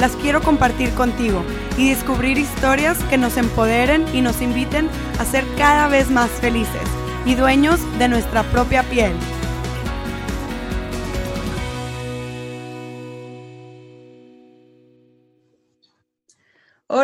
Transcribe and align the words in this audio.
las 0.00 0.16
quiero 0.16 0.40
compartir 0.40 0.90
contigo 0.94 1.44
y 1.76 1.90
descubrir 1.90 2.38
historias 2.38 2.98
que 3.04 3.18
nos 3.18 3.36
empoderen 3.36 4.04
y 4.14 4.22
nos 4.22 4.40
inviten 4.40 4.88
a 5.18 5.24
ser 5.24 5.44
cada 5.58 5.88
vez 5.88 6.10
más 6.10 6.30
felices 6.30 6.82
y 7.26 7.34
dueños 7.34 7.80
de 7.98 8.08
nuestra 8.08 8.42
propia 8.44 8.82
piel. 8.84 9.12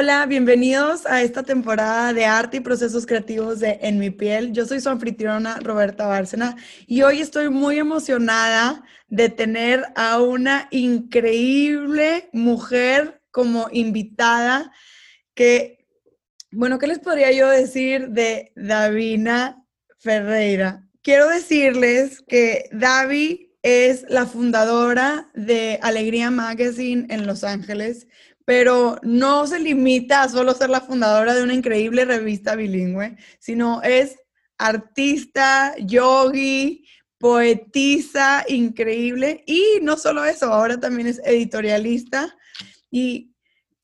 Hola, 0.06 0.24
bienvenidos 0.27 1.05
a 1.05 1.20
esta 1.23 1.42
temporada 1.42 2.12
de 2.12 2.27
arte 2.27 2.59
y 2.59 2.60
procesos 2.60 3.06
creativos 3.06 3.59
de 3.59 3.80
En 3.83 3.98
mi 3.98 4.10
piel. 4.10 4.52
Yo 4.52 4.64
soy 4.64 4.80
su 4.80 4.88
anfitriona 4.88 5.59
Roberta 5.59 6.06
Bárcena 6.06 6.55
y 6.87 7.02
hoy 7.02 7.20
estoy 7.20 7.51
muy 7.51 7.80
emocionada 7.80 8.84
de 9.09 9.30
tener 9.30 9.84
a 9.97 10.23
una 10.23 10.69
increíble 10.70 12.28
mujer 12.33 13.20
como 13.33 13.66
invitada 13.73 14.70
que, 15.34 15.84
bueno, 16.53 16.78
¿qué 16.78 16.86
les 16.86 17.00
podría 17.00 17.33
yo 17.33 17.48
decir 17.48 18.11
de 18.11 18.53
Davina 18.55 19.61
Ferreira? 19.98 20.88
Quiero 21.03 21.28
decirles 21.28 22.22
que 22.28 22.69
Davi 22.70 23.56
es 23.62 24.05
la 24.09 24.25
fundadora 24.27 25.33
de 25.34 25.81
Alegría 25.83 26.31
Magazine 26.31 27.09
en 27.11 27.27
Los 27.27 27.42
Ángeles 27.42 28.06
pero 28.47 28.97
no 29.02 29.44
se 29.48 29.58
limita 29.58 30.22
a 30.22 30.28
solo 30.28 30.55
ser 30.55 30.70
la 30.70 30.80
fundadora 30.80 31.34
de 31.34 31.42
una 31.42 31.52
increíble 31.52 32.05
revista 32.05 32.55
bilingüe, 32.55 33.16
sino 33.41 33.83
es 33.83 34.16
artista, 34.56 35.75
yogi, 35.78 36.86
poetisa 37.19 38.44
increíble. 38.47 39.42
Y 39.47 39.80
no 39.83 39.97
solo 39.97 40.25
eso, 40.25 40.47
ahora 40.47 40.78
también 40.78 41.08
es 41.08 41.20
editorialista 41.25 42.36
y 42.88 43.34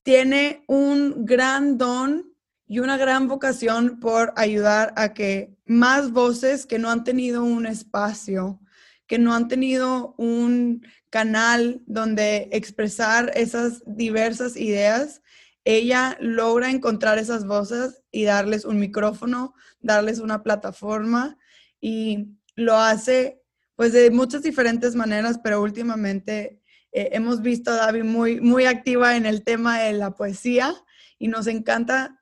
tiene 0.01 0.63
un 0.67 1.25
gran 1.25 1.77
don 1.77 2.33
y 2.65 2.79
una 2.79 2.95
gran 2.95 3.27
vocación 3.27 3.99
por 3.99 4.31
ayudar 4.37 4.93
a 4.95 5.13
que 5.13 5.57
más 5.65 6.11
voces 6.11 6.65
que 6.65 6.79
no 6.79 6.89
han 6.89 7.03
tenido 7.03 7.43
un 7.43 7.65
espacio, 7.65 8.61
que 9.07 9.19
no 9.19 9.33
han 9.33 9.47
tenido 9.47 10.15
un 10.17 10.85
canal 11.09 11.81
donde 11.85 12.49
expresar 12.51 13.31
esas 13.35 13.83
diversas 13.85 14.55
ideas, 14.55 15.21
ella 15.65 16.17
logra 16.19 16.69
encontrar 16.69 17.17
esas 17.17 17.45
voces 17.45 18.03
y 18.11 18.23
darles 18.23 18.65
un 18.65 18.79
micrófono, 18.79 19.53
darles 19.79 20.19
una 20.19 20.43
plataforma 20.43 21.37
y 21.79 22.37
lo 22.55 22.77
hace 22.77 23.41
pues 23.75 23.91
de 23.91 24.11
muchas 24.11 24.43
diferentes 24.43 24.95
maneras, 24.95 25.39
pero 25.43 25.61
últimamente 25.61 26.61
eh, 26.91 27.09
hemos 27.13 27.41
visto 27.41 27.71
a 27.71 27.75
Davi 27.75 28.03
muy, 28.03 28.39
muy 28.39 28.65
activa 28.65 29.15
en 29.15 29.25
el 29.25 29.43
tema 29.43 29.79
de 29.79 29.93
la 29.93 30.11
poesía 30.11 30.73
y 31.17 31.27
nos 31.27 31.47
encanta 31.47 32.21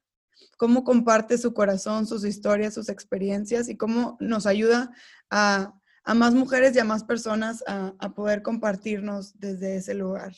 cómo 0.57 0.83
comparte 0.83 1.37
su 1.37 1.53
corazón, 1.53 2.07
sus 2.07 2.23
historias, 2.23 2.73
sus 2.73 2.87
experiencias 2.87 3.67
y 3.67 3.75
cómo 3.75 4.17
nos 4.19 4.45
ayuda 4.45 4.91
a 5.29 5.73
a 6.03 6.13
más 6.13 6.33
mujeres 6.33 6.75
y 6.75 6.79
a 6.79 6.83
más 6.83 7.03
personas 7.03 7.63
a, 7.67 7.93
poder 8.15 8.41
compartirnos 8.41 9.37
desde 9.39 9.77
ese 9.77 9.93
lugar. 9.93 10.33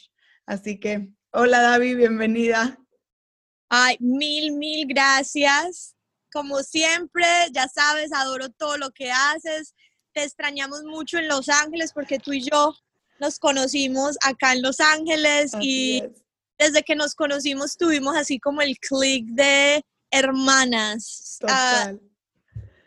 Así 0.46 0.80
que, 0.80 1.10
hola 1.32 1.62
David, 1.62 1.98
bienvenida. 1.98 2.78
Ay, 3.70 3.98
mil, 4.00 4.54
mil 4.54 4.88
gracias. 4.88 5.96
Como 6.32 6.60
siempre, 6.64 7.26
ya 7.52 7.68
sabes, 7.68 8.12
adoro 8.14 8.50
todo 8.50 8.78
lo 8.78 8.92
que 8.92 9.12
haces. 9.12 9.74
Te 10.14 10.24
extrañamos 10.24 10.84
mucho 10.84 11.18
en 11.18 11.28
Los 11.28 11.50
Ángeles 11.50 11.92
porque 11.94 12.20
tú 12.20 12.34
y 12.34 12.42
yo 12.42 12.74
nos 13.20 13.40
conocimos 13.40 14.18
acá 14.24 14.54
en 14.54 14.62
Los 14.62 14.80
Ángeles 14.80 15.54
y 15.62 16.04
desde 16.58 16.84
que 16.84 16.96
nos 16.96 17.16
conocimos 17.16 17.78
tuvimos 17.78 18.16
así 18.16 18.40
como 18.40 18.62
el 18.62 18.78
click 18.80 19.26
de 19.28 19.84
hermanas. 20.12 21.40
Ah, 21.48 21.94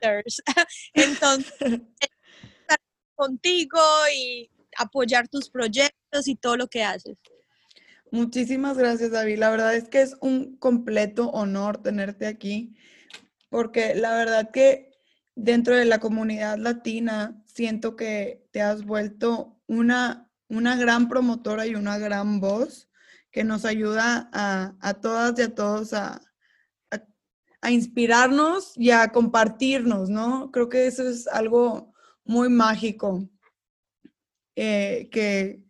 entonces, 0.95 1.81
contigo 3.17 3.81
y 4.15 4.51
apoyar 4.79 5.27
tus 5.29 5.51
proyectos 5.51 6.29
y 6.29 6.37
todo 6.37 6.57
lo 6.57 6.69
que 6.69 6.85
haces. 6.85 7.17
Muchísimas 8.13 8.79
gracias, 8.79 9.11
David. 9.11 9.39
La 9.39 9.51
verdad 9.51 9.75
es 9.75 9.89
que 9.89 10.01
es 10.01 10.17
un 10.21 10.57
completo 10.59 11.31
honor 11.31 11.83
tenerte 11.83 12.27
aquí, 12.27 12.77
porque 13.49 13.95
la 13.95 14.17
verdad 14.17 14.51
que 14.53 14.93
dentro 15.35 15.75
de 15.75 15.85
la 15.85 15.99
comunidad 15.99 16.57
latina 16.57 17.43
siento 17.45 17.97
que 17.97 18.47
te 18.53 18.63
has 18.63 18.85
vuelto 18.85 19.61
una, 19.67 20.31
una 20.49 20.77
gran 20.77 21.09
promotora 21.09 21.67
y 21.67 21.75
una 21.75 21.99
gran 21.99 22.41
voz 22.41 22.89
que 23.33 23.45
nos 23.45 23.65
ayuda 23.65 24.31
a, 24.33 24.95
todas 24.95 25.39
y 25.39 25.43
a 25.43 25.55
todos 25.55 25.93
a, 25.93 26.23
a, 26.91 27.03
a, 27.61 27.71
inspirarnos 27.71 28.73
y 28.77 28.93
a 28.93 29.09
compartirnos, 29.09 30.09
¿no? 30.09 30.51
Creo 30.53 30.69
que 30.71 30.87
eso 30.87 31.07
es 31.07 31.27
algo 31.27 31.93
muy 32.27 32.49
mágico 32.49 33.29
eh, 34.57 35.09
que, 35.11 35.63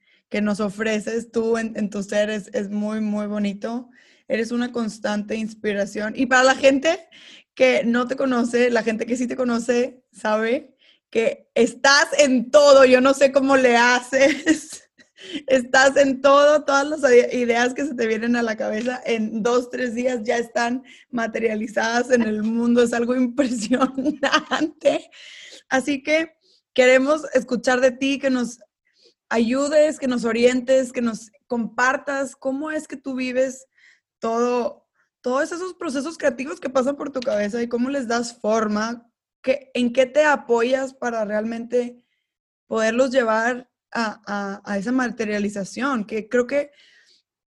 nos 0.43 0.61
ofreces 0.61 1.33
tú 1.33 1.57
en, 1.57 1.89
tus 1.89 2.09
seres 2.09 2.51
es, 2.53 2.69
muy, 2.69 3.01
muy 3.01 3.27
bonito. 3.27 3.89
Eres 4.29 4.51
una 4.53 4.71
constante 4.71 5.35
inspiración. 5.35 6.13
Y 6.15 6.27
para 6.27 6.43
la 6.43 6.55
gente 6.55 7.09
que 7.55 7.85
no 7.85 8.07
te 8.07 8.17
conoce, 8.17 8.69
la 8.71 8.83
gente 8.83 9.07
que 9.07 9.17
sí 9.17 9.27
te 9.27 9.35
conoce, 9.35 10.05
sabe 10.13 10.77
que 11.09 11.49
estás 11.55 12.09
en 12.19 12.51
todo. 12.51 12.85
Yo 12.85 13.01
no 13.01 13.15
sé 13.15 13.33
cómo 13.33 13.57
le 13.57 13.79
haces. 13.79 14.83
Estás 15.47 15.97
en 15.97 16.21
todo, 16.21 16.65
todas 16.65 16.87
las 16.87 17.01
ideas 17.33 17.73
que 17.73 17.87
se 17.87 17.95
te 17.95 18.07
vienen 18.07 18.37
a 18.37 18.43
la 18.43 18.57
cabeza 18.57 19.01
en 19.07 19.43
dos, 19.43 19.71
tres 19.71 19.95
días 19.95 20.21
ya 20.23 20.37
están 20.37 20.85
materializadas 21.11 22.11
en 22.11 22.21
el 22.23 22.43
mundo. 22.43 22.83
Es 22.83 22.93
algo 22.93 23.17
impresionante. 23.17 25.11
Así 25.71 26.03
que 26.03 26.36
Queremos 26.77 27.25
escuchar 27.33 27.81
de 27.81 27.91
ti, 27.91 28.19
que 28.19 28.29
nos 28.29 28.61
ayudes, 29.31 29.99
que 29.99 30.09
nos 30.09 30.27
orientes, 30.27 30.93
que 30.93 31.01
nos 31.01 31.31
compartas 31.47 32.37
cómo 32.37 32.71
es 32.71 32.87
que 32.87 32.99
tú 32.99 33.15
vives 33.15 33.67
todo, 34.19 34.87
todos 35.23 35.53
esos 35.53 35.73
procesos 35.73 36.19
creativos 36.19 36.61
que 36.61 36.69
pasan 36.69 36.97
por 36.97 37.11
tu 37.11 37.21
cabeza 37.21 37.63
y 37.63 37.69
cómo 37.69 37.89
les 37.89 38.07
das 38.07 38.39
forma, 38.39 39.11
que, 39.43 39.71
en 39.73 39.91
qué 39.91 40.05
te 40.05 40.25
apoyas 40.25 40.93
para 40.93 41.25
realmente 41.25 42.05
poderlos 42.67 43.11
llevar 43.11 43.71
a, 43.91 44.77
esa 44.79 44.93
materialización, 44.93 46.05
que 46.05 46.29
creo 46.29 46.47
que, 46.47 46.73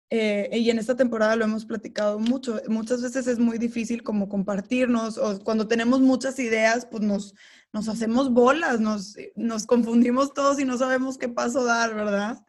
eh, 0.09 0.49
y 0.53 0.71
en 0.71 0.79
esta 0.79 0.95
temporada 0.95 1.35
lo 1.35 1.45
hemos 1.45 1.65
platicado 1.65 2.17
mucho, 2.17 2.59
muchas 2.67 3.03
veces 3.03 3.27
es 3.27 3.37
muy 3.37 3.59
difícil 3.59 4.01
como 4.01 4.27
compartirnos 4.27 5.19
o 5.19 5.43
cuando 5.43 5.67
tenemos 5.67 5.99
muchas 5.99 6.39
ideas, 6.39 6.87
pues 6.89 7.03
nos, 7.03 7.35
nos 7.71 7.87
hacemos 7.87 8.31
bolas, 8.31 8.79
nos, 8.79 9.15
nos 9.35 9.65
confundimos 9.65 10.33
todos 10.33 10.59
y 10.59 10.65
no 10.65 10.77
sabemos 10.77 11.17
qué 11.17 11.29
paso 11.29 11.63
dar, 11.63 11.93
¿verdad? 11.93 12.43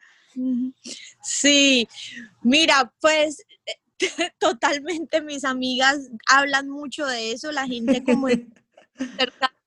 Sí, 1.23 1.89
mira, 2.43 2.93
pues 3.01 3.45
totalmente 4.39 5.21
mis 5.21 5.45
amigas 5.45 5.99
hablan 6.29 6.69
mucho 6.69 7.07
de 7.07 7.33
eso, 7.33 7.53
la 7.53 7.67
gente 7.67 8.03
como 8.05 8.29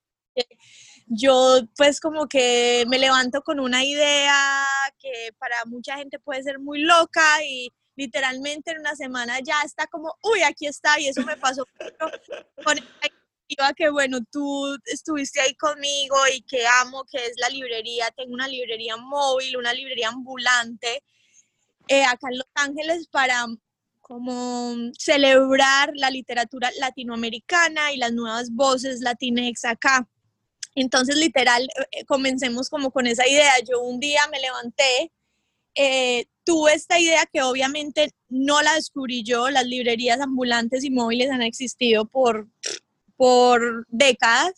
yo 1.08 1.62
pues 1.76 2.00
como 2.00 2.28
que 2.28 2.86
me 2.88 2.98
levanto 2.98 3.42
con 3.42 3.60
una 3.60 3.84
idea 3.84 4.66
que 5.00 5.34
para 5.38 5.66
mucha 5.66 5.98
gente 5.98 6.18
puede 6.20 6.44
ser 6.44 6.60
muy 6.60 6.82
loca 6.82 7.44
y 7.44 7.72
literalmente 7.96 8.72
en 8.72 8.80
una 8.80 8.96
semana 8.96 9.40
ya 9.40 9.62
está 9.64 9.86
como, 9.88 10.16
uy, 10.24 10.42
aquí 10.42 10.66
está 10.66 11.00
y 11.00 11.08
eso 11.08 11.24
me 11.24 11.38
pasó 11.38 11.66
con 12.66 12.80
que 13.78 13.90
bueno, 13.90 14.20
tú 14.32 14.78
estuviste 14.86 15.40
ahí 15.42 15.56
conmigo 15.56 16.16
y 16.34 16.42
que 16.42 16.66
amo, 16.82 17.06
que 17.12 17.26
es 17.26 17.34
la 17.38 17.50
librería, 17.50 18.12
tengo 18.16 18.34
una 18.34 18.48
librería 18.48 18.98
móvil, 18.98 19.58
una 19.58 19.74
librería 19.74 20.10
ambulante 20.10 21.04
eh, 21.88 22.04
acá 22.04 22.28
en 22.32 22.38
Los 22.38 22.48
Ángeles 22.56 23.08
para 23.08 23.46
como 24.02 24.76
celebrar 24.98 25.92
la 25.96 26.10
literatura 26.10 26.72
latinoamericana 26.80 27.94
y 27.94 27.98
las 27.98 28.14
nuevas 28.14 28.52
voces 28.52 29.00
latinex 29.00 29.66
acá. 29.66 30.08
Entonces, 30.76 31.16
literal, 31.16 31.68
eh, 31.92 32.04
comencemos 32.06 32.70
como 32.70 32.92
con 32.92 33.08
esa 33.08 33.28
idea. 33.28 33.54
Yo 33.68 33.82
un 33.82 34.00
día 34.00 34.22
me 34.32 34.40
levanté, 34.40 35.12
eh, 35.76 36.26
tuve 36.44 36.74
esta 36.74 37.00
idea 37.00 37.26
que 37.32 37.42
obviamente 37.44 38.12
no 38.28 38.62
la 38.62 38.76
descubrí 38.76 39.24
yo, 39.24 39.50
las 39.50 39.66
librerías 39.66 40.20
ambulantes 40.20 40.84
y 40.84 40.90
móviles 40.90 41.32
han 41.32 41.42
existido 41.42 42.06
por, 42.06 42.48
por 43.18 43.86
décadas. 43.90 44.54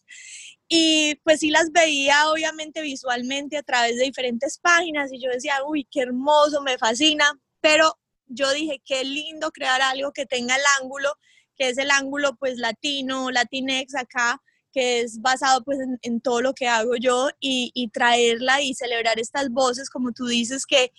Y 0.68 1.16
pues 1.24 1.42
sí 1.42 1.52
las 1.52 1.72
veía 1.72 2.30
obviamente 2.30 2.81
visualmente 2.81 3.57
a 3.57 3.63
través 3.63 3.98
de 3.98 4.04
diferentes 4.04 4.57
páginas 4.57 5.12
y 5.13 5.22
yo 5.22 5.30
decía, 5.30 5.57
uy, 5.66 5.88
qué 5.92 6.02
hermoso, 6.02 6.62
me 6.62 6.78
fascina, 6.78 7.25
pero 7.62 7.98
yo 8.28 8.52
dije, 8.52 8.81
qué 8.84 9.04
lindo 9.04 9.52
crear 9.52 9.81
algo 9.81 10.12
que 10.12 10.25
tenga 10.25 10.56
el 10.56 10.63
ángulo, 10.81 11.13
que 11.56 11.69
es 11.69 11.78
el 11.78 11.92
ángulo 11.92 12.36
pues 12.36 12.57
latino, 12.57 13.30
latinex 13.31 13.96
acá, 13.96 14.42
que 14.74 15.02
es 15.02 15.22
basado 15.22 15.63
pues 15.63 15.80
en, 16.02 16.19
todo 16.22 16.42
lo 16.42 16.54
que 16.54 16.68
hago 16.68 16.96
yo 16.98 17.30
y, 17.40 17.72
y, 17.74 17.90
traerla 17.90 18.62
y 18.62 18.74
celebrar 18.74 19.19
estas 19.19 19.50
voces, 19.50 19.90
como 19.90 20.12
tú 20.12 20.25
dices, 20.25 20.66
que 20.66 20.92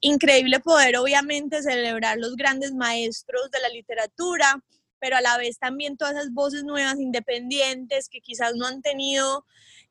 increíble 0.00 0.60
poder 0.60 0.96
obviamente 0.98 1.62
celebrar 1.62 2.18
los 2.18 2.36
grandes 2.36 2.74
maestros 2.74 3.50
de 3.50 3.60
la 3.60 3.70
literatura, 3.70 4.62
pero 5.04 5.18
a 5.18 5.20
la 5.20 5.36
vez 5.36 5.58
también 5.58 5.98
todas 5.98 6.14
esas 6.14 6.32
voces 6.32 6.64
nuevas, 6.64 6.98
independientes, 6.98 8.08
que 8.08 8.22
quizás 8.22 8.54
no 8.54 8.64
han 8.66 8.80
tenido 8.80 9.44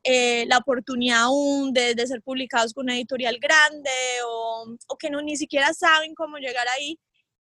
eh, 0.03 0.47
la 0.47 0.57
oportunidad 0.57 1.25
aún 1.25 1.71
de, 1.71 1.95
ser 2.07 2.23
publicados 2.23 2.73
con 2.73 2.85
una 2.85 2.95
editorial 2.95 3.37
grande 3.37 3.91
o, 4.25 4.75
que 4.97 5.11
no 5.11 5.21
ni 5.21 5.37
siquiera 5.37 5.71
saben 5.75 6.15
cómo 6.15 6.39
llegar 6.39 6.67
ahí, 6.67 6.99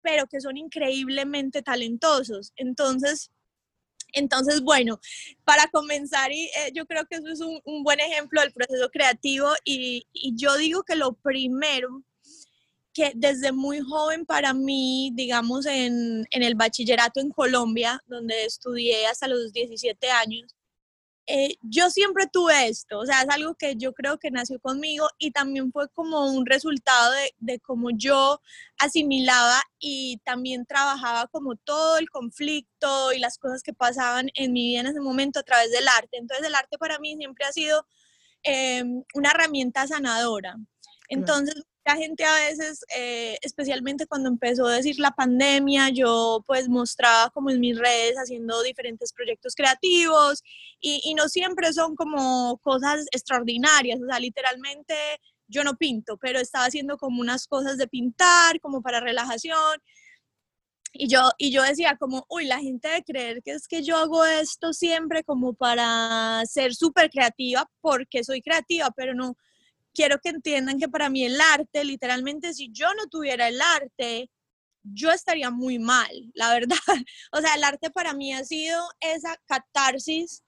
pero 0.02 0.26
que 0.26 0.42
son 0.42 0.58
increíblemente 0.58 1.62
talentosos. 1.62 2.52
Entonces, 2.56 3.30
entonces, 4.12 4.60
bueno, 4.60 5.00
para 5.44 5.66
comenzar, 5.68 6.32
y, 6.32 6.44
eh, 6.44 6.70
yo 6.74 6.84
creo 6.84 7.06
que 7.06 7.16
eso 7.16 7.28
es 7.28 7.40
un, 7.40 7.62
un, 7.64 7.82
buen 7.82 7.98
ejemplo 7.98 8.42
del 8.42 8.52
proceso 8.52 8.90
creativo 8.90 9.48
y, 9.64 10.06
y 10.12 10.36
yo 10.36 10.54
digo 10.58 10.82
que 10.82 10.96
lo 10.96 11.14
primero 11.14 12.02
que 12.94 13.12
desde 13.14 13.52
muy 13.52 13.80
joven 13.80 14.24
para 14.24 14.54
mí, 14.54 15.10
digamos, 15.14 15.66
en, 15.66 16.24
en, 16.30 16.42
el 16.42 16.54
bachillerato 16.54 17.20
en 17.20 17.30
Colombia, 17.30 18.02
donde 18.06 18.44
estudié 18.46 19.06
hasta 19.06 19.28
los 19.28 19.52
17 19.52 20.10
años, 20.10 20.54
eh, 21.26 21.56
yo 21.62 21.88
siempre 21.90 22.26
tuve 22.30 22.68
esto, 22.68 22.98
o 22.98 23.06
sea, 23.06 23.22
es 23.22 23.28
algo 23.30 23.54
que 23.54 23.76
yo 23.76 23.94
creo 23.94 24.18
que 24.18 24.30
nació 24.30 24.60
conmigo 24.60 25.08
y 25.18 25.30
también 25.30 25.72
fue 25.72 25.88
como 25.88 26.30
un 26.30 26.44
resultado 26.44 27.12
de, 27.12 27.34
de 27.38 27.60
cómo 27.60 27.88
yo 27.90 28.40
asimilaba 28.78 29.62
y 29.78 30.18
también 30.24 30.66
trabajaba 30.66 31.26
como 31.28 31.56
todo 31.56 31.96
el 31.96 32.10
conflicto 32.10 33.12
y 33.14 33.18
las 33.20 33.38
cosas 33.38 33.62
que 33.62 33.72
pasaban 33.72 34.28
en 34.34 34.52
mi 34.52 34.68
vida 34.68 34.80
en 34.80 34.86
ese 34.88 35.00
momento 35.00 35.40
a 35.40 35.44
través 35.44 35.72
del 35.72 35.88
arte. 35.88 36.18
Entonces 36.18 36.46
el 36.46 36.54
arte 36.54 36.76
para 36.76 36.98
mí 36.98 37.16
siempre 37.16 37.46
ha 37.46 37.52
sido 37.52 37.86
eh, 38.42 38.84
una 39.14 39.30
herramienta 39.30 39.86
sanadora. 39.86 40.56
Entonces, 41.08 41.54
la 41.84 41.96
gente 41.96 42.24
a 42.24 42.34
veces, 42.34 42.84
eh, 42.96 43.36
especialmente 43.42 44.06
cuando 44.06 44.28
empezó 44.30 44.66
a 44.66 44.76
decir 44.76 44.98
la 44.98 45.10
pandemia, 45.10 45.90
yo 45.90 46.42
pues 46.46 46.68
mostraba 46.68 47.30
como 47.30 47.50
en 47.50 47.60
mis 47.60 47.78
redes 47.78 48.16
haciendo 48.16 48.62
diferentes 48.62 49.12
proyectos 49.12 49.54
creativos 49.54 50.42
y, 50.80 51.02
y, 51.04 51.14
no 51.14 51.28
siempre 51.28 51.72
son 51.72 51.94
como 51.94 52.58
cosas 52.62 53.04
extraordinarias, 53.12 54.00
o 54.00 54.06
sea, 54.06 54.18
literalmente 54.18 54.94
yo 55.46 55.64
no 55.64 55.76
pinto, 55.76 56.16
pero 56.18 56.38
estaba 56.40 56.66
haciendo 56.66 56.96
como 56.96 57.20
unas 57.20 57.46
cosas 57.46 57.76
de 57.76 57.88
pintar, 57.88 58.60
como 58.60 58.82
para 58.82 59.00
relajación. 59.00 59.78
Y 60.92 61.08
yo, 61.08 61.30
y 61.38 61.50
yo 61.50 61.62
decía 61.62 61.96
como, 61.98 62.24
uy, 62.28 62.46
la 62.46 62.60
gente 62.60 62.88
debe 62.88 63.04
creer 63.04 63.42
que 63.42 63.52
es 63.52 63.66
que 63.66 63.82
yo 63.82 63.96
hago 63.96 64.24
esto 64.24 64.72
siempre 64.72 65.24
como 65.24 65.54
para 65.54 66.42
ser 66.46 66.74
súper 66.74 67.10
creativa, 67.10 67.68
porque 67.80 68.22
soy 68.22 68.40
creativa, 68.40 68.90
pero 68.96 69.12
no, 69.14 69.36
quiero 69.94 70.18
que 70.18 70.30
entiendan 70.30 70.78
que 70.78 70.88
para 70.88 71.08
mí 71.08 71.24
el 71.24 71.40
arte, 71.40 71.84
literalmente, 71.84 72.52
si 72.54 72.70
yo 72.72 72.86
no 72.94 73.06
tuviera 73.06 73.48
el 73.48 73.60
arte, 73.60 74.30
yo 74.82 75.10
estaría 75.10 75.50
muy 75.50 75.78
mal, 75.78 76.30
la 76.34 76.52
verdad. 76.52 76.76
O 77.32 77.40
sea, 77.40 77.54
el 77.54 77.64
arte 77.64 77.90
para 77.90 78.12
mí 78.14 78.32
ha 78.34 78.44
sido 78.44 78.82
esa 79.00 79.36
catarsis, 79.46 80.42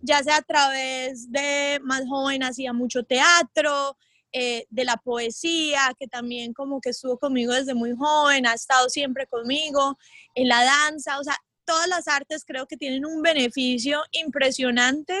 ya 0.00 0.22
sea 0.22 0.36
a 0.36 0.42
través 0.42 1.30
de 1.30 1.78
más 1.82 2.04
joven 2.08 2.42
hacía 2.42 2.72
mucho 2.72 3.02
teatro, 3.04 3.96
eh, 4.32 4.64
de 4.70 4.84
la 4.86 4.96
poesía, 4.96 5.94
que 5.98 6.08
también 6.08 6.54
como 6.54 6.80
que 6.80 6.90
estuvo 6.90 7.18
conmigo 7.18 7.52
desde 7.52 7.74
muy 7.74 7.94
joven, 7.94 8.46
ha 8.46 8.54
estado 8.54 8.88
siempre 8.88 9.26
conmigo, 9.26 9.98
en 10.34 10.48
la 10.48 10.64
danza, 10.64 11.20
o 11.20 11.24
sea, 11.24 11.36
todas 11.66 11.86
las 11.86 12.08
artes 12.08 12.44
creo 12.46 12.66
que 12.66 12.78
tienen 12.78 13.04
un 13.04 13.20
beneficio 13.20 14.02
impresionante 14.12 15.18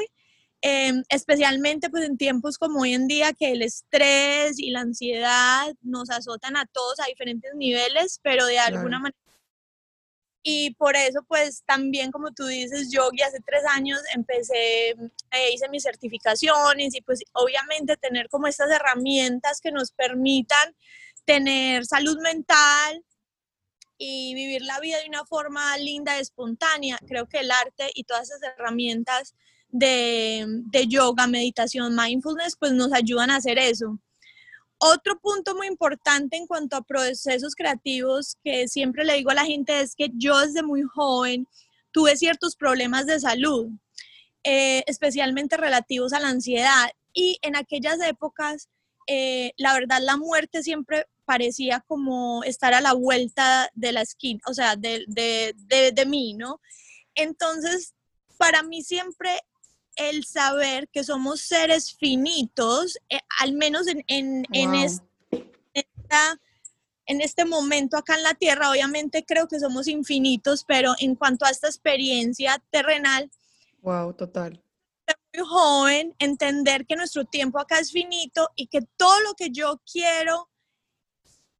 Em, 0.64 1.02
especialmente 1.08 1.90
pues 1.90 2.04
en 2.04 2.16
tiempos 2.16 2.56
como 2.56 2.82
hoy 2.82 2.94
en 2.94 3.08
día 3.08 3.32
que 3.32 3.50
el 3.50 3.62
estrés 3.62 4.60
y 4.60 4.70
la 4.70 4.82
ansiedad 4.82 5.74
nos 5.82 6.08
azotan 6.08 6.56
a 6.56 6.66
todos 6.66 7.00
a 7.00 7.06
diferentes 7.06 7.52
niveles, 7.56 8.20
pero 8.22 8.46
de 8.46 8.60
alguna 8.60 9.00
manera. 9.00 9.18
Y 10.44 10.74
por 10.74 10.94
eso 10.94 11.24
pues 11.26 11.64
también 11.66 12.12
como 12.12 12.32
tú 12.32 12.46
dices, 12.46 12.90
yo 12.92 13.08
y 13.12 13.22
hace 13.22 13.40
tres 13.44 13.64
años 13.74 14.00
empecé, 14.14 14.90
eh, 14.90 15.52
hice 15.52 15.68
mis 15.68 15.82
certificaciones 15.82 16.94
y 16.94 17.00
pues 17.00 17.22
obviamente 17.32 17.96
tener 17.96 18.28
como 18.28 18.46
estas 18.46 18.70
herramientas 18.70 19.60
que 19.60 19.72
nos 19.72 19.90
permitan 19.90 20.76
tener 21.24 21.84
salud 21.86 22.18
mental, 22.20 23.04
y 24.04 24.34
vivir 24.34 24.62
la 24.62 24.80
vida 24.80 24.98
de 24.98 25.08
una 25.08 25.24
forma 25.24 25.76
linda, 25.78 26.18
espontánea. 26.18 26.98
Creo 27.06 27.28
que 27.28 27.38
el 27.38 27.52
arte 27.52 27.88
y 27.94 28.02
todas 28.02 28.24
esas 28.30 28.42
herramientas 28.42 29.36
de, 29.72 30.44
de 30.46 30.86
yoga, 30.86 31.26
meditación, 31.26 31.96
mindfulness, 31.96 32.56
pues 32.56 32.72
nos 32.72 32.92
ayudan 32.92 33.30
a 33.30 33.36
hacer 33.36 33.58
eso. 33.58 33.98
Otro 34.78 35.18
punto 35.18 35.54
muy 35.56 35.66
importante 35.66 36.36
en 36.36 36.46
cuanto 36.46 36.76
a 36.76 36.82
procesos 36.82 37.54
creativos 37.54 38.36
que 38.44 38.68
siempre 38.68 39.04
le 39.04 39.14
digo 39.14 39.30
a 39.30 39.34
la 39.34 39.44
gente 39.44 39.80
es 39.80 39.94
que 39.96 40.10
yo 40.14 40.38
desde 40.40 40.62
muy 40.62 40.82
joven 40.82 41.48
tuve 41.92 42.16
ciertos 42.16 42.56
problemas 42.56 43.06
de 43.06 43.20
salud, 43.20 43.68
eh, 44.44 44.82
especialmente 44.86 45.56
relativos 45.56 46.12
a 46.12 46.20
la 46.20 46.28
ansiedad. 46.28 46.90
Y 47.14 47.38
en 47.42 47.56
aquellas 47.56 48.00
épocas, 48.00 48.68
eh, 49.06 49.52
la 49.56 49.72
verdad, 49.72 50.00
la 50.02 50.16
muerte 50.16 50.62
siempre 50.62 51.06
parecía 51.24 51.84
como 51.86 52.42
estar 52.44 52.74
a 52.74 52.80
la 52.80 52.92
vuelta 52.92 53.70
de 53.74 53.92
la 53.92 54.02
esquina, 54.02 54.40
o 54.46 54.54
sea, 54.54 54.76
de, 54.76 55.04
de, 55.06 55.54
de, 55.56 55.92
de 55.92 56.06
mí, 56.06 56.34
¿no? 56.34 56.60
Entonces, 57.14 57.94
para 58.36 58.64
mí 58.64 58.82
siempre 58.82 59.30
el 59.96 60.24
saber 60.24 60.88
que 60.88 61.04
somos 61.04 61.40
seres 61.40 61.94
finitos, 61.94 62.98
eh, 63.08 63.20
al 63.40 63.52
menos 63.52 63.86
en, 63.86 64.04
en, 64.06 64.44
en, 64.52 64.74
esta, 64.74 66.40
en, 67.06 67.20
este 67.20 67.44
momento 67.44 67.96
acá 67.96 68.16
en 68.16 68.22
la 68.22 68.34
Tierra, 68.34 68.70
obviamente 68.70 69.24
creo 69.24 69.48
que 69.48 69.60
somos 69.60 69.88
infinitos, 69.88 70.64
pero 70.64 70.94
en 70.98 71.14
cuanto 71.14 71.44
a 71.44 71.50
esta 71.50 71.68
experiencia 71.68 72.62
terrenal, 72.70 73.30
wow, 73.82 74.12
total. 74.14 74.62
Muy 75.34 75.46
joven, 75.46 76.14
entender 76.18 76.86
que 76.86 76.96
nuestro 76.96 77.24
tiempo 77.24 77.58
acá 77.58 77.78
es 77.78 77.90
finito 77.90 78.50
y 78.54 78.66
que 78.66 78.82
todo 78.96 79.18
lo 79.20 79.34
que 79.34 79.50
yo 79.50 79.80
quiero 79.90 80.48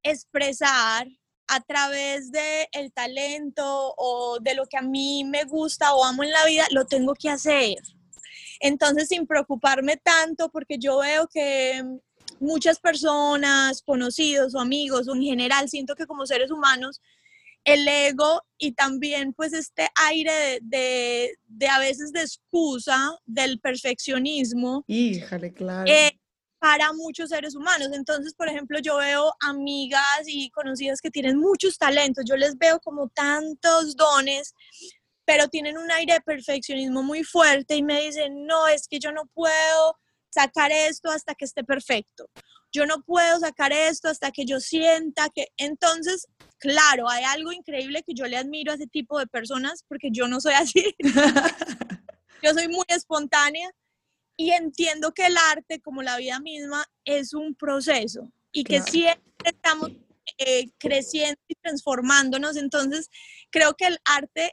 expresar 0.02 1.08
a 1.48 1.60
través 1.60 2.30
de 2.32 2.68
el 2.72 2.92
talento 2.92 3.94
o 3.96 4.38
de 4.40 4.54
lo 4.54 4.66
que 4.66 4.78
a 4.78 4.82
mí 4.82 5.24
me 5.24 5.44
gusta 5.44 5.94
o 5.94 6.04
amo 6.04 6.22
en 6.22 6.30
la 6.30 6.44
vida, 6.46 6.64
lo 6.70 6.86
tengo 6.86 7.14
que 7.14 7.28
hacer. 7.28 7.76
Entonces, 8.62 9.09
sin 9.09 9.26
preocuparme 9.26 9.97
tanto, 9.97 10.49
porque 10.50 10.78
yo 10.78 10.99
veo 10.99 11.26
que 11.26 11.83
muchas 12.38 12.78
personas, 12.78 13.83
conocidos 13.83 14.54
o 14.54 14.61
amigos, 14.61 15.09
o 15.09 15.14
en 15.14 15.23
general, 15.23 15.69
siento 15.69 15.97
que 15.97 16.07
como 16.07 16.26
seres 16.26 16.50
humanos, 16.50 17.02
el 17.64 17.87
ego 17.87 18.42
y 18.59 18.73
también 18.73 19.33
pues 19.35 19.52
este 19.52 19.88
aire 20.09 20.61
de, 20.62 21.37
de, 21.47 21.69
a 21.69 21.78
veces 21.81 22.12
de 22.12 22.21
excusa 22.21 23.19
del 23.26 23.59
perfeccionismo. 23.61 24.85
Híjale, 24.87 25.52
claro. 25.52 25.90
Eh, 25.90 26.12
para 26.62 26.92
muchos 26.92 27.31
seres 27.31 27.57
humanos. 27.57 27.88
Entonces, 27.92 28.35
por 28.35 28.49
ejemplo, 28.49 28.78
yo 28.78 28.99
veo 28.99 29.35
amigas 29.40 30.23
y 30.26 30.49
conocidas 30.50 31.00
que 31.00 31.11
tienen 31.11 31.37
muchos 31.37 31.76
talentos, 31.76 32.25
yo 32.25 32.37
les 32.37 32.57
veo 32.57 32.78
como 32.78 33.09
tantos 33.09 33.97
dones, 33.97 34.54
pero 35.24 35.48
tienen 35.48 35.78
un 35.78 35.90
aire 35.90 36.14
de 36.14 36.20
perfeccionismo 36.20 37.02
muy 37.02 37.24
fuerte 37.24 37.76
y 37.76 37.82
me 37.82 38.00
dicen, 38.02 38.46
no, 38.46 38.66
es 38.66 38.88
que 38.88 38.98
yo 38.98 39.12
no 39.12 39.26
puedo 39.34 39.96
sacar 40.30 40.72
esto 40.72 41.10
hasta 41.10 41.34
que 41.34 41.44
esté 41.44 41.64
perfecto. 41.64 42.28
Yo 42.72 42.86
no 42.86 43.02
puedo 43.02 43.38
sacar 43.38 43.72
esto 43.72 44.08
hasta 44.08 44.30
que 44.30 44.46
yo 44.46 44.58
sienta 44.58 45.28
que... 45.28 45.48
Entonces, 45.58 46.26
claro, 46.58 47.08
hay 47.08 47.24
algo 47.24 47.52
increíble 47.52 48.02
que 48.02 48.14
yo 48.14 48.26
le 48.26 48.38
admiro 48.38 48.72
a 48.72 48.76
ese 48.76 48.86
tipo 48.86 49.18
de 49.18 49.26
personas 49.26 49.84
porque 49.86 50.08
yo 50.10 50.26
no 50.26 50.40
soy 50.40 50.54
así. 50.54 50.96
yo 52.42 52.54
soy 52.54 52.68
muy 52.68 52.84
espontánea 52.88 53.70
y 54.36 54.52
entiendo 54.52 55.12
que 55.12 55.26
el 55.26 55.36
arte, 55.36 55.80
como 55.80 56.02
la 56.02 56.16
vida 56.16 56.40
misma, 56.40 56.86
es 57.04 57.34
un 57.34 57.54
proceso 57.54 58.32
y 58.52 58.64
que 58.64 58.80
siempre 58.82 59.22
estamos 59.44 59.90
eh, 60.38 60.70
creciendo 60.78 61.40
y 61.48 61.54
transformándonos. 61.56 62.56
Entonces, 62.56 63.10
creo 63.50 63.74
que 63.74 63.86
el 63.86 63.98
arte 64.04 64.52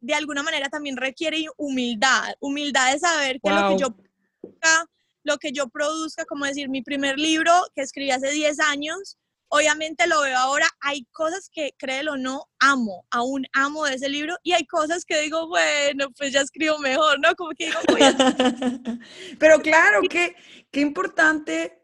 de 0.00 0.14
alguna 0.14 0.42
manera 0.42 0.68
también 0.68 0.96
requiere 0.96 1.44
humildad, 1.56 2.34
humildad 2.40 2.92
de 2.92 2.98
saber 2.98 3.40
que 3.42 3.50
lo 3.50 3.68
que 3.70 3.78
yo 3.78 3.90
produzca, 3.90 4.86
lo 5.24 5.38
que 5.38 5.52
yo 5.52 5.68
produzca, 5.68 6.24
como 6.24 6.44
decir, 6.44 6.68
mi 6.68 6.82
primer 6.82 7.18
libro 7.18 7.52
que 7.74 7.82
escribí 7.82 8.10
hace 8.10 8.30
10 8.30 8.60
años, 8.60 9.18
obviamente 9.48 10.06
lo 10.06 10.22
veo 10.22 10.36
ahora, 10.36 10.66
hay 10.80 11.06
cosas 11.12 11.48
que, 11.52 11.72
créelo 11.78 12.12
o 12.12 12.16
no, 12.16 12.44
amo, 12.58 13.06
aún 13.10 13.46
amo 13.52 13.84
de 13.84 13.94
ese 13.94 14.08
libro 14.08 14.36
y 14.42 14.52
hay 14.52 14.66
cosas 14.66 15.04
que 15.04 15.20
digo, 15.20 15.48
bueno, 15.48 16.10
pues 16.16 16.32
ya 16.32 16.40
escribo 16.40 16.78
mejor, 16.78 17.18
¿no? 17.20 17.34
Como 17.34 17.50
que 17.50 17.66
digo, 17.66 17.78
voy 17.88 18.02
a... 18.02 18.14
Pero 19.38 19.60
claro, 19.60 20.00
qué, 20.08 20.36
qué 20.70 20.80
importante 20.80 21.80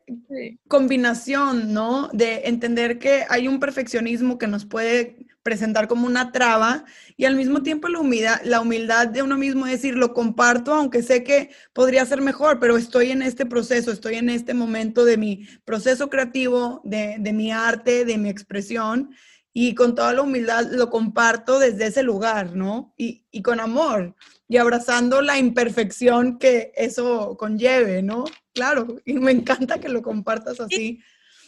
combinación, 0.68 1.72
¿no? 1.72 2.08
De 2.12 2.42
entender 2.44 2.98
que 2.98 3.24
hay 3.28 3.48
un 3.48 3.60
perfeccionismo 3.60 4.38
que 4.38 4.46
nos 4.46 4.66
puede 4.66 5.16
presentar 5.42 5.88
como 5.88 6.06
una 6.06 6.32
traba 6.32 6.84
y 7.16 7.24
al 7.24 7.36
mismo 7.36 7.62
tiempo 7.62 7.88
la 7.88 8.00
humildad, 8.00 8.40
la 8.44 8.60
humildad 8.60 9.08
de 9.08 9.22
uno 9.22 9.36
mismo 9.36 9.66
decir, 9.66 9.96
lo 9.96 10.14
comparto, 10.14 10.74
aunque 10.74 11.02
sé 11.02 11.24
que 11.24 11.50
podría 11.72 12.04
ser 12.06 12.20
mejor, 12.20 12.60
pero 12.60 12.76
estoy 12.76 13.10
en 13.10 13.22
este 13.22 13.46
proceso, 13.46 13.90
estoy 13.92 14.16
en 14.16 14.30
este 14.30 14.54
momento 14.54 15.04
de 15.04 15.16
mi 15.16 15.46
proceso 15.64 16.08
creativo, 16.08 16.80
de, 16.84 17.16
de 17.18 17.32
mi 17.32 17.50
arte, 17.50 18.04
de 18.04 18.18
mi 18.18 18.28
expresión 18.28 19.10
y 19.52 19.74
con 19.74 19.94
toda 19.94 20.14
la 20.14 20.22
humildad 20.22 20.66
lo 20.70 20.88
comparto 20.88 21.58
desde 21.58 21.86
ese 21.86 22.02
lugar, 22.02 22.56
¿no? 22.56 22.94
Y, 22.96 23.26
y 23.30 23.42
con 23.42 23.60
amor 23.60 24.14
y 24.48 24.56
abrazando 24.56 25.22
la 25.22 25.38
imperfección 25.38 26.38
que 26.38 26.72
eso 26.76 27.36
conlleve, 27.38 28.02
¿no? 28.02 28.24
Claro, 28.54 29.00
y 29.04 29.14
me 29.14 29.32
encanta 29.32 29.80
que 29.80 29.88
lo 29.88 30.02
compartas 30.02 30.60
así. 30.60 31.00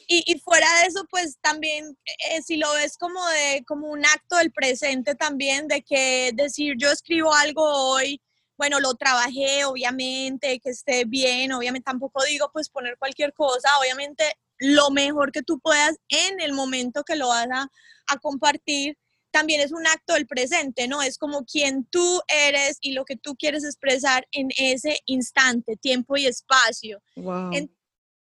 Y, 0.07 0.25
y, 0.27 0.39
fuera 0.39 0.67
de 0.81 0.87
eso, 0.87 1.07
pues 1.11 1.39
también, 1.41 1.97
eh, 2.31 2.43
si 2.43 2.57
lo 2.57 2.73
ves 2.75 2.97
como, 2.97 3.25
de, 3.29 3.65
como 3.67 3.89
un 3.89 4.05
acto 4.05 4.37
del 4.37 4.53
presente 4.53 5.15
también, 5.15 5.69
de 5.69 5.83
que 5.83 6.31
decir 6.35 6.75
yo 6.79 6.91
escribo 6.91 7.33
algo 7.35 7.63
hoy, 7.63 8.21
bueno, 8.57 8.81
lo 8.81 8.95
trabajé, 8.95 9.65
obviamente, 9.65 10.61
que 10.61 10.71
esté 10.71 11.05
bien, 11.05 11.53
obviamente 11.53 11.87
tampoco 11.87 12.23
digo 12.25 12.51
pues 12.53 12.69
poner 12.69 12.97
cualquier 12.99 13.33
cosa, 13.33 13.69
obviamente 13.81 14.25
lo 14.59 14.91
mejor 14.91 15.33
que 15.33 15.43
tú 15.43 15.59
puedas 15.59 15.97
en 16.09 16.41
el 16.41 16.53
momento 16.53 17.03
que 17.03 17.17
lo 17.17 17.29
vas 17.29 17.49
a, 17.53 17.69
a 18.07 18.19
compartir, 18.19 18.97
también 19.35 19.61
es 19.61 19.73
un 19.73 19.85
acto 19.89 20.15
del 20.15 20.29
presente, 20.29 20.87
¿no? 20.87 21.03
Es 21.03 21.19
como 21.19 21.45
quien 21.45 21.85
tú 21.87 22.23
eres 22.29 22.79
y 22.81 22.93
lo 22.93 23.05
que 23.05 23.17
tú 23.17 23.35
quieres 23.35 23.65
expresar 23.65 24.29
en 24.31 24.51
ese 24.57 25.01
instante, 25.07 25.77
tiempo 25.77 26.17
y 26.17 26.27
espacio. 26.27 27.03
Wow. 27.17 27.51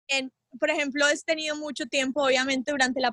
En, 0.08 0.32
por 0.58 0.70
ejemplo, 0.70 1.08
he 1.08 1.18
tenido 1.20 1.56
mucho 1.56 1.86
tiempo, 1.86 2.24
obviamente, 2.24 2.72
durante 2.72 3.00
la 3.00 3.12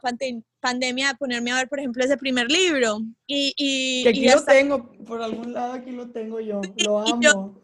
pandemia, 0.61 1.09
de 1.09 1.15
ponerme 1.17 1.53
a 1.53 1.57
ver, 1.57 1.69
por 1.69 1.79
ejemplo, 1.79 2.05
ese 2.05 2.17
primer 2.17 2.51
libro. 2.51 3.01
Y, 3.27 3.53
y 3.57 4.03
que 4.05 4.09
aquí 4.11 4.29
lo 4.29 4.45
tengo, 4.45 4.93
por 5.05 5.23
algún 5.23 5.53
lado 5.53 5.75
aquí 5.75 5.91
lo 5.91 6.11
tengo 6.11 6.41
yo, 6.41 6.61
lo 6.77 7.01
amo. 7.01 7.21
Y 7.21 7.25
yo, 7.25 7.55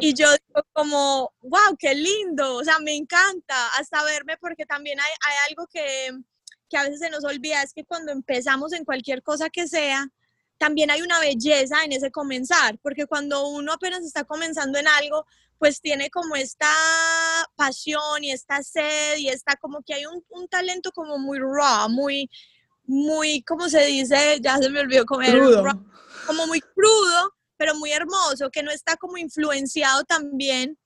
y 0.00 0.14
yo 0.14 0.26
digo 0.30 0.66
como, 0.72 1.32
wow, 1.42 1.76
qué 1.78 1.94
lindo, 1.94 2.56
o 2.56 2.64
sea, 2.64 2.78
me 2.78 2.94
encanta 2.96 3.68
hasta 3.78 4.02
verme 4.04 4.36
porque 4.38 4.66
también 4.66 4.98
hay, 4.98 5.12
hay 5.26 5.50
algo 5.50 5.66
que, 5.66 6.10
que 6.68 6.76
a 6.76 6.84
veces 6.84 7.00
se 7.00 7.10
nos 7.10 7.24
olvida, 7.24 7.62
es 7.62 7.72
que 7.72 7.84
cuando 7.84 8.12
empezamos 8.12 8.72
en 8.72 8.84
cualquier 8.84 9.22
cosa 9.22 9.50
que 9.50 9.68
sea, 9.68 10.08
también 10.58 10.90
hay 10.90 11.02
una 11.02 11.18
belleza 11.18 11.84
en 11.84 11.92
ese 11.92 12.10
comenzar, 12.10 12.78
porque 12.82 13.06
cuando 13.06 13.48
uno 13.48 13.72
apenas 13.72 14.04
está 14.04 14.24
comenzando 14.24 14.78
en 14.78 14.86
algo, 14.86 15.26
pues 15.62 15.80
tiene 15.80 16.10
como 16.10 16.34
esta 16.34 16.74
pasión 17.54 18.24
y 18.24 18.32
esta 18.32 18.64
sed 18.64 19.16
y 19.18 19.28
está 19.28 19.54
como 19.54 19.80
que 19.86 19.94
hay 19.94 20.06
un, 20.06 20.20
un 20.30 20.48
talento 20.48 20.90
como 20.90 21.18
muy 21.18 21.38
raw, 21.38 21.88
muy, 21.88 22.28
muy, 22.84 23.44
¿cómo 23.44 23.68
se 23.68 23.86
dice? 23.86 24.40
Ya 24.40 24.58
se 24.58 24.68
me 24.70 24.80
olvidó 24.80 25.04
comer. 25.04 25.40
como 26.26 26.48
muy 26.48 26.60
crudo, 26.60 27.34
pero 27.56 27.76
muy 27.76 27.92
hermoso, 27.92 28.50
que 28.50 28.64
no 28.64 28.72
está 28.72 28.96
como 28.96 29.18
influenciado 29.18 30.02
también 30.02 30.76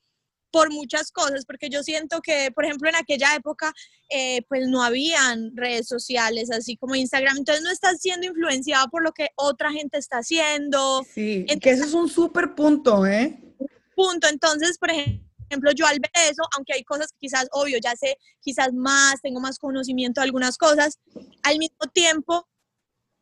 por 0.51 0.71
muchas 0.71 1.11
cosas, 1.11 1.47
porque 1.47 1.71
yo 1.71 1.83
siento 1.83 2.21
que, 2.21 2.51
por 2.55 2.67
ejemplo, 2.67 2.91
en 2.91 2.97
aquella 2.97 3.35
época, 3.35 3.73
eh, 4.11 4.43
pues 4.47 4.69
no 4.69 4.83
habían 4.83 5.57
redes 5.57 5.89
sociales 5.89 6.51
así 6.51 6.77
como 6.77 6.95
Instagram, 6.97 7.39
entonces 7.39 7.65
no 7.65 7.71
estás 7.71 8.03
siendo 8.03 8.27
influenciado 8.27 8.91
por 8.91 9.03
lo 9.03 9.13
que 9.13 9.31
otra 9.37 9.73
gente 9.73 9.97
está 9.97 10.19
haciendo. 10.19 11.03
Sí, 11.15 11.47
que 11.63 11.71
eso 11.71 11.85
es 11.85 11.95
un 11.95 12.11
súper 12.11 12.55
punto, 12.55 13.07
¿eh? 13.07 13.43
Punto. 13.97 14.29
Entonces, 14.29 14.79
por 14.79 14.91
ejemplo, 14.91 15.73
yo 15.75 15.87
al 15.87 15.99
ver 15.99 16.11
eso, 16.31 16.43
aunque 16.55 16.75
hay 16.75 16.85
cosas 16.85 17.11
que 17.11 17.19
quizás, 17.19 17.49
obvio, 17.51 17.79
ya 17.83 17.97
sé 17.97 18.17
quizás 18.41 18.73
más, 18.73 19.21
tengo 19.23 19.41
más 19.41 19.59
conocimiento 19.59 20.21
de 20.21 20.27
algunas 20.27 20.57
cosas, 20.57 21.01
al 21.43 21.59
mismo 21.59 21.87
tiempo 21.93 22.47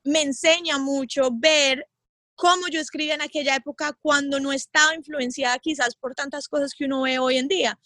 me 0.04 0.20
enseña 0.20 0.76
mucho 0.78 1.30
ver 1.32 1.86
cómo 2.34 2.68
yo 2.68 2.80
escribía 2.80 3.14
en 3.14 3.22
aquella 3.22 3.56
época 3.56 3.96
cuando 4.02 4.40
no 4.40 4.52
estaba 4.52 4.94
influenciada 4.94 5.58
quizás 5.58 5.94
por 5.96 6.14
tantas 6.14 6.48
cosas 6.48 6.72
que 6.76 6.84
uno 6.84 7.02
ve 7.02 7.18
hoy 7.18 7.38
en 7.38 7.48
día. 7.48 7.78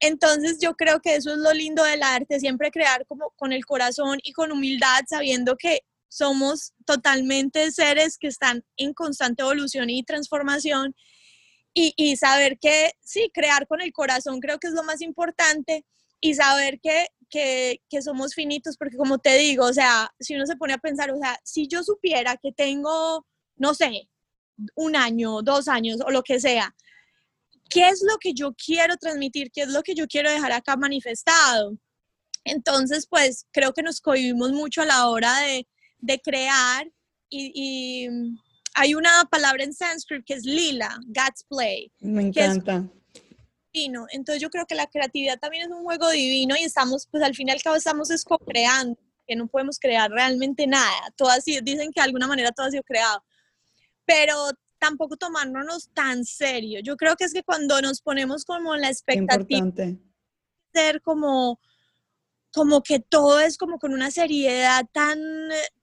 Entonces 0.00 0.58
yo 0.60 0.74
creo 0.74 1.00
que 1.00 1.16
eso 1.16 1.32
es 1.32 1.38
lo 1.38 1.52
lindo 1.52 1.82
del 1.82 2.02
arte, 2.02 2.38
siempre 2.38 2.70
crear 2.70 3.04
como 3.06 3.32
con 3.36 3.52
el 3.52 3.66
corazón 3.66 4.18
y 4.22 4.32
con 4.32 4.52
humildad, 4.52 5.00
sabiendo 5.08 5.56
que 5.56 5.80
somos 6.08 6.72
totalmente 6.86 7.70
seres 7.72 8.16
que 8.16 8.28
están 8.28 8.64
en 8.76 8.94
constante 8.94 9.42
evolución 9.42 9.90
y 9.90 10.04
transformación 10.04 10.94
y, 11.74 12.16
saber 12.16 12.58
que 12.58 12.92
sí, 13.00 13.30
crear 13.32 13.66
con 13.68 13.80
el 13.80 13.92
corazón 13.92 14.40
creo 14.40 14.58
que 14.58 14.66
es 14.66 14.72
lo 14.72 14.82
más 14.82 15.00
importante 15.00 15.84
y 16.20 16.34
saber 16.34 16.80
que, 16.80 17.06
que, 17.30 17.80
que, 17.88 18.02
somos 18.02 18.34
finitos, 18.34 18.76
porque 18.76 18.96
como 18.96 19.18
te 19.18 19.36
digo, 19.38 19.64
o 19.64 19.72
sea, 19.72 20.12
si 20.18 20.34
uno 20.34 20.44
se 20.46 20.56
pone 20.56 20.72
a 20.72 20.78
pensar, 20.78 21.12
o 21.12 21.18
sea, 21.18 21.38
si 21.44 21.68
yo 21.68 21.84
supiera 21.84 22.36
que 22.36 22.50
tengo, 22.52 23.24
no 23.56 23.74
sé, 23.74 24.08
un 24.74 24.96
año, 24.96 25.42
dos 25.42 25.68
años 25.68 25.98
o 26.04 26.10
lo 26.10 26.22
que 26.22 26.40
sea, 26.40 26.74
¿qué 27.70 27.88
es 27.88 28.02
lo 28.02 28.18
que 28.18 28.34
yo 28.34 28.54
quiero 28.54 28.96
transmitir? 28.96 29.50
¿Qué 29.52 29.62
es 29.62 29.68
lo 29.68 29.82
que 29.82 29.94
yo 29.94 30.06
quiero 30.08 30.30
dejar 30.30 30.52
acá 30.52 30.76
manifestado? 30.76 31.78
Entonces, 32.44 33.06
pues 33.08 33.46
creo 33.52 33.72
que 33.72 33.82
nos 33.82 34.00
cohibimos 34.00 34.52
mucho 34.52 34.82
a 34.82 34.86
la 34.86 35.08
hora 35.08 35.38
de, 35.40 35.68
de 35.98 36.20
crear 36.20 36.90
y, 37.28 37.52
y 37.54 38.08
hay 38.74 38.94
una 38.94 39.24
palabra 39.30 39.64
en 39.64 39.72
sánscrito 39.72 40.24
que 40.26 40.34
es 40.34 40.44
lila, 40.44 40.98
God's 41.06 41.44
play. 41.48 41.92
Me 42.00 42.22
encanta. 42.22 42.88
divino. 43.72 44.06
Entonces 44.10 44.40
yo 44.40 44.50
creo 44.50 44.66
que 44.66 44.74
la 44.74 44.86
creatividad 44.86 45.38
también 45.38 45.64
es 45.64 45.70
un 45.70 45.84
juego 45.84 46.10
divino 46.10 46.56
y 46.56 46.64
estamos, 46.64 47.06
pues 47.10 47.22
al 47.22 47.34
fin 47.34 47.48
y 47.48 47.52
al 47.52 47.62
cabo 47.62 47.76
estamos 47.76 48.08
co-creando, 48.24 48.98
que 49.26 49.36
no 49.36 49.46
podemos 49.46 49.78
crear 49.78 50.10
realmente 50.10 50.66
nada. 50.66 51.12
Todo 51.16 51.30
dicen 51.62 51.92
que 51.92 52.00
de 52.00 52.04
alguna 52.06 52.26
manera 52.26 52.52
todo 52.52 52.66
ha 52.66 52.70
sido 52.70 52.82
creado. 52.82 53.22
Pero 54.04 54.34
tampoco 54.78 55.16
tomárnoslo 55.16 55.74
tan 55.92 56.24
serio. 56.24 56.80
Yo 56.80 56.96
creo 56.96 57.16
que 57.16 57.24
es 57.24 57.32
que 57.32 57.42
cuando 57.42 57.80
nos 57.82 58.00
ponemos 58.00 58.44
como 58.44 58.76
la 58.76 58.88
expectativa 58.88 59.66
de 59.72 59.98
ser 60.72 61.02
como 61.02 61.60
como 62.58 62.82
que 62.82 62.98
todo 62.98 63.38
es 63.38 63.56
como 63.56 63.78
con 63.78 63.94
una 63.94 64.10
seriedad 64.10 64.84
tan, 64.90 65.20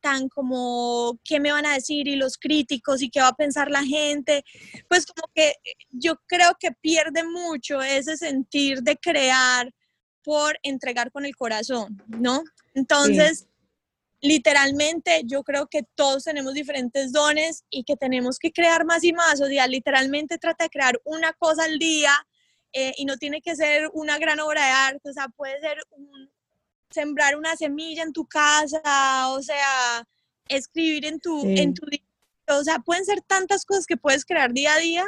tan 0.02 0.28
como, 0.28 1.18
¿qué 1.24 1.40
me 1.40 1.54
van 1.54 1.66
a 1.66 1.76
decir? 1.76 2.10
Y 2.10 2.18
los 2.18 2.38
críticos 2.38 3.02
y 3.02 3.10
qué 3.10 3.22
va 3.22 3.30
a 3.30 3.36
pensar 3.36 3.72
la 3.72 3.82
gente. 3.82 4.44
Pues 4.90 5.06
como 5.06 5.32
que 5.34 5.54
yo 5.90 6.18
creo 6.28 6.52
que 6.60 6.74
pierde 6.74 7.24
mucho 7.24 7.82
ese 7.82 8.18
sentir 8.18 8.82
de 8.82 8.98
crear 8.98 9.74
por 10.22 10.60
entregar 10.64 11.14
con 11.14 11.24
el 11.24 11.34
corazón, 11.38 12.04
¿no? 12.08 12.44
Entonces, 12.74 13.48
literalmente 14.20 15.22
yo 15.24 15.44
creo 15.44 15.68
que 15.68 15.84
todos 15.96 16.26
tenemos 16.26 16.54
diferentes 16.56 17.14
dones 17.14 17.64
y 17.70 17.86
que 17.86 17.96
tenemos 17.96 18.38
que 18.38 18.52
crear 18.52 18.84
más 18.84 19.02
y 19.06 19.14
más. 19.14 19.40
O 19.40 19.48
sea, 19.48 19.66
literalmente 19.68 20.38
trata 20.40 20.66
de 20.66 20.72
crear 20.72 21.00
una 21.06 21.32
cosa 21.32 21.64
al 21.64 21.80
día. 21.80 22.12
Eh, 22.78 22.92
y 22.98 23.06
no 23.06 23.16
tiene 23.16 23.42
que 23.42 23.56
ser 23.56 23.90
una 23.94 24.18
gran 24.18 24.42
obra 24.42 24.66
de 24.66 24.72
arte, 24.72 25.10
o 25.10 25.14
sea, 25.14 25.30
puede 25.30 25.58
ser 25.62 25.78
un, 25.92 26.30
sembrar 26.90 27.36
una 27.36 27.56
semilla 27.56 28.04
en 28.04 28.14
tu 28.14 28.26
casa, 28.26 29.30
o 29.30 29.42
sea, 29.42 30.08
escribir 30.48 31.06
en 31.06 31.20
tu, 31.20 31.46
en 31.46 31.74
tu 31.74 31.86
o 32.48 32.64
sea, 32.64 32.80
pueden 32.80 33.06
ser 33.06 33.22
tantas 33.22 33.66
cosas 33.66 33.86
que 33.86 33.98
puedes 33.98 34.26
crear 34.26 34.54
día 34.54 34.74
a 34.74 34.80
día, 34.80 35.06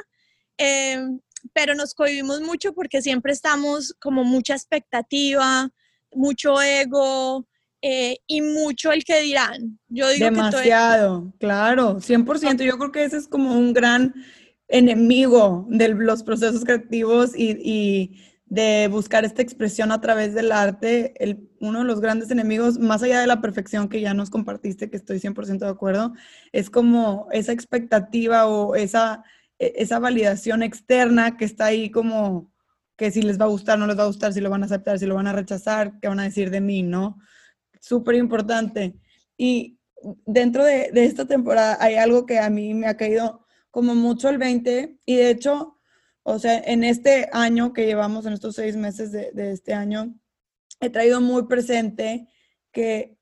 em, 0.58 1.20
pero 1.54 1.76
nos 1.76 1.94
cohibimos 1.94 2.42
mucho 2.42 2.74
porque 2.74 3.02
siempre 3.02 3.32
estamos 3.32 3.96
como 4.00 4.24
mucha 4.24 4.54
expectativa, 4.54 5.70
mucho 6.12 6.62
ego 6.62 7.48
eh, 7.82 8.18
y 8.26 8.42
mucho 8.42 8.92
el 8.92 9.04
que 9.04 9.22
dirán. 9.22 9.80
Yo 9.88 10.10
digo 10.10 10.26
Demasiado, 10.26 11.32
claro, 11.40 12.00
100%. 12.00 12.64
Yo 12.64 12.78
creo 12.78 12.92
que 12.92 13.04
ese 13.04 13.18
es 13.18 13.28
como 13.28 13.54
un 13.54 13.74
gran 13.74 14.16
enemigo 14.68 15.66
de 15.70 15.90
los 15.90 16.24
procesos 16.24 16.66
creativos 16.66 17.32
y 17.38 18.18
de 18.50 18.88
buscar 18.90 19.26
esta 19.26 19.42
expresión 19.42 19.92
a 19.92 20.00
través 20.00 20.34
del 20.34 20.52
arte, 20.52 21.14
el, 21.22 21.50
uno 21.60 21.80
de 21.80 21.86
los 21.86 22.00
grandes 22.00 22.32
enemigos, 22.32 22.80
más 22.80 23.04
allá 23.04 23.20
de 23.20 23.28
la 23.28 23.42
perfección 23.42 23.90
que 23.90 24.00
ya 24.00 24.14
nos 24.14 24.30
compartiste, 24.30 24.90
que 24.90 24.98
estoy 24.98 25.20
100% 25.20 25.66
de 25.66 25.72
acuerdo, 25.72 26.14
es 26.54 26.70
como 26.70 27.28
esa 27.32 27.52
expectativa 27.52 28.46
o 28.48 28.76
esa, 28.76 29.24
e, 29.60 29.74
esa 29.78 30.00
validación 30.00 30.64
externa 30.64 31.36
que 31.36 31.46
está 31.46 31.66
ahí 31.66 31.92
como 31.92 32.54
que 32.96 33.12
si 33.12 33.22
les 33.22 33.40
va 33.40 33.46
a 33.46 33.50
gustar, 33.50 33.78
no 33.78 33.86
les 33.86 33.98
va 33.98 34.04
a 34.04 34.08
gustar, 34.08 34.34
si 34.34 34.42
lo 34.42 34.50
van 34.50 34.64
a 34.64 34.66
aceptar, 34.66 34.98
si 34.98 35.06
lo 35.06 35.16
van 35.16 35.28
a 35.28 35.34
rechazar, 35.34 36.00
qué 36.00 36.08
van 36.08 36.20
a 36.20 36.24
decir 36.24 36.50
de 36.50 36.62
mí, 36.62 36.84
¿no? 36.84 37.20
Súper 37.80 38.16
importante. 38.16 38.96
Y 39.38 39.78
dentro 40.26 40.64
de, 40.64 40.90
de 40.92 41.06
esta 41.06 41.26
temporada 41.26 41.78
hay 41.82 41.96
algo 41.96 42.26
que 42.26 42.40
a 42.40 42.50
mí 42.50 42.74
me 42.74 42.88
ha 42.88 42.98
caído 42.98 43.46
como 43.72 43.94
mucho 43.94 44.30
el 44.30 44.38
20 44.38 45.00
y 45.06 45.16
de 45.16 45.30
hecho 45.30 45.77
o 46.30 46.40
sea, 46.40 46.60
en 46.60 46.84
este 46.84 47.30
año 47.32 47.72
que 47.72 47.86
llevamos, 47.86 48.26
en 48.26 48.34
estos 48.34 48.56
seis 48.56 48.76
meses 48.76 49.14
de, 49.14 49.32
este 49.54 49.74
año, 49.74 50.14
he 50.82 50.90
traído 50.90 51.22
muy 51.22 51.44
presente 51.44 52.28
que 52.74 53.18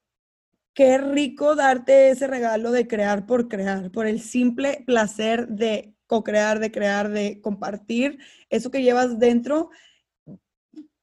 qué 0.73 0.97
rico 0.97 1.55
darte 1.55 2.09
ese 2.09 2.25
regalo 2.25 2.71
de 2.71 2.87
crear 2.87 3.27
por 3.27 3.47
crear, 3.47 3.91
por 3.91 4.07
el 4.07 4.21
simple 4.21 4.83
placer 4.87 5.47
de 5.49 5.93
co-crear, 6.07 6.57
de 6.57 6.71
crear, 6.71 7.11
de 7.11 7.41
compartir 7.41 8.17
eso 8.49 8.71
que 8.71 8.81
llevas 8.81 9.19
dentro, 9.19 9.69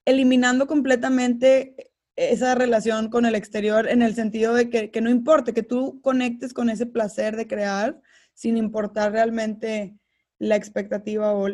eliminando 0.05 0.67
completamente 0.67 1.93
esa 2.17 2.57
relación 2.57 3.11
con 3.11 3.27
el 3.27 3.37
exterior 3.37 3.89
en 3.89 4.03
el 4.03 4.17
sentido 4.17 4.55
de 4.55 4.71
que, 4.71 5.01
no 5.01 5.09
importe, 5.09 5.55
que 5.55 5.63
tú 5.63 6.01
conectes 6.03 6.53
con 6.53 6.69
ese 6.69 6.87
placer 6.87 7.37
de 7.37 7.47
crear 7.47 8.01
sin 8.35 8.57
importar 8.57 9.13
realmente 9.13 9.97
la 10.43 10.57
expectativa 10.57 11.35
o 11.35 11.49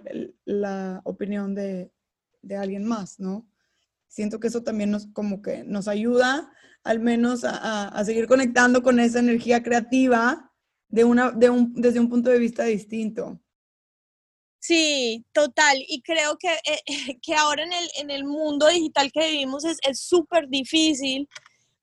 la 0.47 1.03
opinión 1.05 1.55
de, 1.55 1.93
alguien 2.59 2.87
más, 2.87 3.21
¿no? 3.21 3.47
Siento 4.09 4.41
que 4.41 4.47
eso 4.47 4.63
también 4.63 4.91
nos, 4.91 5.09
como 5.09 5.43
que 5.43 5.63
nos 5.65 5.89
ayuda 5.89 6.51
al 6.85 6.99
menos 6.99 7.43
a, 7.45 8.03
seguir 8.07 8.27
conectando 8.27 8.83
con 8.83 8.99
esa 8.99 9.19
energía 9.19 9.63
creativa 9.63 10.51
de 10.89 11.05
una, 11.05 11.33
de 11.33 11.51
un, 11.51 11.75
desde 11.75 12.01
un 12.01 12.09
punto 12.09 12.31
de 12.31 12.39
vista 12.39 12.65
distinto. 12.65 13.39
Sí, 14.59 15.23
total. 15.33 15.77
Y 15.87 16.01
creo 16.01 16.39
que, 16.39 16.49
eh, 16.49 17.19
que 17.23 17.35
ahora 17.35 17.65
en 17.65 17.73
el, 17.75 17.89
en 18.01 18.11
el 18.11 18.25
mundo 18.25 18.69
digital 18.69 19.13
que 19.13 19.31
vivimos 19.31 19.65
es 19.65 20.01
súper 20.01 20.49
difícil 20.49 21.29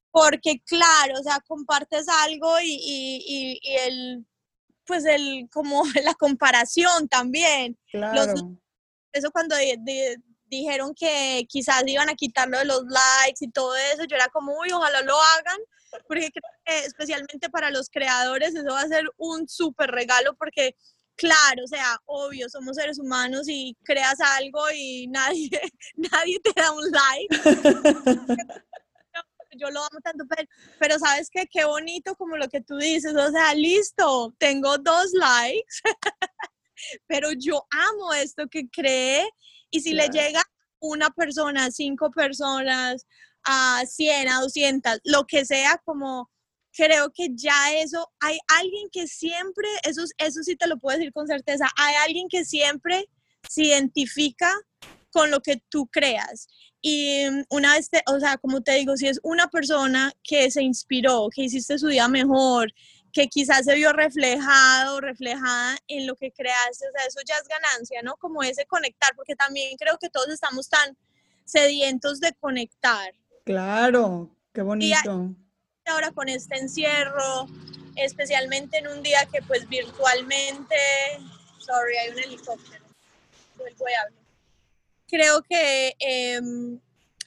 porque, 0.10 0.60
claro, 0.66 1.20
o 1.20 1.24
sea, 1.24 1.40
compartes 1.46 2.08
algo 2.26 2.60
y, 2.62 2.74
y, 2.74 3.60
y, 3.62 3.76
el, 3.86 4.26
pues 4.86 5.06
el, 5.06 5.48
como 5.52 5.84
la 6.04 6.14
comparación 6.16 7.08
también. 7.08 7.78
Claro. 7.92 8.34
eso 9.12 9.32
cuando 9.32 9.56
dijeron 10.46 10.94
que 10.94 11.46
quizás 11.50 11.84
iban 11.86 12.10
a 12.10 12.16
quitarlo 12.16 12.58
de 12.60 12.66
los 12.66 12.84
likes 12.84 13.46
y 13.46 13.52
todo 13.52 13.76
eso, 13.76 14.04
yo 14.06 14.16
era 14.16 14.28
como, 14.30 14.58
uy, 14.60 14.72
ojalá 14.72 15.02
lo 15.02 15.16
hagan, 15.20 15.60
porque 16.08 16.30
especialmente 16.66 17.50
para 17.50 17.72
los 17.72 17.90
creadores 17.90 18.54
eso 18.56 18.70
va 18.70 18.82
a 18.82 18.88
ser 18.88 19.06
un 19.18 19.48
súper 19.48 19.92
regalo 19.92 20.36
porque, 20.36 20.76
claro, 21.16 21.64
o 21.64 21.68
sea, 21.68 21.98
obvio, 22.06 22.50
somos 22.50 22.76
seres 22.76 23.00
humanos 23.00 23.48
y 23.48 23.76
creas 23.84 24.20
algo 24.20 24.62
y 24.74 25.08
nadie, 25.08 25.50
nadie 25.96 26.40
te 26.40 26.52
da 26.56 26.72
un 26.72 26.92
like. 26.92 27.40
yo 29.58 29.70
lo 29.70 29.80
amo 29.80 30.00
tanto, 30.04 30.26
pero, 30.28 30.48
pero 30.80 31.00
sabes 31.00 31.30
que 31.30 31.48
qué 31.48 31.66
bonito 31.66 32.16
como 32.16 32.38
lo 32.38 32.48
que 32.50 32.62
tú 32.62 32.78
dices, 32.78 33.14
o 33.16 33.32
sea, 33.32 33.54
listo, 33.54 34.34
tengo 34.38 34.78
dos 34.78 35.12
likes, 35.14 35.76
pero 37.08 37.30
yo 37.34 37.66
amo 37.72 38.14
esto 38.14 38.48
que 38.50 38.70
cree 38.70 39.28
y 39.70 39.82
si 39.82 39.94
le 39.94 40.08
llega 40.10 40.42
una 40.80 41.10
persona, 41.10 41.72
cinco 41.72 42.12
personas, 42.12 43.06
a 43.46 43.84
100, 43.86 44.30
a 44.30 44.42
200, 44.42 45.00
lo 45.04 45.26
que 45.26 45.46
sea, 45.46 45.80
como 45.86 46.30
creo 46.76 47.12
que 47.14 47.30
ya 47.34 47.74
eso, 47.76 48.12
hay 48.20 48.38
alguien 48.60 48.90
que 48.92 49.08
siempre, 49.08 49.68
eso, 49.84 50.04
eso 50.18 50.44
sí 50.44 50.56
te 50.56 50.68
lo 50.68 50.78
puedo 50.78 50.98
decir 50.98 51.14
con 51.14 51.28
certeza, 51.28 51.68
hay 51.78 51.96
alguien 52.06 52.28
que 52.28 52.44
siempre 52.44 53.06
se 53.48 53.64
identifica 53.64 54.52
con 55.12 55.32
lo 55.32 55.40
que 55.40 55.62
tú 55.70 55.88
creas. 55.88 56.48
Y 56.88 57.26
una 57.50 57.74
vez, 57.74 57.90
o 58.06 58.20
sea, 58.20 58.38
como 58.38 58.62
te 58.62 58.74
digo, 58.74 58.96
si 58.96 59.08
es 59.08 59.20
una 59.24 59.48
persona 59.48 60.14
que 60.22 60.52
se 60.52 60.62
inspiró, 60.62 61.30
que 61.34 61.42
hiciste 61.42 61.80
su 61.80 61.88
día 61.88 62.08
mejor, 62.08 62.72
que 63.12 63.28
quizás 63.28 63.66
se 63.66 63.74
vio 63.74 63.92
reflejado, 63.92 65.02
reflejada 65.02 65.80
en 65.88 66.06
lo 66.06 66.16
que 66.16 66.32
creaste, 66.32 66.88
o 66.88 66.92
sea, 66.92 67.08
eso 67.08 67.22
ya 67.26 67.38
es 67.42 67.48
ganancia, 67.48 68.04
¿no? 68.04 68.18
Como 68.18 68.44
ese 68.44 68.68
conectar, 68.68 69.16
porque 69.16 69.36
también 69.36 69.76
creo 69.80 69.98
que 69.98 70.12
todos 70.12 70.30
estamos 70.30 70.70
tan 70.70 70.96
sedientos 71.44 72.20
de 72.20 72.34
conectar. 72.34 73.16
Claro, 73.46 74.30
qué 74.54 74.62
bonito. 74.62 75.32
Y 75.88 75.90
ahora 75.90 76.12
con 76.12 76.30
este 76.30 76.56
encierro, 76.60 77.48
especialmente 77.96 78.78
en 78.78 78.90
un 78.90 79.02
día 79.02 79.26
que 79.26 79.42
pues 79.42 79.68
virtualmente, 79.68 80.76
sorry, 81.58 81.98
hay 81.98 82.10
un 82.12 82.20
helicóptero, 82.20 82.86
vuelvo 83.58 83.86
a 83.88 84.04
hablar. 84.04 84.25
Creo 85.08 85.42
que 85.44 85.96
em, 86.00 86.80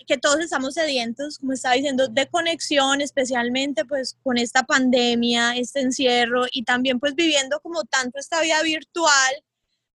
que 0.09 0.17
todos 0.17 0.41
estamos 0.41 0.75
sedientos, 0.75 1.39
como 1.39 1.53
estaba 1.53 1.75
diciendo, 1.75 2.09
de 2.09 2.27
conexión, 2.29 3.03
especialmente 3.03 3.85
pues 3.85 4.17
con 4.25 4.39
esta 4.39 4.63
pandemia, 4.63 5.55
este 5.57 5.81
encierro 5.81 6.47
y 6.51 6.65
también 6.65 6.99
pues 6.99 7.15
viviendo 7.15 7.61
como 7.61 7.85
tanto 7.85 8.19
esta 8.19 8.41
vida 8.41 8.63
virtual, 8.63 9.45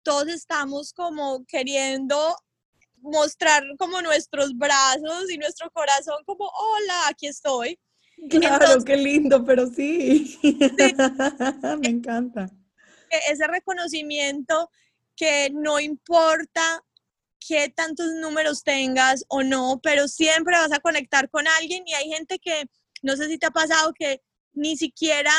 todos 0.02 0.28
estamos 0.28 0.92
como 0.92 1.44
queriendo 1.46 2.36
mostrar 2.98 3.64
como 3.78 4.02
nuestros 4.02 4.56
brazos 4.56 5.30
y 5.30 5.38
nuestro 5.38 5.70
corazón 5.70 6.22
como, 6.26 6.44
hola, 6.44 7.08
aquí 7.08 7.26
estoy. 7.26 7.78
Claro, 8.28 8.84
qué 8.84 8.96
lindo, 8.96 9.44
pero 9.44 9.66
sí. 9.66 10.38
Me 11.80 11.88
encanta. 11.88 12.50
E-, 13.10 13.32
ese 13.32 13.46
reconocimiento 13.46 14.70
que 15.16 15.50
no 15.52 15.80
importa 15.80 16.84
qué 17.46 17.68
tantos 17.68 18.06
números 18.20 18.62
tengas 18.62 19.24
o 19.28 19.42
no, 19.42 19.80
pero 19.82 20.08
siempre 20.08 20.56
vas 20.56 20.72
a 20.72 20.80
conectar 20.80 21.28
con 21.30 21.46
alguien 21.46 21.82
y 21.86 21.94
hay 21.94 22.08
gente 22.08 22.38
que, 22.38 22.64
no 23.02 23.16
sé 23.16 23.28
si 23.28 23.38
te 23.38 23.46
ha 23.46 23.50
pasado 23.50 23.92
que 23.92 24.22
ni 24.54 24.76
siquiera, 24.76 25.32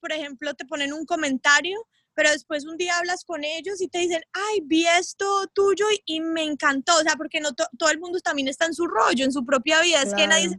por 0.00 0.12
ejemplo, 0.12 0.54
te 0.54 0.64
ponen 0.64 0.92
un 0.92 1.04
comentario, 1.04 1.78
pero 2.14 2.30
después 2.30 2.66
un 2.66 2.76
día 2.76 2.98
hablas 2.98 3.24
con 3.24 3.44
ellos 3.44 3.80
y 3.80 3.88
te 3.88 3.98
dicen, 3.98 4.22
ay, 4.32 4.60
vi 4.64 4.86
esto 4.86 5.46
tuyo 5.54 5.86
y, 6.04 6.20
me 6.20 6.44
encantó, 6.44 6.96
o 6.96 7.02
sea, 7.02 7.16
porque 7.16 7.40
no 7.40 7.52
todo 7.54 7.90
el 7.90 7.98
mundo 7.98 8.20
también 8.20 8.48
está 8.48 8.66
en 8.66 8.74
su 8.74 8.86
rollo, 8.86 9.24
en 9.24 9.32
su 9.32 9.44
propia 9.44 9.80
vida, 9.80 10.02
es 10.02 10.14
que 10.14 10.26
nadie 10.26 10.46
es 10.46 10.56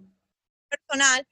personal 0.70 1.28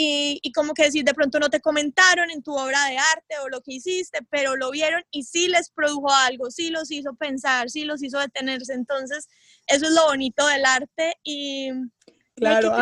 y, 0.00 0.52
como 0.52 0.74
que 0.74 0.84
decir, 0.84 1.04
de 1.04 1.12
pronto 1.12 1.40
no 1.40 1.50
te 1.50 1.60
comentaron 1.60 2.30
en 2.30 2.40
tu 2.40 2.54
obra 2.54 2.84
de 2.86 2.98
arte 2.98 3.34
o 3.42 3.48
lo 3.48 3.60
que 3.62 3.72
hiciste, 3.72 4.20
pero 4.30 4.54
lo 4.54 4.70
vieron 4.70 5.02
y 5.10 5.24
sí 5.24 5.48
les 5.48 5.70
produjo 5.70 6.08
algo, 6.12 6.52
sí 6.52 6.70
los 6.70 6.92
hizo 6.92 7.16
pensar, 7.16 7.68
sí 7.68 7.82
los 7.82 8.00
hizo 8.04 8.20
detenerse. 8.20 8.74
Entonces, 8.74 9.26
eso 9.66 9.86
es 9.86 9.92
lo 9.92 10.06
bonito 10.06 10.46
del 10.46 10.64
arte 10.64 11.14
y... 11.24 11.70
Claro, 12.36 12.72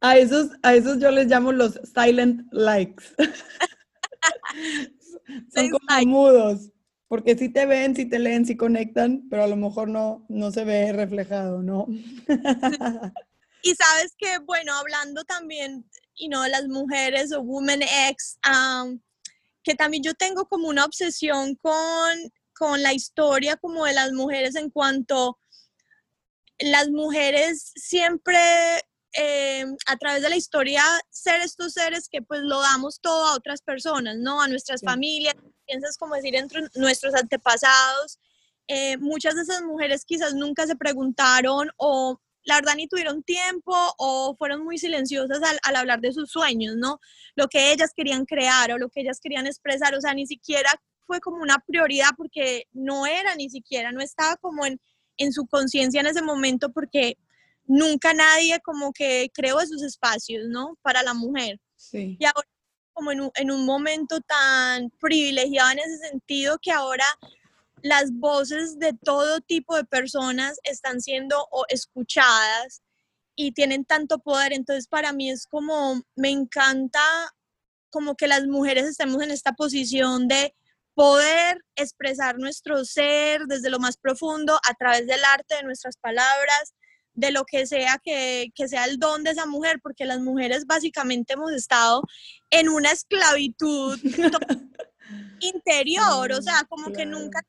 a, 0.00 0.16
esos, 0.16 0.52
a 0.62 0.74
esos 0.74 0.98
yo 0.98 1.10
les 1.10 1.26
llamo 1.26 1.52
los 1.52 1.78
silent 1.94 2.46
likes. 2.52 3.04
Son 5.54 5.68
como 5.68 6.06
mudos, 6.06 6.70
porque 7.06 7.36
sí 7.36 7.50
te 7.50 7.66
ven, 7.66 7.94
sí 7.94 8.06
te 8.06 8.18
leen, 8.18 8.46
sí 8.46 8.56
conectan, 8.56 9.28
pero 9.28 9.44
a 9.44 9.46
lo 9.46 9.56
mejor 9.56 9.88
no, 9.88 10.24
no 10.30 10.50
se 10.50 10.64
ve 10.64 10.90
reflejado, 10.94 11.62
¿no? 11.62 11.86
y 13.62 13.74
sabes 13.74 14.14
que, 14.16 14.38
bueno, 14.38 14.72
hablando 14.74 15.22
también 15.24 15.84
y 16.14 16.28
no 16.28 16.46
las 16.48 16.68
mujeres 16.68 17.32
o 17.32 17.40
Women 17.40 17.82
X, 17.82 18.38
que 19.62 19.74
también 19.74 20.02
yo 20.02 20.14
tengo 20.14 20.46
como 20.46 20.68
una 20.68 20.84
obsesión 20.84 21.54
con, 21.56 22.32
con 22.54 22.82
la 22.82 22.92
historia 22.92 23.56
como 23.56 23.84
de 23.84 23.94
las 23.94 24.12
mujeres 24.12 24.56
en 24.56 24.70
cuanto 24.70 25.38
las 26.58 26.90
mujeres 26.90 27.72
siempre 27.74 28.38
eh, 29.14 29.66
a 29.86 29.96
través 29.98 30.22
de 30.22 30.30
la 30.30 30.36
historia 30.36 30.82
ser 31.10 31.40
estos 31.42 31.74
seres 31.74 32.08
que 32.08 32.22
pues 32.22 32.40
lo 32.42 32.60
damos 32.60 33.00
todo 33.00 33.26
a 33.26 33.36
otras 33.36 33.60
personas, 33.60 34.16
¿no? 34.16 34.40
A 34.40 34.48
nuestras 34.48 34.80
familias, 34.80 35.34
piensas 35.66 35.98
como 35.98 36.14
decir 36.14 36.34
entre 36.36 36.62
nuestros 36.74 37.14
antepasados. 37.14 38.18
Eh, 38.68 38.96
muchas 38.98 39.34
de 39.34 39.42
esas 39.42 39.62
mujeres 39.62 40.04
quizás 40.04 40.34
nunca 40.34 40.66
se 40.66 40.76
preguntaron 40.76 41.70
o 41.76 42.20
la 42.44 42.56
verdad 42.56 42.74
ni 42.76 42.88
tuvieron 42.88 43.22
tiempo 43.22 43.74
o 43.98 44.34
fueron 44.36 44.64
muy 44.64 44.78
silenciosas 44.78 45.40
al, 45.62 45.76
hablar 45.76 46.00
de 46.00 46.12
sus 46.12 46.30
sueños, 46.30 46.76
¿no? 46.76 46.98
Lo 47.34 47.48
que 47.48 47.72
ellas 47.72 47.92
querían 47.94 48.24
crear 48.24 48.72
o 48.72 48.78
lo 48.78 48.88
que 48.88 49.00
ellas 49.00 49.20
querían 49.20 49.46
expresar, 49.46 49.94
o 49.94 50.00
sea, 50.00 50.14
ni 50.14 50.26
siquiera 50.26 50.70
fue 51.06 51.20
como 51.20 51.42
una 51.42 51.58
prioridad 51.66 52.10
porque 52.16 52.64
no 52.72 53.06
era 53.06 53.34
ni 53.34 53.50
siquiera, 53.50 53.92
no 53.92 54.00
estaba 54.00 54.36
como 54.36 54.66
en, 54.66 54.80
en 55.16 55.32
su 55.32 55.46
conciencia 55.46 56.00
en 56.00 56.06
ese 56.06 56.22
momento 56.22 56.72
porque 56.72 57.16
nunca 57.64 58.12
nadie 58.14 58.60
como 58.60 58.92
que 58.92 59.30
creó 59.32 59.60
esos 59.60 59.82
espacios, 59.82 60.46
¿no? 60.48 60.76
Para 60.82 61.02
la 61.02 61.14
mujer. 61.14 61.60
Sí. 61.76 62.16
Y 62.18 62.24
ahora 62.24 62.48
como 62.92 63.10
en 63.12 63.20
un, 63.22 63.30
en 63.36 63.50
un 63.50 63.64
momento 63.64 64.20
tan 64.20 64.90
privilegiado 65.00 65.70
en 65.72 65.78
ese 65.78 66.08
sentido 66.08 66.58
que 66.60 66.70
ahora 66.70 67.04
las 67.82 68.12
voces 68.12 68.78
de 68.78 68.92
todo 68.94 69.40
tipo 69.40 69.76
de 69.76 69.84
personas 69.84 70.58
están 70.62 71.00
siendo 71.00 71.48
escuchadas 71.68 72.82
y 73.34 73.52
tienen 73.52 73.84
tanto 73.84 74.18
poder. 74.20 74.52
Entonces, 74.52 74.86
para 74.86 75.12
mí 75.12 75.30
es 75.30 75.46
como, 75.46 76.02
me 76.14 76.30
encanta 76.30 77.00
como 77.90 78.14
que 78.14 78.28
las 78.28 78.46
mujeres 78.46 78.86
estemos 78.86 79.22
en 79.22 79.30
esta 79.30 79.52
posición 79.52 80.28
de 80.28 80.54
poder 80.94 81.58
expresar 81.76 82.38
nuestro 82.38 82.84
ser 82.84 83.42
desde 83.46 83.70
lo 83.70 83.78
más 83.78 83.96
profundo 83.96 84.58
a 84.68 84.74
través 84.74 85.06
del 85.06 85.24
arte, 85.24 85.56
de 85.56 85.62
nuestras 85.62 85.96
palabras, 85.96 86.74
de 87.14 87.30
lo 87.30 87.44
que 87.44 87.66
sea 87.66 87.98
que, 88.02 88.50
que, 88.54 88.68
sea 88.68 88.84
el 88.84 88.98
don 88.98 89.24
de 89.24 89.30
esa 89.30 89.46
mujer, 89.46 89.80
porque 89.82 90.04
las 90.04 90.20
mujeres 90.20 90.66
básicamente 90.66 91.34
hemos 91.34 91.52
estado 91.52 92.02
en 92.50 92.68
una 92.68 92.90
esclavitud 92.90 93.98
interior, 95.40 96.32
o 96.32 96.42
sea, 96.42 96.64
como 96.68 96.92
que 96.92 97.04
nunca 97.04 97.40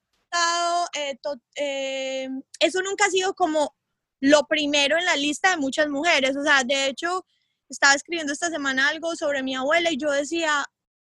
eh, 0.94 1.18
eh, 1.56 2.30
eso 2.60 2.82
nunca 2.82 3.06
ha 3.06 3.10
sido 3.10 3.34
como 3.34 3.76
lo 4.20 4.46
primero 4.48 4.98
en 4.98 5.06
la 5.06 5.16
lista 5.16 5.52
de 5.52 5.58
muchas 5.58 5.90
mujeres. 5.90 6.36
O 6.38 6.44
sea, 6.44 6.64
de 6.64 6.88
hecho, 6.88 7.26
estaba 7.70 7.94
escribiendo 7.94 8.34
esta 8.34 8.50
semana 8.50 8.90
algo 8.90 9.16
sobre 9.16 9.44
mi 9.44 9.56
abuela 9.56 9.92
y 9.92 9.98
yo 9.98 10.12
decía, 10.12 10.66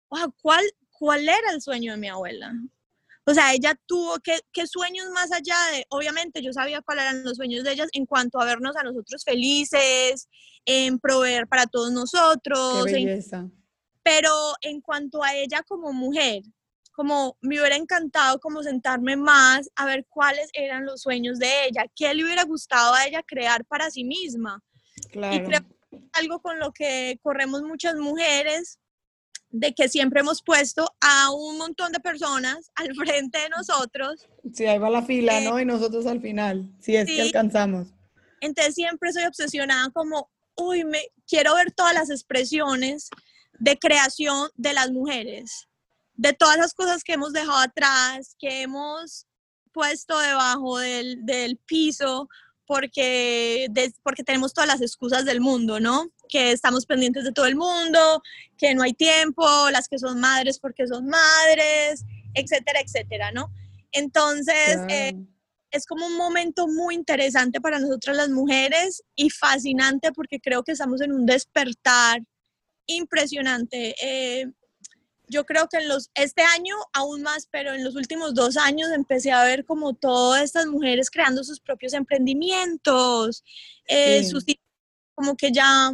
¿cuál, 0.08 0.70
¿cuál 0.90 1.28
era 1.28 1.50
el 1.52 1.60
sueño 1.60 1.92
de 1.92 1.98
mi 1.98 2.08
abuela? 2.08 2.52
O 3.26 3.34
sea, 3.34 3.52
ella 3.52 3.78
tuvo, 3.86 4.18
¿qué, 4.20 4.40
¿qué, 4.52 4.66
sueños 4.66 5.08
más 5.10 5.30
allá 5.32 5.56
de, 5.72 5.86
obviamente 5.90 6.42
yo 6.42 6.52
sabía 6.52 6.82
cuáles 6.82 7.04
eran 7.04 7.22
los 7.22 7.36
sueños 7.36 7.64
de 7.64 7.72
ellas 7.72 7.88
en 7.92 8.06
cuanto 8.06 8.40
a 8.40 8.44
vernos 8.44 8.74
a 8.76 8.82
nosotros 8.82 9.24
felices, 9.24 10.28
en 10.64 10.98
proveer 10.98 11.46
para 11.46 11.66
todos 11.66 11.92
nosotros. 11.92 12.86
Qué 12.86 12.92
belleza. 12.92 13.48
pero 14.02 14.32
en 14.62 14.80
cuanto 14.80 15.22
a 15.22 15.34
ella 15.34 15.62
como 15.62 15.92
mujer, 15.92 16.42
como 17.00 17.38
me 17.40 17.58
hubiera 17.58 17.76
encantado 17.76 18.38
como 18.40 18.62
sentarme 18.62 19.16
más 19.16 19.70
a 19.74 19.86
ver 19.86 20.04
cuáles 20.10 20.50
eran 20.52 20.84
los 20.84 21.00
sueños 21.00 21.38
de 21.38 21.64
ella, 21.64 21.86
qué 21.96 22.12
le 22.12 22.24
hubiera 22.24 22.44
gustado 22.44 22.92
a 22.92 23.06
ella 23.06 23.22
crear 23.22 23.64
para 23.64 23.90
sí 23.90 24.04
misma. 24.04 24.62
Claro. 25.10 25.34
Y 25.34 25.42
creo 25.42 25.60
que 25.62 25.96
es 25.96 26.02
algo 26.12 26.42
con 26.42 26.58
lo 26.58 26.72
que 26.72 27.18
corremos 27.22 27.62
muchas 27.62 27.94
mujeres, 27.94 28.78
de 29.48 29.72
que 29.72 29.88
siempre 29.88 30.20
hemos 30.20 30.42
puesto 30.42 30.94
a 31.00 31.30
un 31.30 31.56
montón 31.56 31.90
de 31.90 32.00
personas 32.00 32.70
al 32.74 32.94
frente 32.94 33.38
de 33.38 33.48
nosotros. 33.48 34.28
Sí, 34.52 34.66
ahí 34.66 34.76
va 34.78 34.90
la 34.90 35.00
fila, 35.00 35.40
¿no? 35.40 35.58
Y 35.58 35.64
nosotros 35.64 36.04
al 36.04 36.20
final, 36.20 36.70
si 36.80 36.96
es 36.96 37.06
que 37.06 37.22
alcanzamos. 37.22 37.94
Entonces 38.42 38.74
siempre 38.74 39.10
soy 39.14 39.24
obsesionada 39.24 39.88
como, 39.88 40.30
uy, 40.54 40.84
me 40.84 41.00
quiero 41.26 41.54
ver 41.54 41.72
todas 41.72 41.94
las 41.94 42.10
expresiones 42.10 43.08
de 43.58 43.78
creación 43.78 44.50
de 44.56 44.74
las 44.74 44.90
mujeres, 44.90 45.69
de 46.20 46.34
todas 46.34 46.58
las 46.58 46.74
cosas 46.74 47.02
que 47.02 47.14
hemos 47.14 47.32
dejado 47.32 47.56
atrás, 47.56 48.36
que 48.38 48.60
hemos 48.60 49.26
puesto 49.72 50.18
debajo 50.18 50.78
del, 50.78 51.24
del 51.24 51.56
piso 51.56 52.28
porque, 52.66 53.68
porque 54.02 54.22
tenemos 54.22 54.52
todas 54.52 54.68
las 54.68 54.82
excusas 54.82 55.24
del 55.24 55.40
mundo, 55.40 55.80
¿no? 55.80 56.10
Que 56.28 56.52
estamos 56.52 56.84
pendientes 56.84 57.24
de 57.24 57.32
todo 57.32 57.46
el 57.46 57.56
mundo, 57.56 58.22
que 58.58 58.74
no 58.74 58.82
hay 58.82 58.92
tiempo, 58.92 59.42
las 59.70 59.88
que 59.88 59.98
son 59.98 60.20
madres 60.20 60.58
porque 60.58 60.86
son 60.86 61.06
madres, 61.06 62.04
etcétera, 62.34 62.80
etcétera, 62.80 63.32
¿no? 63.32 63.50
Entonces, 63.90 64.78
eh, 64.90 65.14
es 65.70 65.86
como 65.86 66.06
un 66.06 66.18
momento 66.18 66.68
muy 66.68 66.96
interesante 66.96 67.62
para 67.62 67.78
nosotras 67.78 68.14
las 68.14 68.28
mujeres 68.28 69.02
y 69.16 69.30
fascinante 69.30 70.12
porque 70.12 70.38
creo 70.38 70.64
que 70.64 70.72
estamos 70.72 71.00
en 71.00 71.12
un 71.12 71.24
despertar 71.24 72.20
impresionante. 72.86 73.94
Eh, 74.02 74.52
yo 75.30 75.46
creo 75.46 75.68
que 75.68 75.78
en 75.78 75.88
los, 75.88 76.10
este 76.14 76.42
año 76.42 76.74
aún 76.92 77.22
más, 77.22 77.48
pero 77.50 77.72
en 77.72 77.84
los 77.84 77.96
últimos 77.96 78.34
dos 78.34 78.56
años 78.56 78.90
empecé 78.90 79.32
a 79.32 79.44
ver 79.44 79.64
como 79.64 79.94
todas 79.94 80.42
estas 80.42 80.66
mujeres 80.66 81.10
creando 81.10 81.44
sus 81.44 81.60
propios 81.60 81.94
emprendimientos, 81.94 83.44
eh, 83.86 84.24
sus, 84.24 84.44
como 85.14 85.36
que 85.36 85.52
ya 85.52 85.90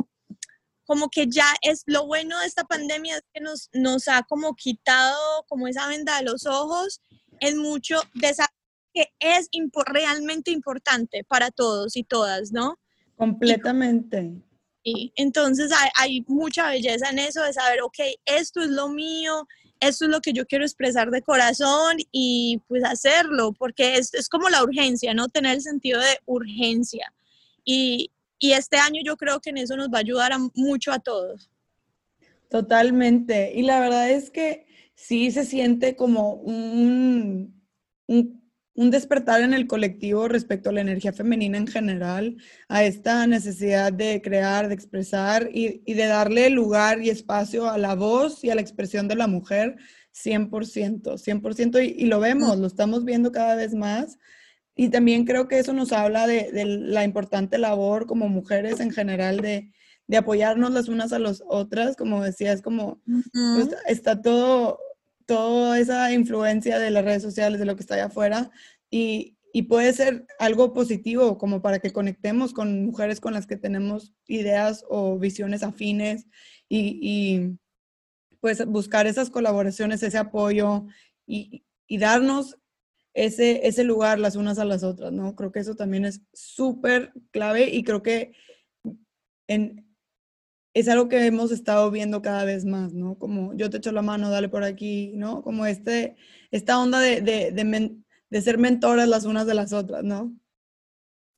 como 0.84 1.10
que 1.10 1.26
ya 1.26 1.46
es 1.62 1.82
lo 1.86 2.06
bueno 2.06 2.38
de 2.38 2.46
esta 2.46 2.62
pandemia 2.62 3.16
es 3.16 3.24
que 3.34 3.40
nos, 3.40 3.68
nos 3.72 4.06
ha 4.06 4.22
como 4.22 4.54
quitado 4.54 5.44
como 5.48 5.66
esa 5.66 5.88
venda 5.88 6.16
de 6.16 6.24
los 6.24 6.46
ojos 6.46 7.00
en 7.40 7.58
mucho 7.58 8.00
de 8.14 8.28
esa 8.28 8.46
que 8.94 9.12
es 9.18 9.48
realmente 9.84 10.52
importante 10.52 11.24
para 11.24 11.50
todos 11.50 11.96
y 11.96 12.04
todas, 12.04 12.52
¿no? 12.52 12.78
Completamente. 13.16 14.45
Y 14.88 15.12
entonces 15.16 15.72
hay, 15.96 16.24
mucha 16.28 16.70
belleza 16.70 17.10
en 17.10 17.18
eso 17.18 17.42
de 17.42 17.52
saber, 17.52 17.82
ok, 17.82 17.98
esto 18.24 18.60
es 18.60 18.68
lo 18.68 18.88
mío, 18.88 19.48
esto 19.80 20.04
es 20.04 20.10
lo 20.12 20.20
que 20.20 20.32
yo 20.32 20.46
quiero 20.46 20.64
expresar 20.64 21.10
de 21.10 21.22
corazón 21.22 21.96
y 22.12 22.62
pues 22.68 22.84
hacerlo, 22.84 23.52
porque 23.52 23.96
es, 23.96 24.14
es 24.14 24.28
como 24.28 24.48
la 24.48 24.62
urgencia, 24.62 25.12
¿no? 25.12 25.26
Tener 25.26 25.56
el 25.56 25.60
sentido 25.60 26.00
de 26.00 26.20
urgencia. 26.24 27.12
Y, 27.64 28.12
y 28.38 28.52
este 28.52 28.76
año 28.76 29.00
yo 29.04 29.16
creo 29.16 29.40
que 29.40 29.50
en 29.50 29.58
eso 29.58 29.76
nos 29.76 29.88
va 29.88 29.96
a 29.96 30.02
ayudar 30.02 30.30
mucho 30.54 30.92
a 30.92 31.00
todos. 31.00 31.50
Totalmente. 32.48 33.54
Y 33.56 33.62
la 33.62 33.80
verdad 33.80 34.08
es 34.08 34.30
que 34.30 34.68
sí 34.94 35.32
se 35.32 35.44
siente 35.44 35.96
como 35.96 36.34
un 36.34 37.60
un 38.76 38.90
despertar 38.90 39.40
en 39.40 39.54
el 39.54 39.66
colectivo 39.66 40.28
respecto 40.28 40.68
a 40.68 40.72
la 40.72 40.82
energía 40.82 41.12
femenina 41.12 41.56
en 41.56 41.66
general, 41.66 42.36
a 42.68 42.84
esta 42.84 43.26
necesidad 43.26 43.92
de 43.92 44.20
crear, 44.22 44.68
de 44.68 44.74
expresar 44.74 45.48
y, 45.52 45.80
de 45.92 46.06
darle 46.06 46.50
lugar 46.50 47.02
y 47.02 47.10
espacio 47.10 47.68
a 47.68 47.78
la 47.78 47.94
voz 47.94 48.44
y 48.44 48.50
a 48.50 48.54
la 48.54 48.60
expresión 48.60 49.08
de 49.08 49.16
la 49.16 49.26
mujer 49.26 49.76
100%, 50.12 51.18
100%, 51.18 51.84
y, 51.84 52.04
y 52.04 52.06
lo 52.06 52.20
vemos, 52.20 52.58
lo 52.58 52.66
estamos 52.66 53.04
viendo 53.04 53.32
cada 53.32 53.54
vez 53.56 53.74
más. 53.74 54.18
Y 54.78 54.90
también 54.90 55.24
creo 55.24 55.48
que 55.48 55.58
eso 55.58 55.72
nos 55.72 55.92
habla 55.92 56.26
de, 56.26 56.50
la 56.66 57.02
importante 57.02 57.56
labor 57.56 58.06
como 58.06 58.28
mujeres 58.28 58.78
en 58.80 58.90
general 58.90 59.38
de, 59.38 59.72
apoyarnos 60.16 60.70
las 60.70 60.88
unas 60.88 61.14
a 61.14 61.18
las 61.18 61.42
otras, 61.48 61.96
como 61.96 62.22
decías, 62.22 62.60
como 62.60 63.00
pues, 63.32 63.70
está 63.86 64.20
todo 64.20 64.78
toda 65.26 65.78
esa 65.78 66.12
influencia 66.12 66.78
de 66.78 66.90
las 66.90 67.04
redes 67.04 67.22
sociales, 67.22 67.60
de 67.60 67.66
lo 67.66 67.76
que 67.76 67.82
está 67.82 67.94
allá 67.94 68.06
afuera, 68.06 68.50
y, 68.90 69.32
puede 69.70 69.94
ser 69.94 70.26
algo 70.38 70.74
positivo 70.74 71.38
como 71.38 71.62
para 71.62 71.78
que 71.78 71.90
conectemos 71.90 72.52
con 72.52 72.84
mujeres 72.84 73.20
con 73.20 73.32
las 73.32 73.46
que 73.46 73.56
tenemos 73.56 74.12
ideas 74.26 74.84
o 74.90 75.18
visiones 75.18 75.62
afines 75.62 76.26
y, 76.68 77.58
pues 78.40 78.64
buscar 78.66 79.06
esas 79.06 79.30
colaboraciones, 79.30 80.02
ese 80.02 80.18
apoyo 80.18 80.84
y, 81.26 81.64
darnos 81.88 82.58
ese, 83.14 83.66
ese 83.66 83.82
lugar 83.84 84.18
las 84.18 84.36
unas 84.36 84.58
a 84.58 84.66
las 84.66 84.82
otras, 84.82 85.10
¿no? 85.10 85.34
Creo 85.34 85.52
que 85.52 85.60
eso 85.60 85.74
también 85.74 86.04
es 86.04 86.20
súper 86.34 87.14
clave 87.30 87.70
y 87.70 87.82
creo 87.82 88.02
que 88.02 88.32
en, 89.48 89.85
es 90.76 90.88
algo 90.88 91.08
que 91.08 91.24
hemos 91.24 91.52
estado 91.52 91.90
viendo 91.90 92.20
cada 92.20 92.44
vez 92.44 92.66
más, 92.66 92.92
¿no? 92.92 93.18
Como 93.18 93.54
yo 93.54 93.70
te 93.70 93.78
echo 93.78 93.92
la 93.92 94.02
mano, 94.02 94.28
dale 94.28 94.50
por 94.50 94.62
aquí, 94.62 95.12
¿no? 95.14 95.42
Como 95.42 95.64
este, 95.64 96.16
esta 96.50 96.78
onda 96.78 97.00
de, 97.00 97.22
de, 97.22 98.42
ser 98.42 98.58
mentoras 98.58 99.08
las 99.08 99.24
unas 99.24 99.46
de 99.46 99.54
las 99.54 99.72
otras, 99.72 100.04
¿no? 100.04 100.36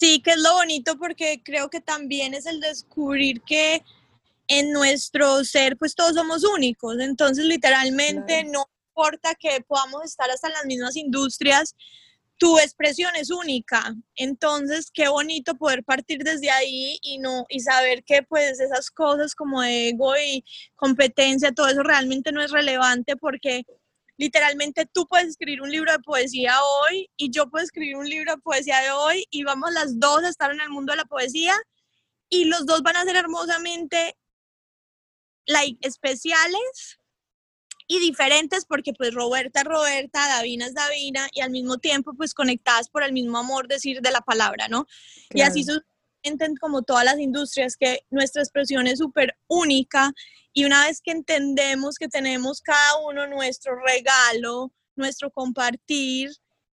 Sí, 0.00 0.20
que 0.22 0.32
es 0.32 0.40
lo 0.42 0.54
bonito 0.54 0.98
porque 0.98 1.40
creo 1.44 1.70
que 1.70 1.80
también 1.80 2.34
es 2.34 2.46
el 2.46 2.58
descubrir 2.58 3.40
que 3.42 3.84
en 4.48 4.72
nuestro 4.72 5.44
ser 5.44 5.76
pues 5.76 5.94
todos 5.94 6.14
somos 6.14 6.42
únicos, 6.42 6.98
entonces 6.98 7.44
literalmente 7.44 8.42
no 8.42 8.64
importa 8.88 9.36
que 9.36 9.60
podamos 9.68 10.04
estar 10.04 10.28
hasta 10.32 10.48
en 10.48 10.54
las 10.54 10.66
mismas 10.66 10.96
industrias, 10.96 11.76
tu 12.38 12.58
expresión 12.58 13.14
es 13.16 13.30
única. 13.30 13.94
Entonces, 14.16 14.90
qué 14.92 15.08
bonito 15.08 15.56
poder 15.56 15.84
partir 15.84 16.22
desde 16.24 16.50
ahí 16.50 16.98
y 17.02 17.18
no 17.18 17.44
y 17.48 17.60
saber 17.60 18.04
que 18.04 18.22
pues 18.22 18.60
esas 18.60 18.90
cosas 18.90 19.34
como 19.34 19.62
ego 19.62 20.16
y 20.16 20.44
competencia, 20.76 21.52
todo 21.52 21.68
eso 21.68 21.82
realmente 21.82 22.32
no 22.32 22.42
es 22.42 22.52
relevante 22.52 23.16
porque 23.16 23.64
literalmente 24.16 24.86
tú 24.86 25.06
puedes 25.08 25.28
escribir 25.28 25.62
un 25.62 25.70
libro 25.70 25.92
de 25.92 25.98
poesía 26.00 26.54
hoy 26.62 27.10
y 27.16 27.30
yo 27.30 27.50
puedo 27.50 27.64
escribir 27.64 27.96
un 27.96 28.08
libro 28.08 28.34
de 28.34 28.42
poesía 28.42 28.80
de 28.80 28.90
hoy 28.92 29.26
y 29.30 29.44
vamos 29.44 29.72
las 29.72 29.98
dos 29.98 30.22
a 30.24 30.28
estar 30.28 30.52
en 30.52 30.60
el 30.60 30.70
mundo 30.70 30.92
de 30.92 30.98
la 30.98 31.04
poesía 31.04 31.54
y 32.28 32.44
los 32.44 32.66
dos 32.66 32.82
van 32.82 32.96
a 32.96 33.04
ser 33.04 33.16
hermosamente 33.16 34.16
like, 35.46 35.78
especiales 35.86 36.97
y 37.88 37.98
diferentes 38.00 38.66
porque 38.66 38.92
pues 38.92 39.14
Roberta 39.14 39.64
Roberta, 39.64 40.28
Davina 40.28 40.66
es 40.66 40.74
Davina 40.74 41.28
y 41.32 41.40
al 41.40 41.50
mismo 41.50 41.78
tiempo 41.78 42.12
pues 42.14 42.34
conectadas 42.34 42.90
por 42.90 43.02
el 43.02 43.12
mismo 43.12 43.38
amor 43.38 43.66
decir 43.66 44.02
de 44.02 44.12
la 44.12 44.20
palabra, 44.20 44.68
¿no? 44.68 44.86
Y 45.30 45.40
así 45.40 45.64
entienden 46.22 46.56
como 46.56 46.82
todas 46.82 47.04
las 47.04 47.18
industrias 47.18 47.76
que 47.76 48.04
nuestra 48.10 48.42
expresión 48.42 48.86
es 48.86 48.98
súper 48.98 49.36
única 49.46 50.12
y 50.52 50.64
una 50.64 50.86
vez 50.86 51.00
que 51.00 51.12
entendemos 51.12 51.96
que 51.96 52.08
tenemos 52.08 52.60
cada 52.60 52.98
uno 53.06 53.26
nuestro 53.26 53.74
regalo, 53.80 54.70
nuestro 54.94 55.30
compartir 55.30 56.30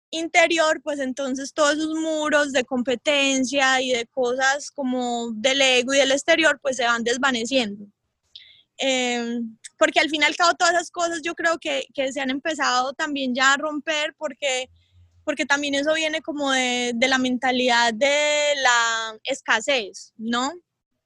interior, 0.09 0.81
pues 0.81 0.99
entonces 0.99 1.53
todos 1.53 1.73
esos 1.73 1.93
muros 1.95 2.53
de 2.53 2.63
competencia 2.63 3.81
y 3.81 3.91
de 3.91 4.07
cosas 4.07 4.71
como 4.71 5.31
del 5.33 5.61
ego 5.61 5.93
y 5.93 5.97
del 5.97 6.11
exterior 6.11 6.59
pues 6.59 6.77
se 6.77 6.85
van 6.85 7.03
desvaneciendo. 7.03 7.85
Eh, 8.85 9.39
porque 9.77 10.01
al 10.01 10.09
fin 10.09 10.23
y 10.23 10.25
al 10.25 10.35
cabo 10.35 10.55
todas 10.55 10.73
esas 10.73 10.91
cosas 10.91 11.21
yo 11.23 11.35
creo 11.35 11.57
que, 11.57 11.87
que 11.93 12.11
se 12.11 12.19
han 12.19 12.29
empezado 12.29 12.91
también 12.91 13.33
ya 13.33 13.53
a 13.53 13.57
romper 13.57 14.13
porque, 14.17 14.69
porque 15.23 15.45
también 15.45 15.73
eso 15.73 15.93
viene 15.93 16.21
como 16.21 16.51
de, 16.51 16.91
de 16.93 17.07
la 17.07 17.17
mentalidad 17.17 17.93
de 17.93 18.55
la 18.61 19.17
escasez, 19.23 20.11
¿no? 20.17 20.51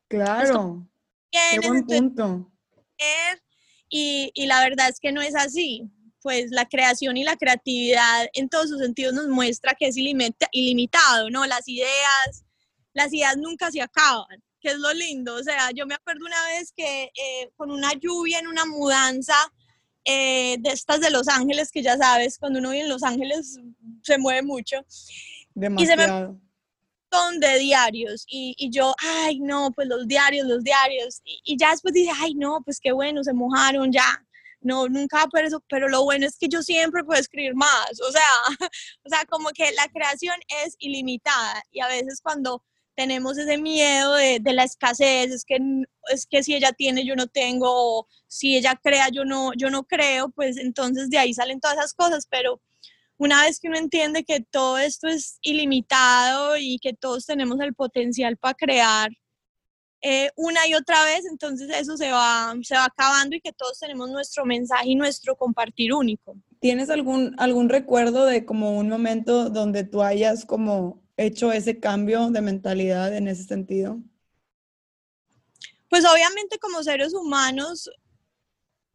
Claro. 0.07 0.87
Qué 1.29 1.59
buen 1.67 1.85
punto. 1.85 2.51
Y, 3.89 4.31
y 4.33 4.47
la 4.47 4.61
verdad 4.61 4.89
es 4.89 4.99
que 4.99 5.11
no 5.11 5.21
es 5.21 5.35
así 5.35 5.87
pues 6.23 6.49
la 6.49 6.65
creación 6.65 7.15
y 7.15 7.23
la 7.23 7.37
creatividad 7.37 8.27
en 8.33 8.49
todos 8.49 8.69
sus 8.69 8.79
sentidos 8.79 9.13
nos 9.13 9.27
muestra 9.27 9.75
que 9.75 9.87
es 9.87 9.95
ilimitado, 9.97 11.29
¿no? 11.29 11.45
Las 11.45 11.67
ideas, 11.67 12.43
las 12.93 13.13
ideas 13.13 13.37
nunca 13.37 13.71
se 13.71 13.83
acaban 13.83 14.43
que 14.59 14.69
es 14.69 14.77
lo 14.77 14.93
lindo. 14.93 15.35
O 15.35 15.43
sea, 15.43 15.71
yo 15.71 15.85
me 15.85 15.95
acuerdo 15.95 16.25
una 16.25 16.43
vez 16.47 16.71
que 16.75 17.03
eh, 17.03 17.51
con 17.55 17.71
una 17.71 17.93
lluvia 17.93 18.39
en 18.39 18.47
una 18.47 18.65
mudanza 18.65 19.35
eh, 20.05 20.57
de 20.59 20.69
estas 20.69 21.01
de 21.01 21.09
Los 21.09 21.27
Ángeles, 21.27 21.71
que 21.71 21.83
ya 21.83 21.97
sabes, 21.97 22.37
cuando 22.37 22.59
uno 22.59 22.71
vive 22.71 22.83
en 22.83 22.89
Los 22.89 23.03
Ángeles 23.03 23.59
se 24.03 24.17
mueve 24.17 24.41
mucho. 24.41 24.77
Demasiado. 25.53 26.39
montón 27.11 27.39
de 27.39 27.59
diarios 27.59 28.25
y, 28.27 28.53
y, 28.57 28.69
yo, 28.69 28.93
ay, 28.99 29.39
no, 29.39 29.71
pues 29.71 29.87
los 29.87 30.07
diarios, 30.07 30.47
los 30.47 30.63
diarios. 30.63 31.21
Y, 31.25 31.41
y, 31.43 31.57
ya 31.57 31.71
después 31.71 31.93
dije, 31.93 32.11
ay, 32.15 32.35
no, 32.35 32.61
pues 32.63 32.79
qué 32.79 32.91
bueno, 32.91 33.23
se 33.23 33.33
mojaron 33.33 33.91
ya. 33.91 34.23
No, 34.61 34.87
nunca 34.87 35.27
por 35.27 35.41
eso, 35.41 35.63
pero 35.69 35.87
lo 35.87 36.03
bueno 36.03 36.25
es 36.25 36.37
que 36.37 36.47
yo 36.47 36.61
siempre 36.61 37.03
puedo 37.03 37.19
escribir 37.19 37.55
más. 37.55 37.99
O 38.07 38.11
sea, 38.11 38.21
o 39.05 39.09
sea, 39.09 39.25
como 39.25 39.49
que 39.49 39.71
la 39.73 39.87
creación 39.89 40.35
es 40.63 40.75
ilimitada 40.79 41.63
y 41.71 41.79
a 41.79 41.87
veces 41.87 42.21
cuando 42.21 42.63
tenemos 42.97 43.37
ese 43.37 43.59
miedo 43.59 44.15
de, 44.15 44.39
de, 44.39 44.53
la 44.53 44.63
escasez, 44.63 45.31
es 45.31 45.45
que, 45.45 45.59
es 46.11 46.25
que 46.25 46.41
si 46.41 46.55
ella 46.55 46.73
tiene, 46.73 47.05
yo 47.05 47.15
no 47.15 47.27
tengo, 47.27 47.67
o 47.69 48.07
si 48.25 48.57
ella 48.57 48.75
crea, 48.75 49.09
yo 49.09 49.23
no, 49.23 49.53
yo 49.53 49.69
no 49.69 49.83
creo, 49.83 50.29
pues 50.29 50.57
entonces 50.57 51.11
de 51.11 51.19
ahí 51.19 51.31
salen 51.31 51.59
todas 51.59 51.77
esas 51.77 51.93
cosas, 51.93 52.25
pero 52.27 52.59
una 53.17 53.43
vez 53.43 53.59
que 53.59 53.67
uno 53.67 53.77
entiende 53.77 54.23
que 54.23 54.41
todo 54.41 54.79
esto 54.79 55.07
es 55.07 55.37
ilimitado 55.43 56.57
y 56.57 56.79
que 56.79 56.93
todos 56.93 57.27
tenemos 57.27 57.59
el 57.59 57.75
potencial 57.75 58.35
para 58.35 58.55
crear 58.55 59.11
eh, 60.01 60.31
una 60.35 60.67
y 60.67 60.73
otra 60.73 61.03
vez, 61.05 61.25
entonces 61.29 61.69
eso 61.69 61.97
se 61.97 62.11
va, 62.11 62.55
se 62.63 62.73
va 62.73 62.85
acabando 62.85 63.35
y 63.35 63.41
que 63.41 63.53
todos 63.53 63.77
tenemos 63.77 64.09
nuestro 64.09 64.43
mensaje 64.43 64.89
y 64.89 64.95
nuestro 64.95 65.35
compartir 65.35 65.93
único. 65.93 66.35
¿Tienes 66.59 66.89
algún, 66.89 67.35
algún 67.37 67.69
recuerdo 67.69 68.25
de 68.25 68.43
como 68.43 68.75
un 68.75 68.89
momento 68.89 69.51
donde 69.51 69.83
tú 69.83 70.01
hayas 70.01 70.45
como 70.45 71.06
hecho 71.17 71.51
ese 71.51 71.79
cambio 71.79 72.29
de 72.29 72.41
mentalidad 72.41 73.15
en 73.15 73.27
ese 73.27 73.43
sentido? 73.43 73.99
Pues 75.89 76.05
obviamente 76.05 76.59
como 76.59 76.83
seres 76.83 77.13
humanos, 77.13 77.89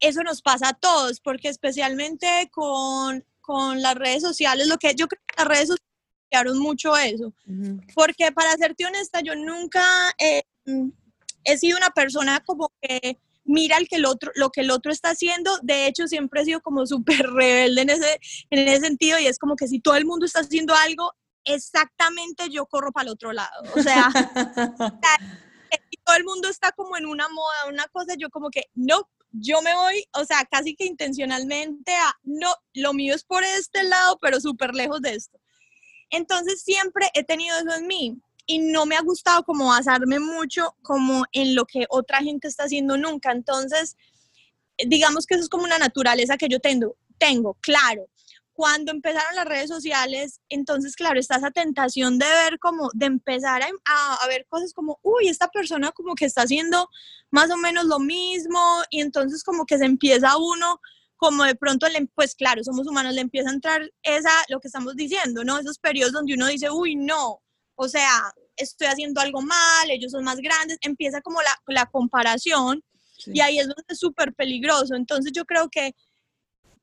eso 0.00 0.22
nos 0.22 0.42
pasa 0.42 0.68
a 0.70 0.74
todos, 0.74 1.20
porque 1.20 1.48
especialmente 1.48 2.26
con, 2.52 3.24
con 3.40 3.82
las 3.82 3.94
redes 3.94 4.22
sociales, 4.22 4.66
lo 4.66 4.78
que 4.78 4.94
yo 4.94 5.08
creo 5.08 5.22
que 5.26 5.34
las 5.36 5.48
redes 5.48 5.68
sociales 5.68 5.88
cambiaron 6.30 6.58
mucho 6.58 6.96
eso, 6.96 7.26
uh 7.26 7.50
-huh. 7.50 7.92
porque 7.94 8.32
para 8.32 8.56
serte 8.56 8.86
honesta, 8.86 9.20
yo 9.20 9.34
nunca 9.34 9.82
eh, 10.18 10.42
he 11.44 11.58
sido 11.58 11.76
una 11.76 11.90
persona 11.90 12.42
como 12.44 12.72
que 12.80 13.18
mira 13.44 13.76
el 13.76 13.88
que 13.88 13.96
el 13.96 14.06
otro, 14.06 14.30
lo 14.34 14.50
que 14.50 14.60
el 14.60 14.70
otro 14.70 14.92
está 14.92 15.10
haciendo. 15.10 15.58
De 15.62 15.86
hecho, 15.86 16.06
siempre 16.06 16.42
he 16.42 16.44
sido 16.44 16.60
como 16.60 16.86
súper 16.86 17.30
rebelde 17.30 17.82
en 17.82 17.90
ese, 17.90 18.20
en 18.50 18.68
ese 18.68 18.80
sentido 18.80 19.18
y 19.18 19.26
es 19.26 19.38
como 19.38 19.56
que 19.56 19.68
si 19.68 19.80
todo 19.80 19.96
el 19.96 20.04
mundo 20.04 20.26
está 20.26 20.40
haciendo 20.40 20.74
algo, 20.74 21.12
exactamente 21.44 22.48
yo 22.50 22.66
corro 22.66 22.92
para 22.92 23.04
el 23.04 23.12
otro 23.12 23.32
lado. 23.32 23.62
O 23.74 23.82
sea, 23.82 24.08
todo 26.04 26.16
el 26.16 26.24
mundo 26.24 26.48
está 26.48 26.72
como 26.72 26.96
en 26.96 27.06
una 27.06 27.28
moda, 27.28 27.68
una 27.68 27.86
cosa, 27.88 28.14
yo 28.18 28.30
como 28.30 28.50
que 28.50 28.64
no, 28.74 29.08
yo 29.30 29.62
me 29.62 29.74
voy, 29.74 30.04
o 30.14 30.24
sea, 30.24 30.46
casi 30.50 30.74
que 30.74 30.84
intencionalmente 30.84 31.92
a, 31.94 32.14
no, 32.22 32.54
lo 32.74 32.92
mío 32.92 33.14
es 33.14 33.24
por 33.24 33.42
este 33.44 33.82
lado, 33.82 34.18
pero 34.20 34.40
súper 34.40 34.74
lejos 34.74 35.00
de 35.00 35.14
esto. 35.14 35.38
Entonces 36.10 36.62
siempre 36.62 37.08
he 37.14 37.24
tenido 37.24 37.56
eso 37.56 37.72
en 37.74 37.86
mí 37.86 38.20
y 38.46 38.58
no 38.58 38.86
me 38.86 38.96
ha 38.96 39.02
gustado 39.02 39.44
como 39.44 39.68
basarme 39.68 40.18
mucho 40.18 40.76
como 40.82 41.24
en 41.32 41.54
lo 41.54 41.64
que 41.64 41.86
otra 41.88 42.18
gente 42.18 42.48
está 42.48 42.64
haciendo 42.64 42.98
nunca. 42.98 43.32
Entonces, 43.32 43.96
digamos 44.86 45.24
que 45.24 45.34
eso 45.34 45.44
es 45.44 45.48
como 45.48 45.64
una 45.64 45.78
naturaleza 45.78 46.36
que 46.36 46.48
yo 46.48 46.60
tengo, 46.60 46.96
tengo, 47.18 47.54
claro. 47.60 48.06
Cuando 48.54 48.92
empezaron 48.92 49.34
las 49.34 49.46
redes 49.46 49.68
sociales, 49.68 50.40
entonces, 50.48 50.94
claro, 50.94 51.18
está 51.18 51.36
esa 51.36 51.50
tentación 51.50 52.18
de 52.18 52.26
ver 52.26 52.58
como, 52.58 52.90
de 52.92 53.06
empezar 53.06 53.62
a, 53.62 53.66
a, 53.86 54.14
a, 54.16 54.28
ver 54.28 54.46
cosas 54.48 54.72
como, 54.74 54.98
uy, 55.02 55.28
esta 55.28 55.48
persona 55.48 55.90
como 55.92 56.14
que 56.14 56.26
está 56.26 56.42
haciendo 56.42 56.88
más 57.30 57.50
o 57.50 57.56
menos 57.56 57.86
lo 57.86 57.98
mismo 57.98 58.60
y 58.90 59.00
entonces 59.00 59.42
como 59.42 59.64
que 59.64 59.78
se 59.78 59.86
empieza 59.86 60.36
uno, 60.36 60.80
como 61.22 61.44
de 61.44 61.54
pronto, 61.54 61.86
pues 62.16 62.34
claro, 62.34 62.64
somos 62.64 62.88
humanos, 62.88 63.14
le 63.14 63.20
empieza 63.20 63.48
a 63.48 63.52
entrar 63.52 63.88
esa, 64.02 64.32
lo 64.48 64.58
que 64.58 64.66
estamos 64.66 64.96
diciendo, 64.96 65.44
¿no? 65.44 65.56
Esos 65.56 65.78
periodos 65.78 66.12
donde 66.12 66.34
uno 66.34 66.48
dice, 66.48 66.68
uy, 66.68 66.96
no, 66.96 67.40
o 67.76 67.88
sea, 67.88 68.32
estoy 68.56 68.88
haciendo 68.88 69.20
algo 69.20 69.40
mal, 69.40 69.88
ellos 69.88 70.10
son 70.10 70.24
más 70.24 70.38
grandes, 70.38 70.78
empieza 70.80 71.20
como 71.20 71.40
la, 71.40 71.56
la 71.68 71.86
comparación 71.86 72.82
sí. 73.18 73.30
y 73.34 73.40
ahí 73.40 73.60
es 73.60 73.68
donde 73.68 73.84
es 73.86 74.00
súper 74.00 74.34
peligroso. 74.34 74.96
Entonces 74.96 75.32
yo 75.32 75.44
creo 75.44 75.68
que, 75.70 75.94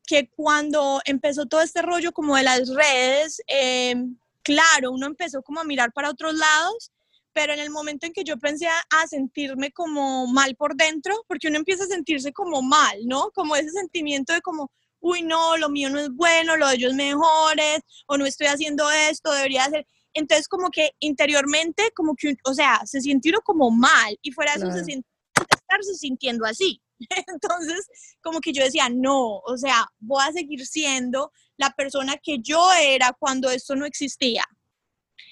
que 0.09 0.27
cuando 0.27 0.99
empezó 1.05 1.45
todo 1.45 1.61
este 1.61 1.83
rollo 1.83 2.11
como 2.11 2.35
de 2.35 2.41
las 2.41 2.67
redes, 2.67 3.43
eh, 3.45 3.93
claro, 4.41 4.91
uno 4.91 5.05
empezó 5.05 5.43
como 5.43 5.59
a 5.59 5.63
mirar 5.63 5.93
para 5.93 6.09
otros 6.09 6.33
lados, 6.33 6.91
pero 7.31 7.53
en 7.53 7.59
el 7.59 7.69
momento 7.69 8.07
en 8.07 8.13
que 8.13 8.23
yo 8.23 8.39
pensé 8.39 8.67
a, 8.67 8.81
a, 8.89 9.05
sentirme 9.05 9.71
como 9.71 10.25
mal 10.25 10.55
por 10.55 10.75
dentro, 10.75 11.13
porque 11.27 11.47
uno 11.47 11.57
empieza 11.57 11.83
a 11.83 11.87
sentirse 11.87 12.33
como 12.33 12.63
mal, 12.63 12.97
¿no? 13.05 13.29
Como 13.35 13.55
ese 13.55 13.69
sentimiento 13.69 14.33
de 14.33 14.41
como, 14.41 14.71
uy, 14.99 15.21
no, 15.21 15.57
lo 15.57 15.69
mío 15.69 15.91
no 15.91 15.99
es 15.99 16.09
bueno, 16.09 16.57
lo 16.57 16.69
de 16.69 16.75
ellos 16.77 16.95
mejores, 16.95 17.81
o 18.07 18.17
no 18.17 18.25
estoy 18.25 18.47
haciendo 18.47 18.89
esto, 18.89 19.31
debería 19.31 19.65
hacer 19.65 19.85
entonces 20.15 20.47
como 20.47 20.71
que 20.71 20.89
interiormente, 20.97 21.91
como 21.95 22.15
que, 22.15 22.35
o 22.45 22.53
sea, 22.55 22.81
se 22.83 22.99
sintieron 22.99 23.41
como 23.43 23.69
mal 23.69 24.17
y 24.23 24.31
fuera 24.31 24.53
de 24.53 24.61
claro. 24.61 24.71
eso 24.71 24.79
se 24.79 24.85
siente 24.85 25.07
estarse 25.51 25.93
sintiendo 25.93 26.45
así. 26.45 26.81
Entonces, 27.27 27.87
como 28.21 28.39
que 28.39 28.53
yo 28.53 28.63
decía, 28.63 28.89
no, 28.89 29.39
o 29.39 29.57
sea, 29.57 29.87
voy 29.99 30.23
a 30.27 30.31
seguir 30.31 30.65
siendo 30.65 31.31
la 31.57 31.71
persona 31.71 32.15
que 32.21 32.39
yo 32.39 32.69
era 32.81 33.15
cuando 33.17 33.49
esto 33.49 33.75
no 33.75 33.85
existía. 33.85 34.43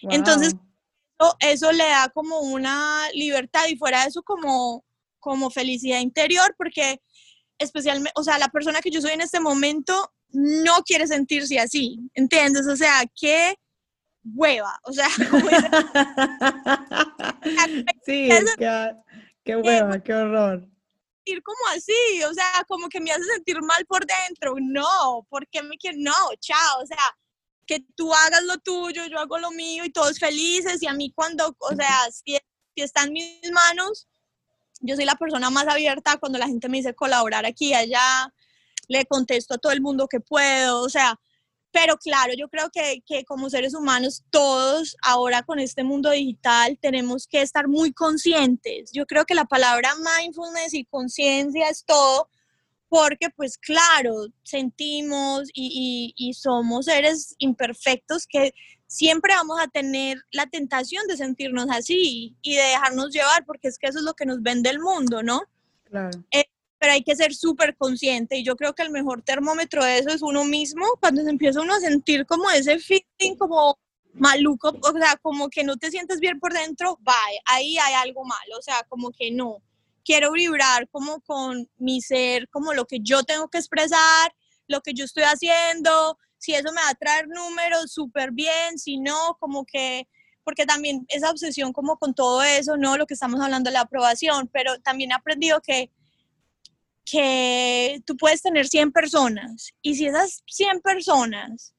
Wow. 0.04 0.14
Entonces, 0.14 0.56
eso, 1.20 1.38
eso, 1.40 1.72
le 1.72 1.86
da 1.86 2.10
como 2.14 2.42
una 2.42 3.10
libertad 3.14 3.68
y 3.68 3.78
fuera 3.78 4.02
de 4.02 4.10
eso 4.10 4.22
como, 4.24 4.86
como 5.20 5.50
felicidad 5.50 6.00
interior, 6.00 6.54
porque 6.58 7.02
especialmente, 7.58 8.12
o 8.16 8.24
sea, 8.24 8.38
la 8.38 8.50
persona 8.50 8.82
que 8.82 8.92
yo 8.92 9.02
soy 9.02 9.12
en 9.12 9.22
este 9.22 9.40
momento 9.40 10.14
no 10.30 10.76
quiere 10.86 11.08
sentirse 11.08 11.60
así, 11.60 12.00
¿entiendes? 12.14 12.68
O 12.68 12.76
sea, 12.76 13.04
que 13.16 13.56
hueva, 14.24 14.80
o 14.84 14.94
sea, 14.94 15.08
como 15.32 15.50
sí, 18.06 18.30
qué, 18.58 18.92
qué 19.44 19.56
hueva, 19.56 20.04
qué 20.04 20.14
horror. 20.14 20.68
Ir 21.30 21.44
como 21.44 21.68
así, 21.76 22.24
o 22.24 22.34
sea, 22.34 22.63
como 22.68 22.88
que 22.88 23.02
me 23.02 23.12
hace 23.12 23.24
sentir 23.26 23.62
mal 23.62 23.86
por 23.86 24.06
dentro, 24.06 24.56
no, 24.62 25.28
porque 25.30 25.62
me 25.62 25.78
quiero, 25.78 25.98
no, 26.00 26.13
chao, 26.40 26.82
o 26.82 26.86
sea, 26.86 27.18
que 27.66 27.82
tú 27.96 28.13
hagas 28.13 28.44
lo 28.44 28.58
tuyo, 28.60 29.06
yo 29.08 29.20
hago 29.20 29.38
lo 29.38 29.52
mío 29.52 29.84
y 29.84 29.92
todos 29.92 30.20
felices 30.20 30.82
y 30.82 30.88
a 30.88 30.94
mí 30.94 31.12
cuando, 31.13 31.56
o 31.60 31.76
sea, 31.76 32.10
si, 32.12 32.38
si 32.76 32.82
está 32.82 33.04
en 33.04 33.12
mis 33.13 33.52
manos, 33.52 34.08
yo 34.80 34.96
soy 34.96 35.04
la 35.06 35.16
persona 35.16 35.50
más 35.50 35.68
abierta 35.68 36.18
cuando 36.18 36.40
la 36.40 36.48
gente 36.48 36.70
me 36.70 36.78
dice 36.78 36.96
colaborar 36.96 37.46
aquí 37.46 37.70
y 37.70 37.74
allá, 37.74 38.34
le 38.88 39.06
contesto 39.06 39.56
a 39.56 39.58
todo 39.58 39.74
el 39.74 39.82
mundo 39.82 40.08
que 40.08 40.22
puedo, 40.22 40.82
o 40.82 40.90
sea, 40.90 41.20
pero 41.72 41.98
claro, 41.98 42.34
yo 42.38 42.48
creo 42.50 42.70
que, 42.72 43.02
que, 43.06 43.24
como 43.26 43.50
seres 43.50 43.74
humanos, 43.74 44.24
todos 44.30 44.96
ahora 45.02 45.44
con 45.44 45.60
este 45.60 45.84
mundo 45.84 46.10
digital 46.10 46.78
tenemos 46.82 47.28
que 47.28 47.42
estar 47.42 47.68
muy 47.68 47.94
conscientes. 47.94 48.92
Yo 48.94 49.06
creo 49.06 49.26
que 49.26 49.36
la 49.36 49.46
palabra 49.46 49.94
mindfulness 49.96 50.74
y 50.74 50.86
conciencia 50.86 51.70
es 51.70 51.84
todo, 51.86 52.30
porque 52.90 53.30
pues 53.30 53.58
claro, 53.58 54.28
sentimos 54.44 55.50
y, 55.54 56.14
y, 56.18 56.30
y, 56.30 56.34
somos 56.34 56.86
seres 56.86 57.36
imperfectos 57.38 58.26
que 58.28 58.54
siempre 58.88 59.34
vamos 59.36 59.60
a 59.60 59.68
tener 59.68 60.18
la 60.32 60.48
tentación 60.48 61.06
de 61.08 61.18
sentirnos 61.18 61.68
así 61.70 62.38
y 62.42 62.56
de 62.56 62.64
dejarnos 62.64 63.12
llevar, 63.12 63.46
porque 63.46 63.68
es 63.68 63.78
que 63.78 63.88
eso 63.88 64.00
es 64.00 64.06
lo 64.06 64.14
que 64.14 64.26
nos 64.26 64.42
vende 64.42 64.70
el 64.70 64.80
mundo, 64.80 65.22
¿no? 65.22 65.44
Claro. 65.84 66.24
Eh, 66.32 66.46
pero 66.80 66.94
hay 66.94 67.04
que 67.04 67.16
ser 67.16 67.34
súper 67.34 67.76
consciente 67.76 68.38
y 68.38 68.44
yo 68.44 68.56
creo 68.56 68.74
que 68.74 68.84
el 68.84 68.92
mejor 68.92 69.22
termómetro 69.22 69.84
de 69.84 70.00
eso 70.00 70.10
es 70.10 70.22
uno 70.22 70.44
mismo, 70.44 70.86
cuando 71.00 71.24
se 71.24 71.30
empieza 71.30 71.62
uno 71.62 71.74
a 71.74 71.80
sentir 71.80 72.26
como 72.26 72.50
ese 72.50 72.80
feeling 72.80 73.36
como 73.38 73.78
maluco, 74.13 74.70
o 74.82 74.92
sea, 74.94 75.18
como 75.22 75.50
que 75.50 75.63
no 75.63 75.78
te 75.78 75.92
sientes 75.92 76.20
bien 76.20 76.40
por 76.40 76.54
dentro, 76.54 76.98
bye, 77.02 77.40
ahí 77.46 77.78
hay 77.78 77.94
algo 77.94 78.24
malo, 78.24 78.58
o 78.58 78.62
sea, 78.62 78.84
como 78.90 79.12
que 79.12 79.32
no, 79.32 79.62
quiero 80.04 80.32
vibrar 80.32 80.88
como 80.90 81.22
con 81.22 81.70
mi 81.78 82.02
ser, 82.02 82.48
como 82.50 82.74
lo 82.74 82.86
que 82.86 83.00
yo 83.02 83.24
tengo 83.24 83.48
que 83.50 83.58
expresar, 83.58 84.34
lo 84.68 84.82
que 84.82 84.94
yo 84.94 85.06
estoy 85.06 85.24
haciendo, 85.24 86.18
si 86.38 86.54
eso 86.54 86.72
me 86.72 86.82
va 86.82 86.90
a 86.90 86.96
traer 86.96 87.28
números, 87.28 87.92
súper 87.92 88.32
bien, 88.32 88.78
si 88.78 88.98
no, 88.98 89.38
como 89.40 89.66
que 89.66 90.08
porque 90.44 90.66
también 90.66 91.06
esa 91.10 91.30
obsesión 91.30 91.74
como 91.74 91.98
con 91.98 92.13
todo 92.13 92.42
eso, 92.42 92.78
¿no? 92.78 92.96
Lo 92.96 93.06
que 93.06 93.16
estamos 93.16 93.42
hablando 93.42 93.70
de 93.70 93.74
la 93.74 93.82
aprobación, 93.82 94.48
pero 94.48 94.80
también 94.80 95.12
he 95.12 95.13
aprendido 95.13 95.60
que 95.60 95.92
que 97.10 98.02
tú 98.06 98.17
puedes 98.17 98.41
tener 98.41 98.67
100 98.67 98.91
personas 98.91 99.72
y 99.82 99.96
si 99.96 100.08
esas 100.08 100.43
100 100.46 100.82
personas 100.82 101.74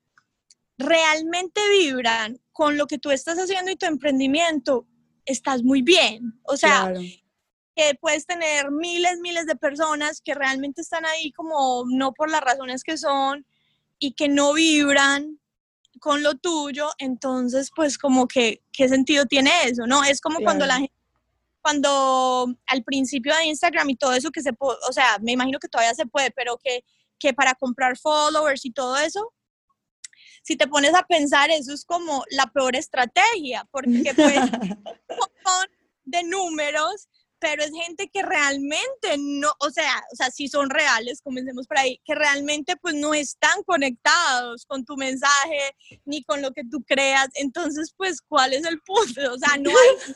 realmente 0.79 1.61
vibran 1.71 2.41
con 2.53 2.79
lo 2.79 2.87
que 2.87 2.99
tú 2.99 3.11
estás 3.11 3.37
haciendo 3.39 3.71
y 3.71 3.77
tu 3.77 3.85
emprendimiento, 3.85 4.87
estás 5.27 5.63
muy 5.63 5.83
bien. 5.83 6.41
O 6.45 6.57
sea, 6.57 6.87
claro. 6.87 7.01
que 7.77 7.95
puedes 8.01 8.25
tener 8.25 8.71
miles, 8.71 9.19
miles 9.21 9.47
de 9.47 9.57
personas 9.57 10.23
que 10.23 10.35
realmente 10.35 10.81
están 10.81 11.05
ahí 11.05 11.31
como 11.33 11.85
no 11.87 12.13
por 12.15 12.31
las 12.31 12.41
razones 12.41 12.83
que 12.83 12.97
son 12.97 13.45
y 13.99 14.13
que 14.13 14.29
no 14.29 14.55
vibran 14.55 15.39
con 16.01 16.23
lo 16.23 16.37
tuyo, 16.37 16.89
entonces 16.99 17.71
pues 17.75 17.99
como 17.99 18.29
que, 18.29 18.63
¿qué 18.73 18.89
sentido 18.89 19.27
tiene 19.27 19.51
eso? 19.65 19.87
¿No? 19.87 20.05
Es 20.05 20.21
como 20.21 20.37
claro. 20.37 20.47
cuando 20.47 20.67
la 20.67 20.77
gente 20.77 20.95
cuando 21.63 22.55
al 22.67 22.85
principio 22.85 23.35
de 23.37 23.47
Instagram 23.47 23.91
y 23.91 23.97
todo 23.97 24.13
eso 24.13 24.31
que 24.31 24.43
se 24.43 24.53
puede, 24.53 24.79
o 24.89 24.93
sea, 24.93 25.19
me 25.21 25.33
imagino 25.33 25.59
que 25.59 25.69
todavía 25.69 25.95
se 25.95 26.07
puede, 26.07 26.31
pero 26.31 26.59
que, 26.59 26.85
que 27.19 27.33
para 27.35 27.55
comprar 27.55 27.99
followers 27.99 28.65
y 28.65 28.71
todo 28.71 28.97
eso, 28.97 29.33
si 30.43 30.57
te 30.57 30.67
pones 30.67 30.95
a 30.95 31.03
pensar, 31.03 31.51
eso 31.51 31.73
es 31.73 31.85
como 31.85 32.25
la 32.31 32.47
peor 32.47 32.77
estrategia, 32.77 33.67
porque 33.71 34.13
pues 34.15 34.37
un 34.39 34.85
montón 35.09 35.69
de 36.05 36.23
números, 36.25 37.09
pero 37.39 37.63
es 37.63 37.71
gente 37.71 38.09
que 38.09 38.23
realmente 38.23 39.17
no, 39.19 39.53
o 39.61 39.71
sea, 39.71 40.03
o 40.13 40.17
sea, 40.17 40.31
si 40.31 40.49
son 40.49 40.71
reales, 40.71 41.23
comencemos 41.23 41.67
por 41.67 41.79
ahí, 41.79 42.01
que 42.05 42.15
realmente 42.15 42.77
pues 42.77 42.95
no 42.95 43.15
están 43.15 43.63
conectados 43.65 44.65
con 44.67 44.85
tu 44.85 44.97
mensaje 44.97 45.77
ni 46.05 46.25
con 46.25 46.43
lo 46.43 46.53
que 46.53 46.65
tú 46.65 46.83
creas. 46.87 47.29
Entonces, 47.35 47.93
pues, 47.97 48.21
¿cuál 48.23 48.55
es 48.55 48.65
el 48.65 48.81
punto? 48.81 49.33
O 49.33 49.39
sea, 49.39 49.57
no 49.59 49.71
hay... 49.71 50.15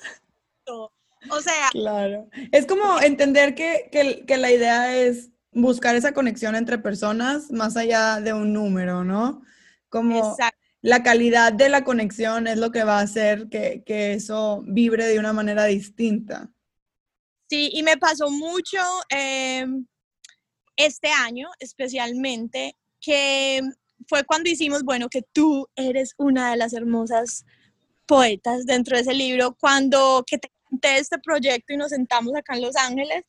O 1.30 1.40
sea... 1.40 1.68
Claro. 1.72 2.28
Es 2.50 2.66
como 2.66 3.00
entender 3.00 3.54
que, 3.54 3.88
que, 3.92 4.24
que 4.26 4.36
la 4.36 4.50
idea 4.50 4.96
es 4.96 5.30
buscar 5.52 5.94
esa 5.96 6.12
conexión 6.12 6.54
entre 6.54 6.78
personas 6.78 7.50
más 7.50 7.76
allá 7.76 8.20
de 8.20 8.32
un 8.32 8.52
número, 8.52 9.04
¿no? 9.04 9.42
Como 9.88 10.36
la 10.80 11.02
calidad 11.02 11.52
de 11.52 11.68
la 11.68 11.84
conexión 11.84 12.46
es 12.46 12.58
lo 12.58 12.72
que 12.72 12.84
va 12.84 12.98
a 12.98 13.02
hacer 13.02 13.48
que, 13.48 13.82
que, 13.84 14.14
eso 14.14 14.62
vibre 14.66 15.06
de 15.06 15.18
una 15.18 15.32
manera 15.32 15.64
distinta. 15.64 16.50
Sí, 17.48 17.70
y 17.72 17.82
me 17.82 17.98
pasó 17.98 18.30
mucho 18.30 18.78
em, 19.10 19.86
este 20.76 21.08
año 21.08 21.48
especialmente, 21.60 22.76
que 23.00 23.60
fue 24.08 24.24
cuando 24.24 24.50
hicimos, 24.50 24.82
bueno, 24.82 25.08
que 25.08 25.22
tú 25.32 25.68
eres 25.76 26.14
una 26.16 26.50
de 26.50 26.56
las 26.56 26.72
hermosas 26.72 27.44
poetas 28.06 28.64
dentro 28.64 28.96
de 28.96 29.02
ese 29.02 29.14
libro, 29.14 29.56
cuando 29.60 30.24
que 30.26 30.38
te 30.38 30.50
conté 30.72 30.98
este 30.98 31.18
proyecto 31.18 31.72
y 31.72 31.76
nos 31.76 31.90
sentamos 31.90 32.34
acá 32.34 32.54
en 32.54 32.62
Los 32.62 32.76
Ángeles 32.76 33.24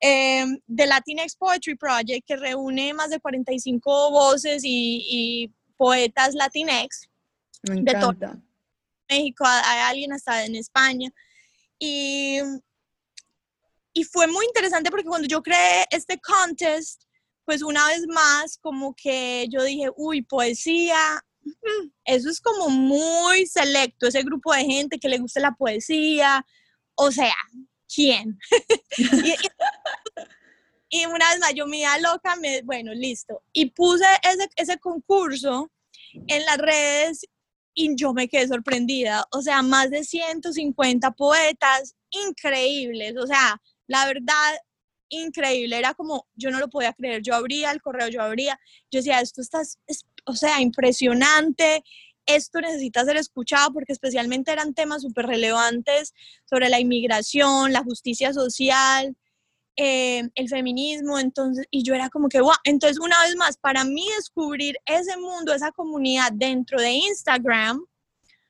eh, 0.00 0.44
The 0.74 0.86
Latinx 0.86 1.36
Poetry 1.36 1.76
Project, 1.76 2.26
que 2.26 2.36
reúne 2.36 2.92
más 2.94 3.10
de 3.10 3.20
45 3.20 4.10
voces 4.10 4.62
y, 4.64 5.52
poetas 5.76 6.34
latinex. 6.34 7.06
Me. 7.68 7.82
De 7.82 7.94
México, 9.10 9.44
hay 9.46 9.80
alguien 9.90 10.12
hasta 10.12 10.44
en 10.46 10.56
España. 10.56 11.10
Y, 11.78 12.40
y 13.92 14.04
fue 14.04 14.26
muy 14.26 14.46
interesante 14.46 14.90
porque 14.90 15.04
cuando 15.04 15.28
yo 15.28 15.42
creé 15.42 15.84
este 15.90 16.18
contest, 16.18 17.02
pues 17.44 17.62
una 17.62 17.86
vez 17.88 18.06
más, 18.08 18.56
como 18.56 18.94
que 18.94 19.46
yo 19.50 19.62
dije, 19.62 19.90
uy, 19.96 20.22
poesía, 20.22 21.22
eso 22.04 22.30
es 22.30 22.40
como 22.40 22.70
muy 22.70 23.46
selecto, 23.46 24.06
ese 24.06 24.22
grupo 24.22 24.54
de 24.54 24.64
gente 24.64 24.98
que 24.98 25.10
le 25.10 25.18
gusta 25.18 25.40
la 25.40 25.52
poesía. 25.52 26.44
O 26.96 27.10
sea, 27.10 27.34
¿quién? 27.92 28.38
y, 30.88 31.06
una 31.06 31.30
vez 31.30 31.40
más, 31.40 31.54
yo 31.54 31.66
me 31.66 31.80
iba 31.80 31.98
loca, 31.98 32.36
me, 32.36 32.62
bueno, 32.62 32.92
listo. 32.94 33.42
Y 33.52 33.70
puse 33.70 34.04
ese, 34.22 34.48
ese 34.56 34.78
concurso 34.78 35.70
en 36.26 36.44
las 36.44 36.58
redes 36.58 37.26
y 37.74 37.94
yo 37.94 38.12
me 38.14 38.28
quedé 38.28 38.48
sorprendida. 38.48 39.26
O 39.32 39.42
sea, 39.42 39.62
más 39.62 39.90
de 39.90 40.04
150 40.04 41.12
poetas 41.12 41.94
increíbles. 42.10 43.14
O 43.18 43.26
sea, 43.26 43.60
la 43.86 44.06
verdad, 44.06 44.54
increíble. 45.08 45.78
Era 45.78 45.94
como, 45.94 46.26
yo 46.34 46.50
no 46.50 46.58
lo 46.58 46.68
podía 46.68 46.92
creer. 46.92 47.22
Yo 47.22 47.34
abría 47.34 47.70
el 47.70 47.82
correo, 47.82 48.08
yo 48.08 48.22
abría. 48.22 48.58
Yo 48.90 48.98
decía, 48.98 49.20
esto 49.20 49.40
está, 49.42 49.62
o 50.24 50.34
sea, 50.34 50.60
impresionante 50.60 51.84
esto 52.26 52.60
necesita 52.60 53.04
ser 53.04 53.16
escuchado 53.16 53.72
porque 53.72 53.92
especialmente 53.92 54.52
eran 54.52 54.74
temas 54.74 55.02
súper 55.02 55.26
relevantes 55.26 56.14
sobre 56.44 56.68
la 56.68 56.80
inmigración, 56.80 57.72
la 57.72 57.82
justicia 57.82 58.32
social, 58.32 59.16
eh, 59.76 60.22
el 60.34 60.48
feminismo, 60.48 61.18
entonces, 61.18 61.66
y 61.70 61.82
yo 61.82 61.94
era 61.94 62.08
como 62.08 62.28
que, 62.28 62.40
wow, 62.40 62.54
entonces 62.64 62.98
una 62.98 63.20
vez 63.24 63.36
más, 63.36 63.58
para 63.58 63.84
mí 63.84 64.06
descubrir 64.16 64.76
ese 64.86 65.16
mundo, 65.18 65.52
esa 65.52 65.70
comunidad 65.70 66.32
dentro 66.32 66.80
de 66.80 66.92
Instagram 66.92 67.84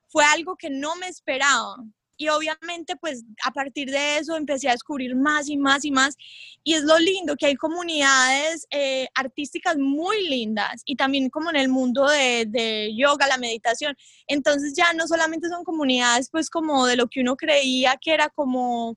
fue 0.07 0.25
algo 0.25 0.57
que 0.57 0.71
no 0.71 0.95
me 0.97 1.09
esperaba 1.09 1.77
y 2.17 2.29
obviamente 2.29 2.97
pues 2.97 3.25
a 3.45 3.51
partir 3.51 3.91
de 3.91 4.19
eso 4.19 4.37
empecé 4.37 4.69
a 4.69 4.73
descubrir 4.73 5.15
más 5.15 5.49
y 5.49 5.57
más 5.57 5.85
y 5.85 5.91
más 5.91 6.17
y 6.65 6.75
es 6.75 6.83
lo 6.83 6.99
lindo 6.99 7.37
que 7.37 7.47
hay 7.47 7.57
comunidades 7.57 8.67
eh, 8.71 9.09
artísticas 9.15 9.77
muy 9.77 10.29
lindas 10.29 10.83
y 10.85 10.97
también 10.97 11.31
como 11.31 11.51
en 11.51 11.57
el 11.57 11.69
mundo 11.69 12.09
de, 12.09 12.47
de, 12.49 12.95
yoga, 12.97 13.27
la 13.27 13.39
meditación, 13.39 13.97
entonces 14.27 14.75
ya 14.77 14.93
no 14.93 15.07
solamente 15.07 15.49
son 15.49 15.65
comunidades 15.65 16.29
pues 16.31 16.51
como 16.51 16.87
de 16.87 16.97
lo 16.97 17.09
que 17.09 17.21
uno 17.21 17.37
creía 17.37 17.97
que 18.01 18.15
era 18.15 18.29
como 18.31 18.97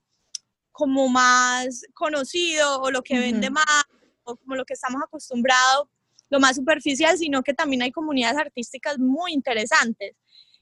como 0.72 1.08
más 1.08 1.82
conocido 1.94 2.80
o 2.80 2.90
lo 2.90 3.02
que 3.02 3.18
vende 3.18 3.50
más 3.50 3.84
o 4.24 4.36
como 4.36 4.56
lo 4.56 4.64
que 4.64 4.74
estamos 4.74 5.02
acostumbrados, 5.02 5.88
lo 6.30 6.40
más 6.40 6.56
superficial, 6.56 7.18
sino 7.18 7.42
que 7.42 7.54
también 7.54 7.82
hay 7.82 7.90
comunidades 7.90 8.38
artísticas 8.38 8.98
muy 8.98 9.32
interesantes. 9.32 10.12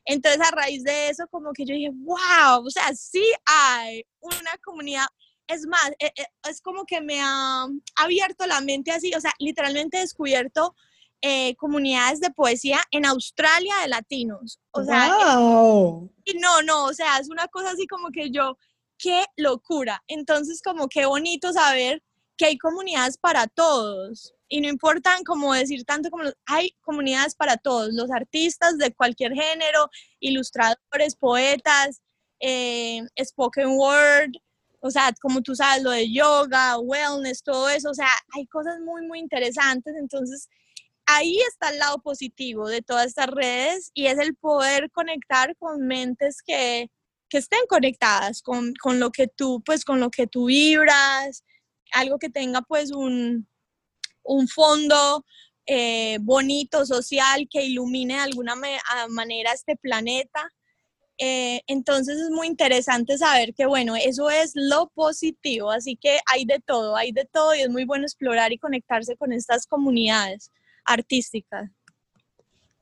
Entonces, 0.08 0.40
a 0.40 0.50
raíz 0.50 0.82
de 0.84 1.10
eso, 1.10 1.28
como 1.30 1.52
que 1.52 1.66
yo 1.66 1.74
dije, 1.74 1.90
wow, 1.92 2.64
o 2.64 2.70
sea, 2.70 2.94
sí 2.94 3.22
hay 3.44 4.02
una 4.20 4.56
comunidad. 4.64 5.04
Es 5.46 5.66
más, 5.66 5.90
e, 5.98 6.06
e, 6.06 6.26
es 6.48 6.62
como 6.62 6.86
que 6.86 7.02
me 7.02 7.20
ha 7.20 7.66
abierto 7.94 8.46
la 8.46 8.62
mente 8.62 8.90
así, 8.90 9.12
o 9.14 9.20
sea, 9.20 9.32
literalmente 9.38 9.98
he 9.98 10.00
descubierto 10.00 10.74
eh, 11.20 11.54
comunidades 11.56 12.20
de 12.20 12.30
poesía 12.30 12.80
en 12.90 13.04
Australia 13.04 13.74
de 13.82 13.88
latinos. 13.88 14.58
O 14.70 14.82
sea, 14.82 15.36
wow. 15.36 16.10
y 16.24 16.38
no, 16.38 16.62
no, 16.62 16.84
o 16.86 16.94
sea, 16.94 17.18
es 17.18 17.28
una 17.28 17.46
cosa 17.48 17.72
así 17.72 17.86
como 17.86 18.08
que 18.10 18.30
yo, 18.30 18.56
qué 18.96 19.26
locura. 19.36 20.02
Entonces, 20.06 20.62
como 20.62 20.88
qué 20.88 21.04
bonito 21.04 21.52
saber 21.52 22.02
que 22.38 22.46
hay 22.46 22.56
comunidades 22.56 23.18
para 23.18 23.46
todos 23.46 24.34
y 24.48 24.60
no 24.60 24.68
importan 24.68 25.24
como 25.24 25.52
decir 25.54 25.84
tanto 25.84 26.10
como 26.10 26.24
hay 26.46 26.74
comunidades 26.80 27.34
para 27.34 27.56
todos, 27.56 27.92
los 27.92 28.10
artistas 28.10 28.78
de 28.78 28.94
cualquier 28.94 29.32
género, 29.34 29.88
ilustradores, 30.20 31.16
poetas, 31.18 32.00
eh, 32.40 33.02
spoken 33.22 33.70
word, 33.70 34.32
o 34.80 34.90
sea, 34.90 35.12
como 35.20 35.42
tú 35.42 35.54
sabes, 35.54 35.82
lo 35.82 35.90
de 35.90 36.10
yoga, 36.10 36.78
wellness, 36.78 37.42
todo 37.42 37.68
eso, 37.68 37.90
o 37.90 37.94
sea, 37.94 38.08
hay 38.34 38.46
cosas 38.46 38.80
muy, 38.80 39.06
muy 39.06 39.18
interesantes, 39.18 39.94
entonces 39.96 40.48
ahí 41.06 41.38
está 41.48 41.70
el 41.70 41.78
lado 41.78 41.98
positivo 42.00 42.68
de 42.68 42.82
todas 42.82 43.06
estas 43.06 43.28
redes 43.28 43.90
y 43.94 44.06
es 44.06 44.18
el 44.18 44.36
poder 44.36 44.90
conectar 44.92 45.56
con 45.56 45.86
mentes 45.86 46.42
que, 46.46 46.90
que 47.28 47.38
estén 47.38 47.60
conectadas 47.68 48.42
con, 48.42 48.74
con 48.80 49.00
lo 49.00 49.10
que 49.10 49.26
tú, 49.26 49.62
pues 49.64 49.84
con 49.84 50.00
lo 50.00 50.10
que 50.10 50.26
tú 50.26 50.46
vibras, 50.46 51.44
algo 51.92 52.18
que 52.18 52.30
tenga 52.30 52.62
pues 52.62 52.92
un, 52.92 53.48
un 54.28 54.48
fondo 54.48 55.24
eh, 55.66 56.18
bonito, 56.20 56.86
social, 56.86 57.48
que 57.50 57.64
ilumine 57.64 58.14
de 58.14 58.20
alguna 58.20 58.54
manera 59.08 59.52
este 59.52 59.76
planeta. 59.76 60.50
Eh, 61.18 61.62
entonces 61.66 62.16
es 62.18 62.30
muy 62.30 62.46
interesante 62.46 63.18
saber 63.18 63.52
que, 63.52 63.66
bueno, 63.66 63.96
eso 63.96 64.30
es 64.30 64.52
lo 64.54 64.88
positivo, 64.94 65.70
así 65.70 65.96
que 65.96 66.20
hay 66.26 66.44
de 66.44 66.60
todo, 66.60 66.96
hay 66.96 67.10
de 67.10 67.24
todo 67.24 67.54
y 67.54 67.60
es 67.60 67.70
muy 67.70 67.84
bueno 67.84 68.04
explorar 68.04 68.52
y 68.52 68.58
conectarse 68.58 69.16
con 69.16 69.32
estas 69.32 69.66
comunidades 69.66 70.52
artísticas. 70.84 71.70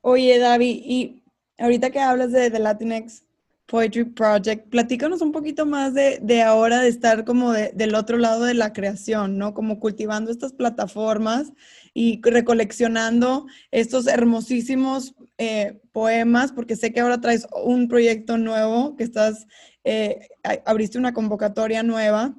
Oye, 0.03 0.39
David, 0.39 0.83
y 0.85 1.25
ahorita 1.59 1.91
que 1.91 1.99
hablas 1.99 2.31
de, 2.31 2.51
de 2.51 2.59
Latinx, 2.59 3.26
Poetry 3.66 4.05
Project. 4.05 4.68
Platícanos 4.68 5.20
un 5.20 5.33
poquito 5.33 5.66
más 5.66 5.92
de, 5.92 6.18
de 6.22 6.42
ahora 6.42 6.81
de 6.81 6.88
estar 6.88 7.24
como 7.24 7.52
del 7.52 7.94
otro 7.94 8.16
lado 8.16 8.44
de 8.44 8.55
la 8.55 8.72
creación, 8.72 9.38
¿no? 9.38 9.55
Como 9.55 9.81
cultivando 9.81 10.31
estas 10.31 10.52
plataformas 10.52 11.52
y 11.92 12.20
recoleccionando 12.22 13.46
estos 13.70 14.07
hermosísimos 14.07 15.14
eh, 15.38 15.81
poemas, 15.92 16.52
porque 16.52 16.76
sé 16.76 16.92
que 16.92 17.00
ahora 17.00 17.20
traes 17.20 17.46
un 17.64 17.88
proyecto 17.88 18.38
nuevo, 18.38 18.96
que 18.96 19.05
estás, 19.05 19.46
eh, 19.83 20.29
abriste 20.64 20.98
una 20.98 21.12
convocatoria 21.12 21.83
nueva, 21.83 22.37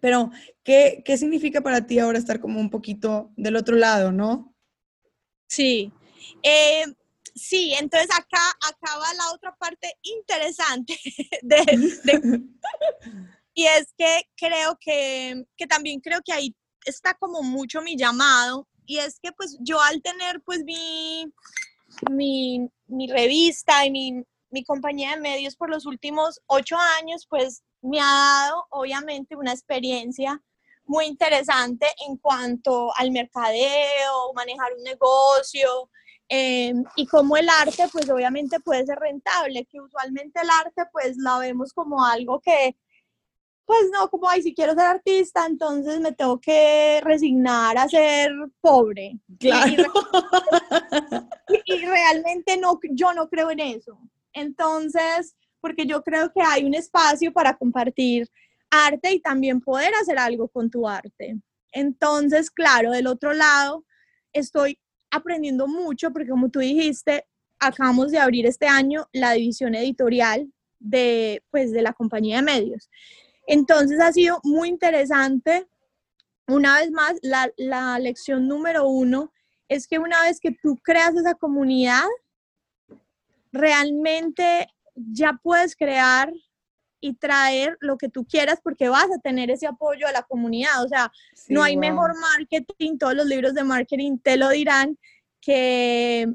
pero 0.00 0.30
¿qué, 0.62 1.02
¿qué 1.04 1.16
significa 1.18 1.60
para 1.60 1.86
ti 1.86 1.98
ahora 1.98 2.18
estar 2.18 2.40
como 2.40 2.60
un 2.60 2.70
poquito 2.70 3.30
del 3.36 3.56
otro 3.56 3.76
lado, 3.76 4.12
no? 4.12 4.54
Sí. 5.48 5.92
Eh, 6.42 6.84
sí, 7.36 7.74
entonces 7.78 8.10
acá 8.10 8.40
acaba 8.68 9.14
la 9.14 9.30
otra 9.32 9.54
parte 9.56 9.94
interesante 10.02 10.98
de, 11.42 11.62
y 13.54 13.66
es 13.66 13.92
que 13.96 14.28
creo 14.36 14.76
que, 14.80 15.44
que 15.56 15.66
también 15.66 16.00
creo 16.00 16.20
que 16.24 16.32
ahí 16.32 16.56
está 16.84 17.14
como 17.14 17.42
mucho 17.42 17.82
mi 17.82 17.96
llamado 17.96 18.66
y 18.86 18.98
es 18.98 19.18
que 19.20 19.32
pues 19.32 19.58
yo 19.60 19.80
al 19.80 20.00
tener 20.02 20.40
pues 20.42 20.64
mi, 20.64 21.26
mi, 22.10 22.68
mi 22.86 23.08
revista 23.08 23.84
y 23.84 23.90
mi, 23.90 24.24
mi 24.50 24.64
compañía 24.64 25.10
de 25.10 25.20
medios 25.20 25.56
por 25.56 25.68
los 25.68 25.86
últimos 25.86 26.40
ocho 26.46 26.76
años 26.98 27.26
pues 27.28 27.62
me 27.82 28.00
ha 28.00 28.04
dado 28.04 28.66
obviamente 28.70 29.36
una 29.36 29.52
experiencia 29.52 30.42
muy 30.86 31.06
interesante 31.06 31.86
en 32.06 32.16
cuanto 32.16 32.92
al 32.96 33.10
mercadeo, 33.10 34.32
manejar 34.34 34.72
un 34.74 34.84
negocio, 34.84 35.90
Em, 36.28 36.84
y 36.96 37.06
como 37.06 37.36
el 37.36 37.48
arte, 37.48 37.84
pues 37.92 38.10
obviamente 38.10 38.58
puede 38.60 38.84
ser 38.84 38.98
rentable, 38.98 39.64
que 39.66 39.80
usualmente 39.80 40.40
el 40.40 40.50
arte, 40.50 40.82
pues 40.92 41.16
la 41.18 41.38
vemos 41.38 41.72
como 41.72 42.04
algo 42.04 42.40
que, 42.40 42.76
pues 43.64 43.82
no, 43.92 44.08
como, 44.08 44.28
ay, 44.28 44.42
si 44.42 44.54
quiero 44.54 44.74
ser 44.74 44.86
artista, 44.86 45.46
entonces 45.46 46.00
me 46.00 46.12
tengo 46.12 46.40
que 46.40 47.00
resignar 47.02 47.78
a 47.78 47.88
ser 47.88 48.32
pobre. 48.60 49.18
Claro. 49.38 49.84
y, 51.64 51.86
realmente 51.86 52.56
no, 52.56 52.78
yo 52.90 53.12
no 53.12 53.28
creo 53.28 53.50
en 53.52 53.60
eso. 53.60 53.98
Entonces, 54.32 55.36
porque 55.60 55.86
yo 55.86 56.02
creo 56.02 56.32
que 56.32 56.42
hay 56.42 56.64
un 56.64 56.74
espacio 56.74 57.32
para 57.32 57.56
compartir 57.56 58.28
arte 58.70 59.12
y 59.12 59.20
también 59.20 59.60
poder 59.60 59.94
hacer 59.94 60.18
algo 60.18 60.48
con 60.48 60.70
tu 60.70 60.88
arte. 60.88 61.36
Entonces, 61.72 62.50
claro, 62.50 62.90
del 62.90 63.06
otro 63.06 63.32
lado, 63.32 63.84
estoy 64.32 64.78
aprendiendo 65.10 65.66
mucho 65.66 66.12
porque 66.12 66.28
como 66.28 66.48
tú 66.48 66.60
dijiste, 66.60 67.26
acabamos 67.58 68.10
de 68.10 68.18
abrir 68.18 68.46
este 68.46 68.66
año 68.66 69.08
la 69.12 69.32
división 69.32 69.74
editorial 69.74 70.52
de, 70.78 71.42
pues, 71.50 71.72
de 71.72 71.82
la 71.82 71.92
compañía 71.92 72.36
de 72.36 72.42
medios. 72.42 72.90
Entonces 73.46 74.00
ha 74.00 74.12
sido 74.12 74.40
muy 74.42 74.68
interesante. 74.68 75.66
Una 76.48 76.80
vez 76.80 76.90
más, 76.90 77.14
la, 77.22 77.50
la 77.56 77.98
lección 77.98 78.46
número 78.48 78.88
uno 78.88 79.32
es 79.68 79.86
que 79.86 79.98
una 79.98 80.22
vez 80.22 80.40
que 80.40 80.52
tú 80.52 80.76
creas 80.82 81.14
esa 81.16 81.34
comunidad, 81.34 82.04
realmente 83.52 84.68
ya 84.94 85.38
puedes 85.42 85.76
crear 85.76 86.32
y 87.00 87.14
traer 87.14 87.76
lo 87.80 87.96
que 87.96 88.08
tú 88.08 88.24
quieras 88.24 88.60
porque 88.62 88.88
vas 88.88 89.06
a 89.14 89.20
tener 89.20 89.50
ese 89.50 89.66
apoyo 89.66 90.06
a 90.06 90.12
la 90.12 90.22
comunidad. 90.22 90.84
O 90.84 90.88
sea, 90.88 91.12
no 91.48 91.62
hay 91.62 91.76
mejor 91.76 92.12
marketing, 92.18 92.98
todos 92.98 93.14
los 93.14 93.26
libros 93.26 93.54
de 93.54 93.64
marketing 93.64 94.18
te 94.18 94.36
lo 94.36 94.48
dirán, 94.48 94.98
que, 95.40 96.26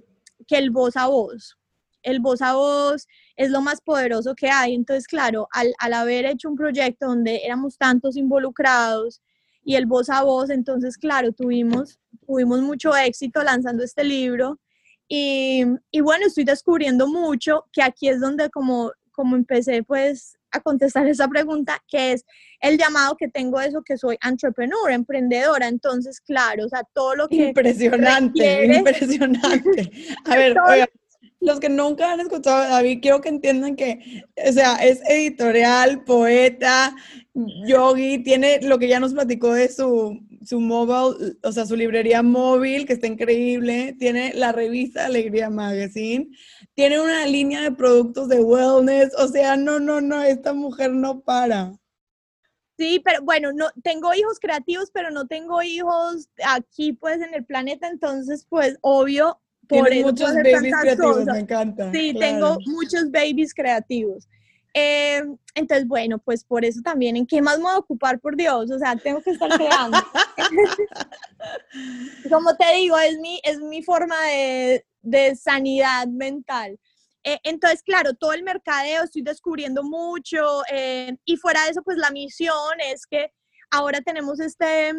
que 0.47 0.57
el 0.57 0.71
voz 0.71 0.95
a 0.95 1.07
voz. 1.07 1.57
El 2.03 2.19
voz 2.19 2.41
a 2.41 2.53
voz 2.53 3.07
es 3.35 3.51
lo 3.51 3.61
más 3.61 3.81
poderoso 3.81 4.33
que 4.35 4.49
hay. 4.49 4.73
Entonces, 4.73 5.07
claro, 5.07 5.47
al, 5.51 5.73
al 5.79 5.93
haber 5.93 6.25
hecho 6.25 6.49
un 6.49 6.55
proyecto 6.55 7.07
donde 7.07 7.41
éramos 7.43 7.77
tantos 7.77 8.15
involucrados 8.17 9.21
y 9.63 9.75
el 9.75 9.85
voz 9.85 10.09
a 10.09 10.23
voz, 10.23 10.49
entonces, 10.49 10.97
claro, 10.97 11.31
tuvimos, 11.31 11.99
tuvimos 12.25 12.61
mucho 12.61 12.95
éxito 12.95 13.43
lanzando 13.43 13.83
este 13.83 14.03
libro. 14.03 14.59
Y, 15.07 15.65
y, 15.91 15.99
bueno, 15.99 16.25
estoy 16.25 16.45
descubriendo 16.45 17.05
mucho 17.07 17.65
que 17.73 17.83
aquí 17.83 18.07
es 18.07 18.21
donde 18.21 18.49
como, 18.49 18.91
como 19.11 19.35
empecé 19.35 19.83
pues 19.83 20.37
a 20.51 20.59
contestar 20.59 21.07
esa 21.07 21.27
pregunta, 21.27 21.81
que 21.87 22.13
es 22.13 22.25
el 22.59 22.77
llamado 22.77 23.15
que 23.15 23.27
tengo 23.27 23.59
eso, 23.61 23.81
que 23.83 23.97
soy 23.97 24.17
entrepreneur, 24.25 24.91
emprendedora. 24.91 25.67
Entonces, 25.67 26.19
claro, 26.19 26.65
o 26.65 26.69
sea, 26.69 26.83
todo 26.93 27.15
lo 27.15 27.27
que... 27.27 27.47
Impresionante, 27.47 28.65
impresionante. 28.65 29.91
A 30.25 30.35
ver, 30.35 30.55
los 31.41 31.59
que 31.59 31.69
nunca 31.69 32.13
han 32.13 32.19
escuchado 32.19 32.57
a 32.57 32.67
David, 32.67 32.99
quiero 33.01 33.19
que 33.19 33.29
entiendan 33.29 33.75
que, 33.75 34.23
o 34.47 34.53
sea, 34.53 34.75
es 34.75 35.01
editorial, 35.09 36.03
poeta, 36.03 36.95
yogi, 37.65 38.19
tiene 38.19 38.61
lo 38.61 38.77
que 38.77 38.87
ya 38.87 38.99
nos 38.99 39.13
platicó 39.13 39.53
de 39.53 39.67
su, 39.67 40.19
su 40.45 40.59
mobile, 40.59 41.35
o 41.41 41.51
sea, 41.51 41.65
su 41.65 41.75
librería 41.75 42.21
móvil, 42.21 42.85
que 42.85 42.93
está 42.93 43.07
increíble, 43.07 43.95
tiene 43.97 44.35
la 44.35 44.51
revista 44.51 45.07
Alegría 45.07 45.49
Magazine, 45.49 46.29
tiene 46.75 47.01
una 47.01 47.25
línea 47.25 47.61
de 47.61 47.71
productos 47.71 48.29
de 48.29 48.39
wellness, 48.41 49.11
o 49.17 49.27
sea, 49.27 49.57
no, 49.57 49.79
no, 49.79 49.99
no, 49.99 50.21
esta 50.21 50.53
mujer 50.53 50.91
no 50.93 51.21
para. 51.21 51.73
Sí, 52.77 53.01
pero 53.03 53.23
bueno, 53.23 53.51
no 53.51 53.71
tengo 53.83 54.13
hijos 54.13 54.39
creativos, 54.39 54.91
pero 54.91 55.09
no 55.09 55.25
tengo 55.25 55.63
hijos 55.63 56.29
aquí 56.45 56.93
pues 56.93 57.19
en 57.19 57.33
el 57.33 57.45
planeta, 57.45 57.87
entonces 57.87 58.45
pues 58.47 58.77
obvio 58.81 59.39
por 59.79 59.95
muchos 59.95 60.33
babies 60.33 60.73
creativos, 60.81 61.25
me 61.25 61.39
encanta. 61.39 61.91
Sí, 61.91 62.13
tengo 62.17 62.57
muchos 62.65 63.09
babies 63.11 63.53
creativos. 63.53 64.27
Eh, 64.73 65.21
entonces, 65.55 65.87
bueno, 65.87 66.19
pues 66.19 66.43
por 66.43 66.63
eso 66.63 66.81
también, 66.81 67.17
¿en 67.17 67.25
qué 67.25 67.41
más 67.41 67.57
me 67.57 67.63
voy 67.63 67.73
a 67.73 67.79
ocupar, 67.79 68.19
por 68.19 68.35
Dios? 68.37 68.71
O 68.71 68.79
sea, 68.79 68.95
tengo 68.95 69.21
que 69.21 69.31
estar 69.31 69.49
creando. 69.49 69.97
Como 72.29 72.55
te 72.55 72.75
digo, 72.75 72.97
es 72.97 73.19
mi, 73.19 73.41
es 73.43 73.59
mi 73.59 73.83
forma 73.83 74.15
de, 74.27 74.85
de 75.01 75.35
sanidad 75.35 76.07
mental. 76.07 76.79
Eh, 77.23 77.39
entonces, 77.43 77.83
claro, 77.83 78.13
todo 78.13 78.33
el 78.33 78.43
mercadeo 78.43 79.03
estoy 79.03 79.21
descubriendo 79.21 79.83
mucho 79.83 80.63
eh, 80.71 81.17
y 81.25 81.37
fuera 81.37 81.65
de 81.65 81.71
eso, 81.71 81.83
pues 81.83 81.97
la 81.97 82.09
misión 82.09 82.79
es 82.79 83.05
que 83.05 83.31
ahora 83.69 84.01
tenemos 84.01 84.39
este, 84.39 84.93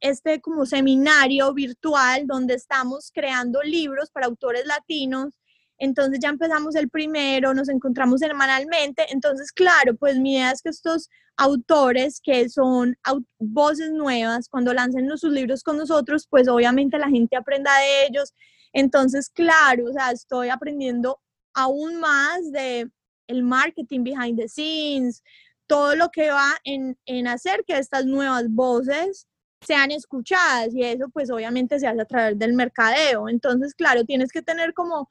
este 0.00 0.40
como 0.40 0.66
seminario 0.66 1.52
virtual 1.54 2.26
donde 2.26 2.54
estamos 2.54 3.10
creando 3.12 3.62
libros 3.62 4.10
para 4.10 4.26
autores 4.26 4.66
latinos. 4.66 5.34
Entonces 5.78 6.18
ya 6.20 6.30
empezamos 6.30 6.74
el 6.74 6.88
primero, 6.88 7.54
nos 7.54 7.68
encontramos 7.68 8.20
semanalmente. 8.20 9.06
Entonces, 9.10 9.52
claro, 9.52 9.94
pues 9.96 10.18
mi 10.18 10.34
idea 10.34 10.50
es 10.52 10.62
que 10.62 10.70
estos 10.70 11.08
autores 11.36 12.20
que 12.22 12.48
son 12.48 12.96
voces 13.38 13.90
nuevas, 13.90 14.48
cuando 14.48 14.72
lancen 14.72 15.08
sus 15.18 15.32
libros 15.32 15.62
con 15.62 15.76
nosotros, 15.76 16.26
pues 16.30 16.48
obviamente 16.48 16.98
la 16.98 17.10
gente 17.10 17.36
aprenda 17.36 17.70
de 17.78 18.06
ellos 18.06 18.32
entonces, 18.76 19.30
claro, 19.30 19.86
o 19.88 19.92
sea, 19.94 20.10
estoy 20.10 20.50
aprendiendo 20.50 21.18
aún 21.54 21.96
más 21.96 22.52
de 22.52 22.90
el 23.26 23.42
marketing 23.42 24.04
behind 24.04 24.38
the 24.38 24.48
scenes, 24.48 25.22
todo 25.66 25.96
lo 25.96 26.10
que 26.10 26.30
va 26.30 26.58
en, 26.62 26.98
en 27.06 27.26
hacer 27.26 27.64
que 27.66 27.78
estas 27.78 28.04
nuevas 28.04 28.50
voces 28.50 29.26
sean 29.60 29.90
escuchadas 29.90 30.74
y 30.74 30.82
eso 30.82 31.08
pues 31.12 31.30
obviamente 31.30 31.78
se 31.78 31.86
hace 31.86 32.00
a 32.00 32.04
través 32.04 32.38
del 32.38 32.54
mercadeo. 32.54 33.28
Entonces, 33.28 33.74
claro, 33.74 34.04
tienes 34.04 34.30
que 34.30 34.42
tener 34.42 34.74
como 34.74 35.10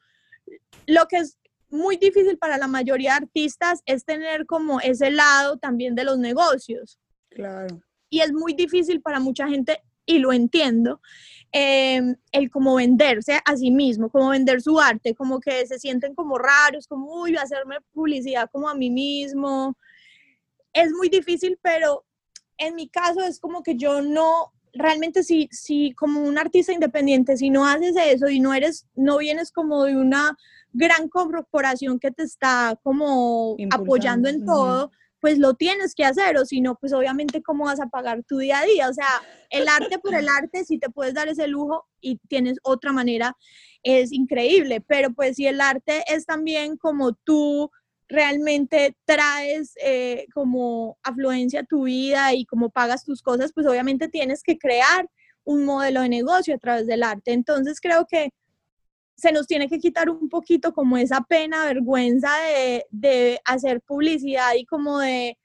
lo 0.88 1.06
que 1.08 1.18
es 1.18 1.38
muy 1.70 1.98
difícil 1.98 2.38
para 2.38 2.58
la 2.58 2.68
mayoría 2.68 3.12
de 3.12 3.26
artistas 3.26 3.82
es 3.86 4.06
tener 4.06 4.46
como 4.46 4.80
ese 4.80 5.12
lado 5.12 5.58
también 5.58 5.96
de 5.96 6.04
los 6.04 6.18
negocios. 6.18 7.00
Claro. 7.30 7.82
Y 8.10 8.22
es 8.22 8.32
muy 8.32 8.54
difícil 8.54 9.02
para 9.02 9.20
mucha 9.20 9.48
gente 9.48 9.82
y 10.06 10.20
lo 10.20 10.32
entiendo. 10.32 11.02
Em, 11.52 12.16
el 12.32 12.50
como 12.50 12.76
venderse 12.76 13.39
a 13.46 13.56
sí 13.56 13.72
mismo, 13.72 14.10
como 14.10 14.30
vender 14.30 14.62
su 14.62 14.80
arte, 14.80 15.16
como 15.16 15.39
que 15.39 15.66
se 15.66 15.80
sienten 15.80 16.14
como 16.14 16.38
raros, 16.38 16.88
como, 16.88 17.22
uy, 17.22 17.36
hacerme 17.38 17.78
publicidad 17.93 18.50
como 18.52 18.70
a 18.70 18.76
mí 18.76 18.89
mismo. 18.89 19.78
Es 20.74 20.91
muy 20.91 21.10
difícil, 21.10 21.58
pero 21.62 22.06
en 22.58 22.76
mi 22.76 22.89
caso 22.89 23.22
es 23.22 23.39
como 23.39 23.64
que 23.64 23.76
yo 23.76 24.01
no, 24.01 24.53
realmente 24.74 25.24
si, 25.24 25.47
si 25.51 25.93
como 25.93 26.22
un 26.22 26.38
artista 26.38 26.74
independiente, 26.74 27.38
si 27.38 27.49
no 27.49 27.66
haces 27.66 27.95
eso 27.97 28.30
y 28.30 28.39
no 28.39 28.53
eres, 28.53 28.88
no 28.95 29.18
vienes 29.18 29.51
como 29.51 29.84
de 29.84 29.95
una 29.95 30.38
gran 30.74 31.08
corporación 31.08 31.99
que 31.99 32.12
te 32.12 32.24
está 32.24 32.78
como 32.84 33.56
apoyando 33.72 34.28
en 34.28 34.45
todo, 34.45 34.91
pues 35.22 35.39
lo 35.39 35.56
tienes 35.56 35.95
que 35.95 36.06
hacer, 36.06 36.38
o 36.38 36.45
si 36.45 36.62
no, 36.62 36.76
pues 36.76 36.93
obviamente 36.93 37.41
cómo 37.41 37.66
vas 37.66 37.80
a 37.80 37.88
pagar 37.88 38.24
tu 38.24 38.38
día 38.38 38.60
a 38.60 38.66
día. 38.66 38.89
O 38.89 38.93
sea, 38.93 39.08
el 39.49 39.68
arte 39.68 39.97
por 39.97 40.14
el 40.14 40.28
arte, 40.30 40.66
si 40.66 40.78
te 40.78 40.89
puedes 40.89 41.14
dar 41.14 41.28
ese 41.30 41.47
lujo 41.47 41.88
y 41.99 42.18
tienes 42.28 42.60
otra 42.62 42.91
manera, 42.91 43.36
es 43.82 44.12
increíble, 44.12 44.82
pero 44.82 45.14
pues 45.14 45.38
si 45.38 45.47
el 45.47 45.62
arte 45.62 46.03
es 46.08 46.26
también 46.26 46.78
como 46.78 47.14
tú 47.14 47.72
realmente 48.08 48.95
traes 49.06 49.74
eh, 49.82 50.28
como 50.34 50.97
afluencia 51.03 51.62
a 51.62 51.66
tu 51.66 51.84
vida 51.84 52.34
y 52.34 52.45
como 52.45 52.70
pagas 52.70 53.03
tus 53.03 53.22
cosas, 53.22 53.51
pues 53.53 53.68
obviamente 53.68 54.08
tienes 54.08 54.43
que 54.43 54.58
crear 54.58 55.10
un 55.43 55.66
modelo 55.66 56.01
de 56.01 56.10
negocio 56.10 56.56
a 56.56 56.60
través 56.60 56.88
del 56.88 57.03
arte. 57.03 57.34
Entonces 57.34 57.80
creo 57.80 58.06
que 58.06 58.30
se 59.16 59.32
nos 59.32 59.47
tiene 59.47 59.70
que 59.70 59.80
quitar 59.80 60.10
un 60.10 60.30
poquito 60.30 60.74
como 60.74 60.97
esa 60.97 61.22
pena, 61.22 61.66
vergüenza 61.66 62.30
de, 62.38 62.86
de, 62.91 63.39
hacer 63.45 63.82
publicidad 63.82 64.53
y 64.56 64.66
como 64.66 64.99
de, 64.99 65.38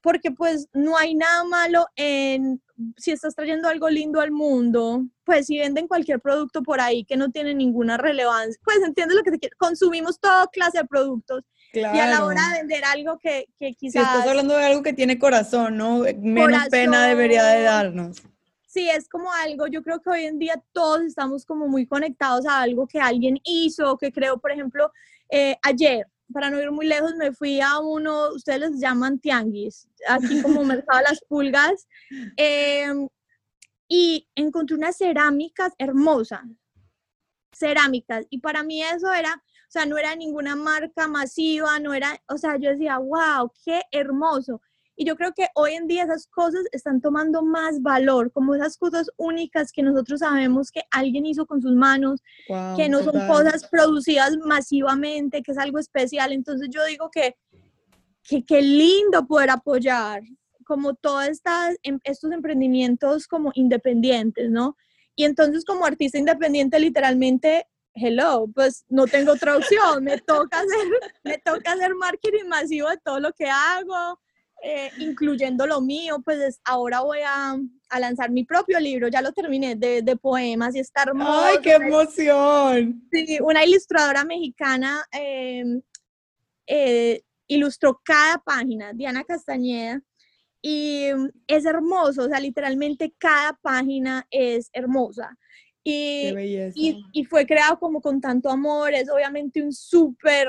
porque 0.00 0.30
pues 0.30 0.68
no 0.72 0.96
hay 0.96 1.14
nada 1.14 1.44
malo 1.44 1.86
en, 1.96 2.62
si 2.96 3.10
estás 3.10 3.34
trayendo 3.34 3.68
algo 3.68 3.90
lindo 3.90 4.20
al 4.20 4.30
mundo, 4.30 5.04
pues 5.24 5.46
si 5.46 5.58
venden 5.58 5.88
cualquier 5.88 6.20
producto 6.20 6.62
por 6.62 6.80
ahí 6.80 7.04
que 7.04 7.16
no 7.16 7.30
tiene 7.30 7.54
ninguna 7.54 7.98
relevancia, 7.98 8.58
pues 8.64 8.78
entiendes 8.82 9.16
lo 9.16 9.22
que 9.22 9.32
te 9.32 9.38
quiero, 9.38 9.56
consumimos 9.58 10.18
toda 10.18 10.46
clase 10.46 10.78
de 10.78 10.84
productos. 10.84 11.42
Y 11.80 11.98
a 11.98 12.06
la 12.06 12.24
hora 12.24 12.40
de 12.52 12.58
vender 12.58 12.84
algo 12.84 13.18
que, 13.18 13.46
que 13.58 13.74
quizás... 13.74 13.92
Si 13.92 13.98
estás 13.98 14.26
hablando 14.26 14.56
de 14.56 14.64
algo 14.64 14.82
que 14.82 14.92
tiene 14.92 15.18
corazón, 15.18 15.76
¿no? 15.76 16.04
Menos 16.18 16.68
pena 16.68 17.06
debería 17.06 17.44
de 17.44 17.62
darnos. 17.62 18.22
Sí 18.66 18.88
es 18.90 19.08
como 19.08 19.32
algo, 19.32 19.66
yo 19.66 19.82
creo 19.82 20.00
que 20.00 20.10
hoy 20.10 20.24
en 20.24 20.38
día 20.38 20.62
todos 20.72 21.00
estamos 21.02 21.46
como 21.46 21.68
muy 21.68 21.86
conectados 21.86 22.44
a 22.46 22.60
algo 22.60 22.86
que 22.86 23.00
alguien 23.00 23.38
hizo, 23.42 23.96
que 23.96 24.12
creo, 24.12 24.38
por 24.38 24.52
ejemplo, 24.52 24.92
eh, 25.30 25.56
ayer, 25.62 26.06
para 26.32 26.50
no 26.50 26.60
ir 26.60 26.70
muy 26.70 26.86
lejos, 26.86 27.14
me 27.16 27.32
fui 27.32 27.60
a 27.60 27.78
uno, 27.78 28.30
ustedes 28.34 28.60
les 28.60 28.80
llaman 28.80 29.18
tianguis, 29.18 29.88
aquí 30.06 30.42
como 30.42 30.64
Mercado 30.64 30.98
de 30.98 31.04
las 31.04 31.20
Pulgas, 31.26 31.88
em, 32.36 33.08
y 33.88 34.28
encontré 34.34 34.76
unas 34.76 34.98
cerámicas 34.98 35.72
hermosas, 35.78 36.42
cerámicas, 37.52 38.26
y 38.28 38.38
para 38.40 38.62
mí 38.62 38.82
eso 38.82 39.12
era, 39.12 39.42
o 39.68 39.70
sea, 39.70 39.84
no 39.84 39.98
era 39.98 40.16
ninguna 40.16 40.56
marca 40.56 41.06
masiva, 41.08 41.78
no 41.78 41.92
era, 41.92 42.18
o 42.28 42.38
sea, 42.38 42.56
yo 42.56 42.70
decía, 42.70 42.96
wow, 42.96 43.52
qué 43.62 43.82
hermoso. 43.92 44.62
Y 44.96 45.04
yo 45.04 45.14
creo 45.14 45.34
que 45.34 45.46
hoy 45.54 45.74
en 45.74 45.86
día 45.86 46.04
esas 46.04 46.26
cosas 46.26 46.64
están 46.72 47.02
tomando 47.02 47.42
más 47.42 47.82
valor, 47.82 48.32
como 48.32 48.54
esas 48.54 48.78
cosas 48.78 49.10
únicas 49.18 49.70
que 49.70 49.82
nosotros 49.82 50.20
sabemos 50.20 50.70
que 50.72 50.82
alguien 50.90 51.26
hizo 51.26 51.46
con 51.46 51.60
sus 51.60 51.74
manos, 51.74 52.20
que 52.76 52.88
no 52.88 53.02
son 53.04 53.28
cosas 53.28 53.68
producidas 53.68 54.38
masivamente, 54.38 55.42
que 55.42 55.52
es 55.52 55.58
algo 55.58 55.78
especial. 55.78 56.32
Entonces 56.32 56.68
yo 56.70 56.84
digo 56.86 57.10
que 57.10 57.36
qué 58.46 58.62
lindo 58.62 59.26
poder 59.26 59.50
apoyar 59.50 60.22
como 60.64 60.94
todos 60.94 61.40
em, 61.82 62.00
estos 62.04 62.32
emprendimientos 62.32 63.28
como 63.28 63.52
independientes, 63.54 64.50
¿no? 64.50 64.76
Y 65.14 65.24
entonces 65.24 65.64
como 65.64 65.84
artista 65.84 66.18
independiente 66.18 66.80
literalmente 66.80 67.66
hello, 68.00 68.46
pues 68.54 68.84
no 68.88 69.06
tengo 69.06 69.32
otra 69.32 69.56
opción, 69.56 70.04
me 70.04 70.18
toca 70.18 70.58
hacer, 70.60 71.12
me 71.24 71.38
toca 71.38 71.72
hacer 71.72 71.94
marketing 71.94 72.48
masivo 72.48 72.88
de 72.88 72.98
todo 72.98 73.20
lo 73.20 73.32
que 73.32 73.46
hago, 73.46 74.20
eh, 74.62 74.90
incluyendo 74.98 75.66
lo 75.66 75.80
mío, 75.80 76.20
pues 76.24 76.60
ahora 76.64 77.00
voy 77.00 77.20
a, 77.24 77.56
a, 77.90 78.00
lanzar 78.00 78.30
mi 78.30 78.44
propio 78.44 78.80
libro, 78.80 79.06
ya 79.08 79.22
lo 79.22 79.32
terminé 79.32 79.76
de, 79.76 80.02
de 80.02 80.16
poemas 80.16 80.74
y 80.74 80.80
está 80.80 81.04
hermoso. 81.04 81.44
¡Ay, 81.44 81.58
qué 81.62 81.74
emoción! 81.74 83.08
Sí, 83.12 83.38
una 83.40 83.64
ilustradora 83.64 84.24
mexicana 84.24 85.04
em, 85.12 85.80
eh, 86.66 87.22
ilustró 87.46 88.00
cada 88.04 88.38
página, 88.38 88.92
Diana 88.92 89.22
Castañeda, 89.22 90.02
y 90.60 91.06
es 91.46 91.64
hermoso, 91.64 92.24
o 92.24 92.28
sea, 92.28 92.40
literalmente 92.40 93.14
cada 93.16 93.52
página 93.62 94.26
es 94.30 94.70
hermosa. 94.72 95.38
Y, 95.90 96.34
y, 96.74 97.04
y, 97.12 97.24
fue 97.24 97.46
creado 97.46 97.78
como 97.78 98.00
con 98.00 98.20
tanto 98.20 98.50
amor, 98.50 98.92
es 98.92 99.08
obviamente 99.08 99.62
un 99.62 99.72
súper 99.72 100.48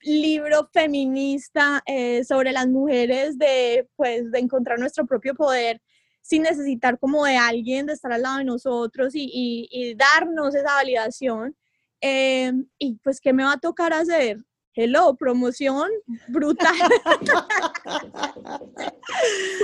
libro 0.00 0.68
feminista 0.72 1.82
eh, 1.86 2.22
sobre 2.24 2.52
las 2.52 2.68
mujeres 2.68 3.36
de, 3.36 3.88
pues, 3.96 4.30
de 4.30 4.38
encontrar 4.38 4.78
nuestro 4.78 5.06
propio 5.06 5.34
poder 5.34 5.82
sin 6.22 6.42
necesitar 6.42 6.98
como 6.98 7.24
de 7.24 7.36
alguien 7.36 7.86
de 7.86 7.94
estar 7.94 8.12
al 8.12 8.22
lado 8.22 8.38
de 8.38 8.44
nosotros 8.44 9.14
y, 9.14 9.68
y, 9.70 9.94
darnos 9.94 10.54
esa 10.54 10.74
validación. 10.74 11.56
Eh, 12.00 12.52
y 12.78 12.94
pues, 13.02 13.20
¿qué 13.20 13.32
me 13.32 13.44
va 13.44 13.54
a 13.54 13.58
tocar 13.58 13.92
hacer? 13.92 14.38
Hello, 14.80 15.12
promoción 15.16 15.90
brutal. 16.28 16.76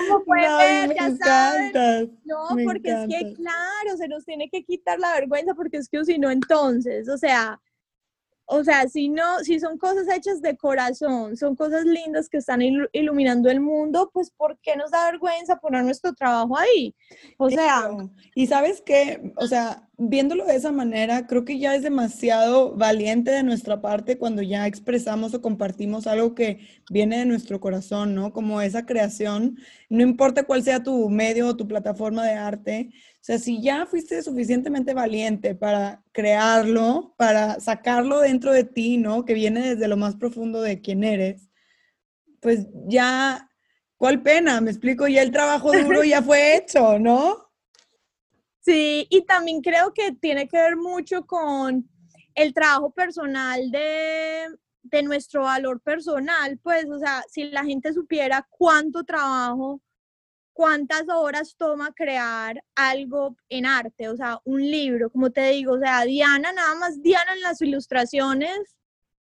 Como 0.08 0.24
pueden 0.24 0.88
ver, 0.88 0.96
ya 0.96 1.16
saben. 1.16 2.18
No, 2.24 2.48
porque 2.64 2.90
es 2.90 3.06
que, 3.08 3.34
claro, 3.34 3.96
se 3.96 4.08
nos 4.08 4.24
tiene 4.24 4.50
que 4.50 4.64
quitar 4.64 4.98
la 4.98 5.12
vergüenza, 5.12 5.54
porque 5.54 5.76
es 5.76 5.88
que 5.88 6.04
si 6.04 6.18
no, 6.18 6.32
entonces, 6.32 7.08
o 7.08 7.16
sea, 7.16 7.60
o 8.46 8.64
sea, 8.64 8.88
si 8.88 9.08
no, 9.08 9.38
si 9.44 9.60
son 9.60 9.78
cosas 9.78 10.08
hechas 10.08 10.42
de 10.42 10.56
corazón, 10.56 11.36
son 11.36 11.54
cosas 11.54 11.84
lindas 11.84 12.28
que 12.28 12.38
están 12.38 12.60
iluminando 12.92 13.48
el 13.48 13.60
mundo, 13.60 14.10
pues 14.12 14.32
¿por 14.32 14.58
qué 14.58 14.74
nos 14.74 14.90
da 14.90 15.12
vergüenza 15.12 15.60
poner 15.60 15.84
nuestro 15.84 16.12
trabajo 16.12 16.58
ahí? 16.58 16.92
O 17.38 17.48
sea, 17.50 17.88
y 18.34 18.48
sabes 18.48 18.82
qué, 18.84 19.32
o 19.36 19.46
sea, 19.46 19.88
viéndolo 19.96 20.44
de 20.44 20.56
esa 20.56 20.72
manera, 20.72 21.26
creo 21.26 21.44
que 21.44 21.58
ya 21.58 21.74
es 21.74 21.82
demasiado 21.82 22.74
valiente 22.74 23.30
de 23.30 23.42
nuestra 23.42 23.80
parte 23.80 24.18
cuando 24.18 24.42
ya 24.42 24.66
expresamos 24.66 25.34
o 25.34 25.42
compartimos 25.42 26.06
algo 26.06 26.34
que 26.34 26.60
viene 26.90 27.18
de 27.18 27.26
nuestro 27.26 27.60
corazón, 27.60 28.14
¿no? 28.14 28.32
Como 28.32 28.60
esa 28.60 28.86
creación, 28.86 29.58
no 29.88 30.02
importa 30.02 30.44
cuál 30.44 30.62
sea 30.62 30.82
tu 30.82 31.08
medio 31.10 31.48
o 31.48 31.56
tu 31.56 31.68
plataforma 31.68 32.24
de 32.24 32.34
arte, 32.34 32.90
o 32.92 33.26
sea, 33.26 33.38
si 33.38 33.62
ya 33.62 33.86
fuiste 33.86 34.22
suficientemente 34.22 34.94
valiente 34.94 35.54
para 35.54 36.02
crearlo, 36.12 37.14
para 37.16 37.60
sacarlo 37.60 38.20
dentro 38.20 38.52
de 38.52 38.64
ti, 38.64 38.98
¿no? 38.98 39.24
Que 39.24 39.34
viene 39.34 39.70
desde 39.70 39.88
lo 39.88 39.96
más 39.96 40.16
profundo 40.16 40.60
de 40.60 40.80
quién 40.80 41.04
eres, 41.04 41.48
pues 42.40 42.66
ya, 42.86 43.50
¿cuál 43.96 44.22
pena? 44.22 44.60
Me 44.60 44.70
explico, 44.70 45.08
ya 45.08 45.22
el 45.22 45.30
trabajo 45.30 45.72
duro 45.72 46.04
ya 46.04 46.20
fue 46.22 46.56
hecho, 46.56 46.98
¿no? 46.98 47.43
Sí, 48.64 49.06
y 49.10 49.22
también 49.22 49.60
creo 49.60 49.92
que 49.92 50.12
tiene 50.12 50.48
que 50.48 50.56
ver 50.56 50.76
mucho 50.76 51.26
con 51.26 51.88
el 52.34 52.54
trabajo 52.54 52.90
personal 52.90 53.70
de, 53.70 54.46
de 54.82 55.02
nuestro 55.02 55.42
valor 55.42 55.80
personal, 55.80 56.58
pues, 56.62 56.86
o 56.90 56.98
sea, 56.98 57.22
si 57.28 57.44
la 57.50 57.64
gente 57.64 57.92
supiera 57.92 58.46
cuánto 58.50 59.04
trabajo 59.04 59.80
cuántas 60.54 61.08
horas 61.08 61.56
toma 61.58 61.92
crear 61.92 62.62
algo 62.74 63.36
en 63.50 63.66
arte, 63.66 64.08
o 64.08 64.16
sea, 64.16 64.40
un 64.44 64.62
libro, 64.62 65.10
como 65.10 65.30
te 65.30 65.50
digo, 65.50 65.74
o 65.74 65.78
sea, 65.78 66.04
Diana, 66.04 66.52
nada 66.52 66.74
más 66.76 67.02
Diana 67.02 67.34
en 67.34 67.42
las 67.42 67.60
ilustraciones, 67.60 68.76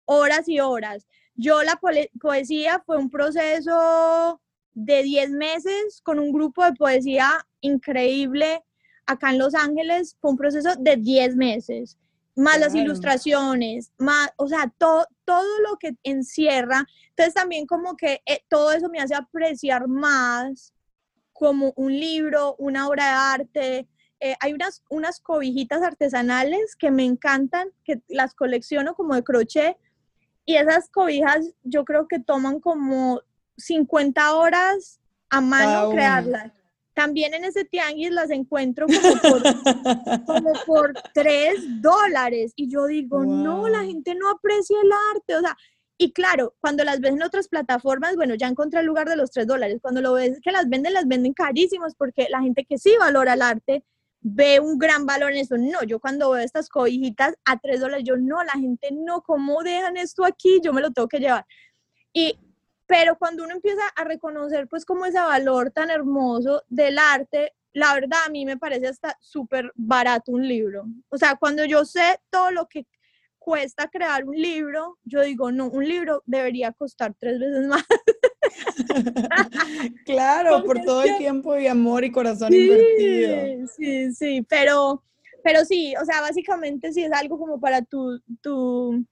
horas 0.05 0.49
y 0.49 0.61
horas. 0.61 1.07
Yo 1.35 1.63
la 1.63 1.81
poesía 2.21 2.83
fue 2.85 2.99
un 2.99 3.09
proceso 3.11 4.41
de 4.73 5.03
10 5.05 5.31
meses 5.31 6.01
con 6.03 6.19
un 6.19 6.33
grupo 6.33 6.65
de 6.65 6.75
poesía 6.75 7.47
increíble 7.61 8.63
acá 9.11 9.31
en 9.31 9.39
Los 9.39 9.55
Ángeles, 9.55 10.17
fue 10.21 10.31
un 10.31 10.37
proceso 10.37 10.71
de 10.79 10.97
10 10.97 11.37
meses, 11.37 11.99
más 12.37 12.61
las 12.61 12.75
ilustraciones, 12.75 13.93
más, 13.99 14.31
o 14.37 14.47
sea, 14.49 14.73
todo, 14.79 15.07
todo 15.25 15.61
lo 15.69 15.77
que 15.79 15.97
encierra. 16.05 16.87
Entonces 17.11 17.35
también 17.35 17.67
como 17.67 17.97
que 17.97 18.23
eh, 18.25 18.45
todo 18.49 18.73
eso 18.73 18.89
me 18.89 19.01
hace 19.01 19.15
apreciar 19.15 19.89
más 19.89 20.73
como 21.33 21.73
un 21.77 21.93
libro, 21.93 22.55
una 22.59 22.87
obra 22.89 23.05
de 23.05 23.11
arte. 23.11 23.89
Eh, 24.21 24.35
hay 24.41 24.53
unas, 24.53 24.83
unas 24.91 25.21
cobijitas 25.21 25.83
artesanales 25.83 26.77
que 26.77 26.91
me 26.91 27.05
encantan, 27.05 27.69
que 27.85 28.01
las 28.09 28.35
colecciono 28.35 28.95
como 28.95 29.15
de 29.15 29.25
crochet. 29.25 29.77
Y 30.45 30.57
esas 30.57 30.89
cobijas 30.89 31.55
yo 31.63 31.85
creo 31.85 32.07
que 32.09 32.21
toman 32.21 32.61
como 32.61 33.23
50 33.57 34.35
horas 34.35 35.01
a 35.31 35.41
mano 35.41 35.91
crearlas. 35.91 36.53
También 36.95 37.35
en 37.35 37.45
ese 37.45 37.65
tianguis 37.65 38.11
las 38.11 38.31
encuentro 38.31 38.87
como 38.87 39.21
por, 39.21 39.43
como 40.27 40.53
por 40.67 40.95
3 41.15 41.81
dólares. 41.81 42.53
Y 42.57 42.69
yo 42.69 42.87
digo, 42.87 43.25
no, 43.25 43.69
la 43.69 43.85
gente 43.85 44.15
no 44.15 44.29
aprecia 44.31 44.77
el 44.83 44.91
arte. 45.15 45.37
O 45.37 45.41
sea, 45.41 45.57
y 46.03 46.13
claro, 46.13 46.55
cuando 46.61 46.83
las 46.83 47.01
ves 47.01 47.13
en 47.13 47.23
otras 47.23 47.49
plataformas, 47.49 48.17
bueno, 48.17 48.35
ya 48.35 48.49
encontré 48.49 48.81
el 48.81 48.87
lugar 48.87 49.07
de 49.07 49.17
los 49.17 49.31
tres 49.31 49.47
dólares. 49.47 49.81
Cuando 49.83 50.01
lo 50.01 50.15
ves 50.15 50.41
que 50.43 50.51
las 50.51 50.67
venden, 50.67 50.95
las 50.95 51.07
venden 51.07 51.35
carísimas 51.35 51.95
porque 51.95 52.27
la 52.31 52.41
gente 52.41 52.65
que 52.65 52.79
sí 52.79 52.95
valora 52.99 53.35
el 53.35 53.43
arte 53.43 53.85
ve 54.23 54.61
un 54.61 54.79
gran 54.79 55.05
valor 55.05 55.33
en 55.33 55.39
eso. 55.39 55.57
No, 55.59 55.83
yo 55.83 56.01
cuando 56.01 56.31
veo 56.31 56.43
estas 56.43 56.71
cobijitas 56.71 57.35
a 57.45 57.59
tres 57.59 57.81
dólares, 57.81 58.05
yo 58.07 58.17
no, 58.17 58.43
la 58.45 58.53
gente 58.53 58.89
no, 58.93 59.21
¿cómo 59.23 59.63
dejan 59.63 59.99
esto 59.99 60.25
aquí? 60.25 60.61
Yo 60.63 60.73
me 60.73 60.81
lo 60.81 60.91
tengo 60.91 61.07
que 61.07 61.19
llevar. 61.19 61.45
Y, 62.15 62.39
pero 62.91 63.17
cuando 63.17 63.45
uno 63.45 63.55
empieza 63.55 63.83
a 63.95 64.03
reconocer 64.03 64.67
pues 64.67 64.85
como 64.85 65.07
ese 65.07 65.21
valor 65.21 65.71
tan 65.71 65.91
hermoso 65.91 66.65
del 66.69 66.99
arte, 66.99 67.53
la 67.73 67.95
verdad 67.95 68.19
a 68.27 68.31
mí 68.31 68.45
me 68.45 68.57
parece 68.57 68.89
hasta 68.89 69.17
súper 69.21 69.71
barato 69.77 70.33
un 70.33 70.47
libro. 70.47 70.87
O 71.09 71.17
sea, 71.17 71.37
cuando 71.37 71.65
yo 71.65 71.85
sé 71.85 72.19
todo 72.31 72.51
lo 72.51 72.67
que 72.67 72.89
cuesta 73.39 73.89
crear 73.89 74.25
un 74.25 74.35
libro, 74.35 74.99
yo 75.05 75.23
digo, 75.23 75.53
no, 75.53 75.69
un 75.69 75.87
libro 75.87 76.25
debería 76.27 76.73
costar 76.73 77.15
tres 77.17 77.39
veces 77.39 77.69
más. 77.69 77.85
claro, 80.05 80.65
por 80.65 80.81
todo 80.81 81.05
el 81.05 81.17
tiempo 81.17 81.57
y 81.59 81.69
amor 81.69 82.03
y 82.03 82.11
corazón 82.11 82.53
invertido. 82.53 83.69
Sí, 83.69 84.13
sí, 84.13 84.45
pero, 84.49 85.05
pero 85.45 85.65
sí, 85.65 85.95
o 85.95 86.05
sea, 86.05 86.23
básicamente 86.23 86.93
sí 86.93 87.05
es 87.05 87.13
algo 87.13 87.39
como 87.39 87.61
para 87.61 87.83
tu, 87.83 88.21
tu, 88.41 89.07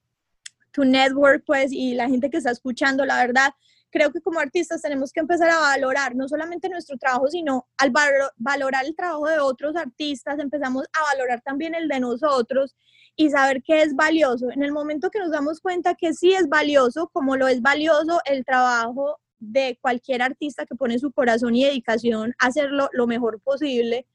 tu 0.79 0.85
network, 0.85 1.43
pues, 1.45 1.73
y 1.73 1.95
la 1.95 2.09
gente 2.09 2.31
que 2.31 2.37
está 2.37 2.53
escuchando, 2.53 3.05
la 3.05 3.17
verdad, 3.17 3.51
creo 3.91 4.13
que 4.13 4.21
como 4.21 4.39
artistas 4.39 4.81
tenemos 4.81 5.13
que 5.13 5.19
empezar 5.19 5.51
a 5.51 5.59
valorar 5.59 6.15
no 6.15 6.29
solamente 6.29 6.69
nuestro 6.69 6.97
trabajo, 6.99 7.27
sino 7.29 7.67
al 7.79 7.93
valorar 8.37 8.85
el 8.87 8.95
trabajo 8.95 9.27
de 9.27 9.41
otros 9.41 9.75
artistas, 9.75 10.39
empezamos 10.39 10.85
a 10.93 11.15
valorar 11.15 11.41
también 11.41 11.75
el 11.75 11.89
de 11.89 11.99
nosotros 11.99 12.77
y 13.17 13.31
saber 13.31 13.63
qué 13.65 13.83
es 13.83 13.97
valioso. 13.97 14.51
En 14.53 14.63
el 14.63 14.71
momento 14.71 15.11
que 15.11 15.19
nos 15.19 15.33
damos 15.33 15.61
cuenta 15.61 15.97
que 15.97 16.15
sí 16.15 16.33
es 16.33 16.49
valioso, 16.49 17.11
como 17.13 17.35
lo 17.37 17.49
es 17.49 17.61
valioso 17.61 18.21
el 18.25 18.45
trabajo 18.45 19.19
de 19.41 19.79
cualquier 19.81 20.23
artista 20.23 20.65
que 20.65 20.77
pone 20.77 21.01
su 21.01 21.11
corazón 21.11 21.57
y 21.57 21.65
dedicación 21.65 22.35
a 22.39 22.47
hacerlo 22.47 22.89
lo 22.93 23.09
mejor 23.09 23.41
posible, 23.41 24.07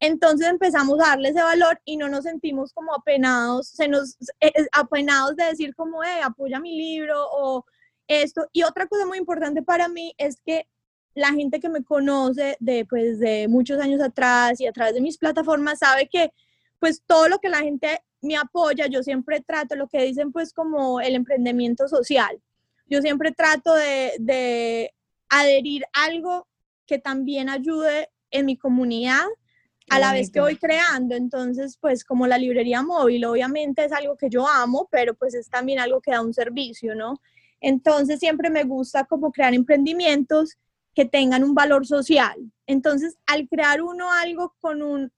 entonces 0.00 0.46
empezamos 0.46 1.00
a 1.00 1.08
darle 1.08 1.30
ese 1.30 1.42
valor 1.42 1.80
y 1.84 1.96
no 1.96 2.08
nos 2.08 2.24
sentimos 2.24 2.72
como 2.72 2.94
apenados, 2.94 3.68
se 3.68 3.88
nos 3.88 4.16
eh, 4.40 4.52
eh, 4.54 4.68
apenados 4.72 5.34
de 5.36 5.44
decir 5.44 5.74
como, 5.74 6.04
eh, 6.04 6.22
apoya 6.22 6.60
mi 6.60 6.76
libro 6.76 7.26
o 7.32 7.64
esto. 8.06 8.46
Y 8.52 8.62
otra 8.62 8.86
cosa 8.86 9.06
muy 9.06 9.18
importante 9.18 9.62
para 9.62 9.88
mí 9.88 10.14
es 10.16 10.40
que 10.44 10.68
la 11.14 11.32
gente 11.32 11.58
que 11.58 11.68
me 11.68 11.82
conoce 11.82 12.56
de, 12.60 12.84
pues, 12.84 13.18
de 13.18 13.48
muchos 13.48 13.80
años 13.80 14.00
atrás 14.00 14.60
y 14.60 14.66
a 14.66 14.72
través 14.72 14.94
de 14.94 15.00
mis 15.00 15.18
plataformas 15.18 15.80
sabe 15.80 16.08
que 16.08 16.32
pues 16.78 17.02
todo 17.04 17.28
lo 17.28 17.40
que 17.40 17.48
la 17.48 17.58
gente 17.58 18.04
me 18.20 18.36
apoya, 18.36 18.86
yo 18.86 19.02
siempre 19.02 19.40
trato 19.40 19.74
lo 19.74 19.88
que 19.88 20.04
dicen 20.04 20.30
pues 20.30 20.52
como 20.52 21.00
el 21.00 21.16
emprendimiento 21.16 21.88
social. 21.88 22.40
Yo 22.86 23.02
siempre 23.02 23.32
trato 23.32 23.74
de, 23.74 24.12
de 24.20 24.94
adherir 25.28 25.84
algo 25.92 26.46
que 26.86 27.00
también 27.00 27.48
ayude 27.48 28.10
en 28.30 28.46
mi 28.46 28.56
comunidad 28.56 29.26
a 29.90 29.98
la 29.98 30.12
vez 30.12 30.30
que 30.30 30.40
voy 30.40 30.56
creando. 30.56 31.14
Entonces, 31.14 31.76
pues 31.80 32.04
como 32.04 32.26
la 32.26 32.38
librería 32.38 32.82
móvil, 32.82 33.24
obviamente 33.24 33.84
es 33.84 33.92
algo 33.92 34.16
que 34.16 34.28
yo 34.28 34.46
amo, 34.46 34.88
pero 34.90 35.14
pues 35.14 35.34
es 35.34 35.48
también 35.48 35.78
algo 35.78 36.00
que 36.00 36.10
da 36.10 36.20
un 36.20 36.34
servicio, 36.34 36.94
¿no? 36.94 37.20
Entonces, 37.60 38.20
siempre 38.20 38.50
me 38.50 38.64
gusta 38.64 39.04
como 39.04 39.32
crear 39.32 39.54
emprendimientos 39.54 40.56
que 40.94 41.04
tengan 41.04 41.44
un 41.44 41.54
valor 41.54 41.86
social. 41.86 42.36
Entonces, 42.66 43.16
al 43.26 43.48
crear 43.48 43.82
uno 43.82 44.12
algo 44.12 44.54
con 44.60 44.82
un 44.82 45.12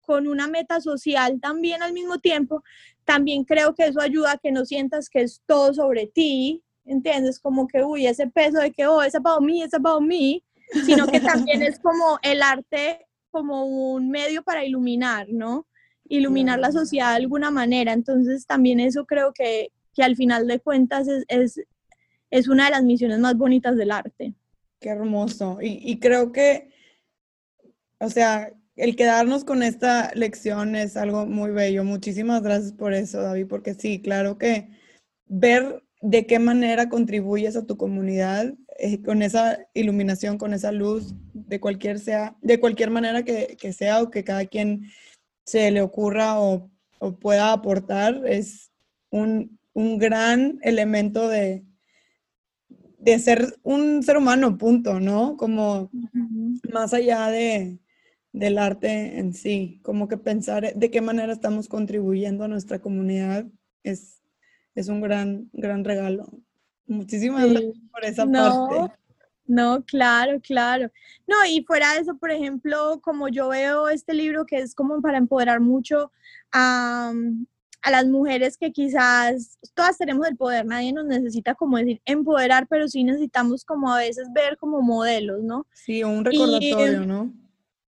con 0.00 0.26
una 0.26 0.48
meta 0.48 0.80
social 0.80 1.38
también 1.40 1.84
al 1.84 1.92
mismo 1.92 2.18
tiempo, 2.18 2.64
también 3.04 3.44
creo 3.44 3.76
que 3.76 3.84
eso 3.84 4.00
ayuda 4.00 4.32
a 4.32 4.38
que 4.38 4.50
no 4.50 4.64
sientas 4.64 5.08
que 5.08 5.20
es 5.20 5.40
todo 5.46 5.72
sobre 5.72 6.08
ti, 6.08 6.64
¿entiendes? 6.84 7.38
Como 7.38 7.68
que, 7.68 7.84
uy, 7.84 8.08
ese 8.08 8.26
peso 8.26 8.58
de 8.58 8.72
que, 8.72 8.88
oh, 8.88 9.02
es 9.02 9.12
para 9.22 9.38
mí, 9.38 9.62
es 9.62 9.70
para 9.70 10.00
mí, 10.00 10.42
sino 10.84 11.06
que 11.06 11.20
también 11.20 11.62
es 11.62 11.78
como 11.78 12.18
el 12.22 12.42
arte 12.42 13.06
como 13.30 13.64
un 13.64 14.10
medio 14.10 14.42
para 14.42 14.64
iluminar, 14.64 15.28
¿no? 15.30 15.66
iluminar 16.10 16.58
la 16.58 16.72
sociedad 16.72 17.10
de 17.10 17.22
alguna 17.22 17.50
manera. 17.50 17.92
Entonces 17.92 18.44
también 18.44 18.80
eso 18.80 19.06
creo 19.06 19.32
que, 19.32 19.72
que 19.94 20.02
al 20.02 20.16
final 20.16 20.46
de 20.46 20.60
cuentas 20.60 21.08
es, 21.08 21.24
es, 21.28 21.60
es, 22.30 22.48
una 22.48 22.66
de 22.66 22.72
las 22.72 22.82
misiones 22.82 23.18
más 23.20 23.36
bonitas 23.36 23.76
del 23.76 23.92
arte. 23.92 24.34
Qué 24.80 24.90
hermoso. 24.90 25.58
Y, 25.62 25.80
y 25.82 25.98
creo 25.98 26.32
que, 26.32 26.70
o 27.98 28.10
sea, 28.10 28.52
el 28.76 28.96
quedarnos 28.96 29.44
con 29.44 29.62
esta 29.62 30.10
lección 30.14 30.74
es 30.74 30.96
algo 30.96 31.26
muy 31.26 31.52
bello. 31.52 31.84
Muchísimas 31.84 32.42
gracias 32.42 32.72
por 32.72 32.92
eso, 32.92 33.22
David, 33.22 33.46
porque 33.48 33.74
sí, 33.74 34.02
claro 34.02 34.36
que 34.36 34.68
ver 35.26 35.84
de 36.02 36.26
qué 36.26 36.38
manera 36.38 36.88
contribuyes 36.88 37.56
a 37.56 37.66
tu 37.66 37.76
comunidad 37.76 38.54
eh, 38.78 39.02
con 39.02 39.22
esa 39.22 39.58
iluminación, 39.74 40.38
con 40.38 40.54
esa 40.54 40.72
luz, 40.72 41.14
de 41.34 41.60
cualquier, 41.60 41.98
sea, 41.98 42.36
de 42.42 42.60
cualquier 42.60 42.90
manera 42.90 43.22
que, 43.24 43.56
que 43.60 43.72
sea 43.72 44.02
o 44.02 44.10
que 44.10 44.24
cada 44.24 44.46
quien 44.46 44.90
se 45.44 45.70
le 45.70 45.82
ocurra 45.82 46.40
o, 46.40 46.70
o 46.98 47.18
pueda 47.18 47.52
aportar, 47.52 48.22
es 48.26 48.70
un, 49.10 49.58
un, 49.72 49.98
gran 49.98 50.58
elemento 50.62 51.28
de, 51.28 51.64
de 52.98 53.18
ser 53.18 53.58
un 53.62 54.02
ser 54.02 54.16
humano, 54.16 54.58
punto, 54.58 55.00
¿no? 55.00 55.36
Como 55.36 55.90
más 56.72 56.94
allá 56.94 57.28
de, 57.28 57.80
del 58.32 58.58
arte 58.58 59.18
en 59.18 59.32
sí, 59.32 59.80
como 59.82 60.08
que 60.08 60.16
pensar 60.16 60.74
de 60.74 60.90
qué 60.90 61.00
manera 61.00 61.32
estamos 61.32 61.68
contribuyendo 61.68 62.44
a 62.44 62.48
nuestra 62.48 62.80
comunidad 62.80 63.46
es, 63.82 64.22
es 64.74 64.88
un 64.88 65.00
gran, 65.00 65.48
gran 65.52 65.84
regalo. 65.84 66.30
Muchísimas 66.90 67.48
gracias 67.48 67.76
por 67.92 68.04
esa 68.04 68.26
parte. 68.26 68.94
No, 69.46 69.84
claro, 69.84 70.40
claro. 70.40 70.90
No, 71.24 71.36
y 71.48 71.62
fuera 71.62 71.94
de 71.94 72.00
eso, 72.00 72.16
por 72.18 72.32
ejemplo, 72.32 73.00
como 73.00 73.28
yo 73.28 73.48
veo 73.48 73.88
este 73.88 74.12
libro 74.12 74.44
que 74.44 74.58
es 74.58 74.74
como 74.74 75.00
para 75.00 75.16
empoderar 75.16 75.60
mucho 75.60 76.10
a, 76.50 77.12
a 77.82 77.90
las 77.92 78.06
mujeres 78.06 78.56
que 78.56 78.72
quizás 78.72 79.56
todas 79.74 79.98
tenemos 79.98 80.26
el 80.26 80.36
poder, 80.36 80.66
nadie 80.66 80.92
nos 80.92 81.06
necesita 81.06 81.54
como 81.54 81.78
decir 81.78 82.02
empoderar, 82.04 82.66
pero 82.68 82.88
sí 82.88 83.04
necesitamos 83.04 83.64
como 83.64 83.92
a 83.94 83.98
veces 83.98 84.26
ver 84.34 84.56
como 84.56 84.82
modelos, 84.82 85.44
¿no? 85.44 85.68
Sí, 85.72 86.02
un 86.02 86.24
recordatorio, 86.24 87.06
¿no? 87.06 87.32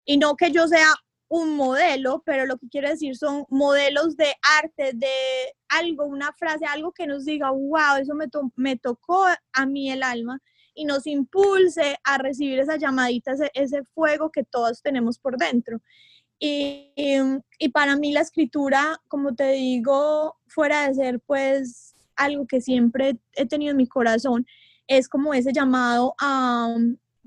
Y 0.05 0.17
no 0.17 0.37
que 0.37 0.51
yo 0.51 0.69
sea 0.69 0.87
un 1.27 1.55
modelo, 1.55 2.21
pero 2.25 2.45
lo 2.45 2.57
que 2.57 2.69
quiero 2.69 2.89
decir 2.89 3.15
son 3.17 3.45
modelos 3.49 4.15
de 4.15 4.33
arte, 4.59 4.91
de 4.93 5.09
algo, 5.69 6.05
una 6.05 6.31
frase, 6.33 6.65
algo 6.65 6.91
que 6.91 7.07
nos 7.07 7.25
diga, 7.25 7.49
wow, 7.51 7.97
eso 7.99 8.13
me, 8.13 8.27
me 8.55 8.77
tocó 8.77 9.25
a 9.53 9.65
mí 9.65 9.91
el 9.91 10.03
alma 10.03 10.39
y 10.75 10.85
nos 10.85 11.07
impulse 11.07 11.97
a 12.03 12.17
recibir 12.17 12.59
esa 12.59 12.75
llamadita, 12.77 13.33
ese, 13.53 13.83
fuego 13.95 14.29
que 14.29 14.43
todos 14.43 14.81
tenemos 14.81 15.17
por 15.17 15.37
dentro. 15.37 15.81
Y, 16.37 16.91
y, 16.95 17.69
para 17.69 17.95
mí 17.95 18.11
la 18.11 18.19
escritura, 18.19 19.01
como 19.07 19.33
te 19.35 19.53
digo, 19.53 20.35
fuera 20.47 20.87
de 20.87 20.93
ser 20.93 21.19
pues 21.21 21.95
algo 22.17 22.45
que 22.45 22.59
siempre 22.59 23.17
he 23.33 23.45
tenido 23.45 23.71
en 23.71 23.77
mi 23.77 23.87
corazón, 23.87 24.45
es 24.87 25.07
como 25.07 25.33
ese 25.33 25.53
llamado 25.53 26.13
a, 26.19 26.75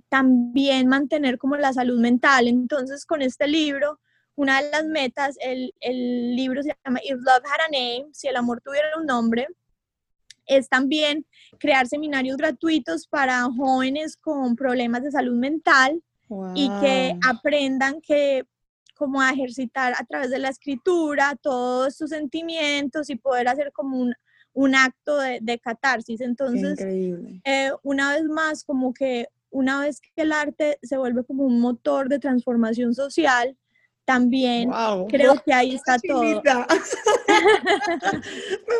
también 0.08 0.88
mantener 0.88 1.38
como 1.38 1.56
la 1.56 1.72
salud 1.72 2.00
mental. 2.00 2.48
Entonces, 2.48 3.04
con 3.04 3.22
este 3.22 3.46
libro, 3.46 4.00
una 4.34 4.62
de 4.62 4.70
las 4.70 4.84
metas, 4.84 5.36
el, 5.40 5.74
el 5.80 6.36
libro 6.36 6.62
se 6.62 6.76
llama 6.84 7.00
If 7.02 7.16
Love 7.16 7.44
Had 7.44 7.66
a 7.66 7.70
Name, 7.72 8.06
si 8.12 8.28
el 8.28 8.36
amor 8.36 8.60
tuviera 8.60 8.88
un 8.98 9.06
nombre, 9.06 9.48
es 10.46 10.68
también 10.68 11.26
crear 11.58 11.86
seminarios 11.86 12.36
gratuitos 12.36 13.06
para 13.06 13.42
jóvenes 13.44 14.16
con 14.16 14.56
problemas 14.56 15.02
de 15.02 15.10
salud 15.10 15.36
mental 15.36 16.02
y 16.54 16.68
que 16.80 17.16
aprendan 17.26 18.00
que 18.00 18.44
como 18.94 19.20
a 19.20 19.30
ejercitar 19.30 19.94
a 19.96 20.04
través 20.04 20.30
de 20.30 20.38
la 20.38 20.48
escritura 20.48 21.36
todos 21.40 21.96
sus 21.96 22.10
sentimientos 22.10 23.08
y 23.10 23.16
poder 23.16 23.48
hacer 23.48 23.72
como 23.72 23.98
un, 23.98 24.14
un 24.52 24.74
acto 24.74 25.18
de, 25.18 25.38
de, 25.40 25.58
catarsis. 25.58 26.20
Entonces, 26.20 26.78
eh, 27.44 27.70
una 27.82 28.14
vez 28.14 28.24
más, 28.24 28.64
como 28.64 28.92
que 28.92 29.28
una 29.50 29.80
vez 29.80 30.00
que 30.00 30.22
el 30.22 30.32
arte 30.32 30.78
se 30.82 30.96
vuelve 30.96 31.24
como 31.24 31.44
un 31.44 31.60
motor 31.60 32.08
de 32.08 32.18
transformación 32.18 32.94
social, 32.94 33.56
también 34.04 34.70
creo 35.08 35.34
que 35.44 35.52
ahí 35.52 35.74
está 35.74 35.98
todo. 35.98 36.22
Me 36.22 36.42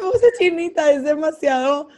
puse 0.00 0.32
chinita, 0.38 0.90
es 0.90 1.02
demasiado 1.02 1.88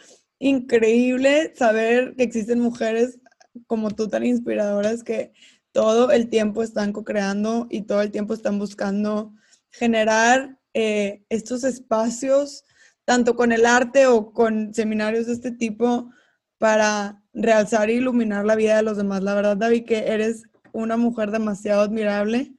increíble 0.40 1.52
saber 1.56 2.14
que 2.16 2.24
existen 2.24 2.58
mujeres 2.60 3.20
como 3.66 3.90
tú 3.90 4.08
tan 4.08 4.24
inspiradoras 4.26 5.04
que 5.04 5.32
todo 5.72 6.10
el 6.10 6.28
tiempo 6.28 6.62
están 6.62 6.92
co-creando 6.92 7.66
y 7.70 7.82
todo 7.82 8.02
el 8.02 8.10
tiempo 8.10 8.34
están 8.34 8.58
buscando 8.58 9.32
generar 9.70 10.58
eh, 10.74 11.24
estos 11.28 11.62
espacios, 11.64 12.64
tanto 13.04 13.36
con 13.36 13.52
el 13.52 13.66
arte 13.66 14.06
o 14.06 14.32
con 14.32 14.74
seminarios 14.74 15.26
de 15.26 15.34
este 15.34 15.52
tipo, 15.52 16.10
para 16.58 17.19
realzar 17.32 17.90
e 17.90 17.94
iluminar 17.94 18.44
la 18.44 18.56
vida 18.56 18.76
de 18.76 18.82
los 18.82 18.96
demás. 18.96 19.22
La 19.22 19.34
verdad, 19.34 19.56
David, 19.56 19.84
que 19.84 20.08
eres 20.08 20.44
una 20.72 20.96
mujer 20.96 21.30
demasiado 21.30 21.82
admirable 21.82 22.52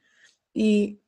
y 0.52 1.00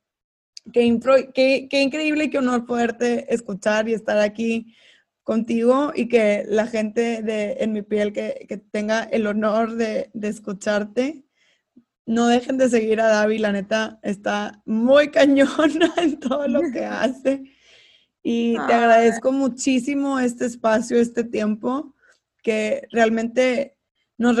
qué, 0.71 0.99
qué, 1.33 1.67
qué 1.69 1.81
increíble 1.81 2.25
y 2.25 2.29
qué 2.29 2.37
honor 2.39 2.65
poderte 2.65 3.33
escuchar 3.33 3.87
y 3.89 3.93
estar 3.93 4.17
aquí 4.19 4.75
contigo 5.23 5.91
y 5.95 6.07
que 6.07 6.43
la 6.47 6.67
gente 6.67 7.23
de 7.23 7.57
En 7.59 7.73
mi 7.73 7.81
piel 7.81 8.13
que, 8.13 8.45
que 8.47 8.57
tenga 8.57 9.03
el 9.03 9.25
honor 9.27 9.75
de, 9.75 10.09
de, 10.13 10.27
escucharte. 10.27 11.25
No 12.05 12.27
dejen 12.27 12.57
de 12.57 12.69
seguir 12.69 13.01
a 13.01 13.07
David, 13.07 13.39
la 13.39 13.51
neta 13.51 13.99
está 14.03 14.61
muy 14.65 15.09
cañona 15.09 15.91
en 15.97 16.19
todo 16.19 16.47
lo 16.47 16.61
que 16.71 16.85
hace. 16.85 17.43
Y 18.21 18.55
te 18.67 18.73
agradezco 18.73 19.31
muchísimo 19.31 20.19
este 20.19 20.45
espacio, 20.45 20.97
este 20.97 21.23
tiempo 21.23 21.94
que 22.45 22.87
realmente 22.91 23.75
nos, 24.19 24.37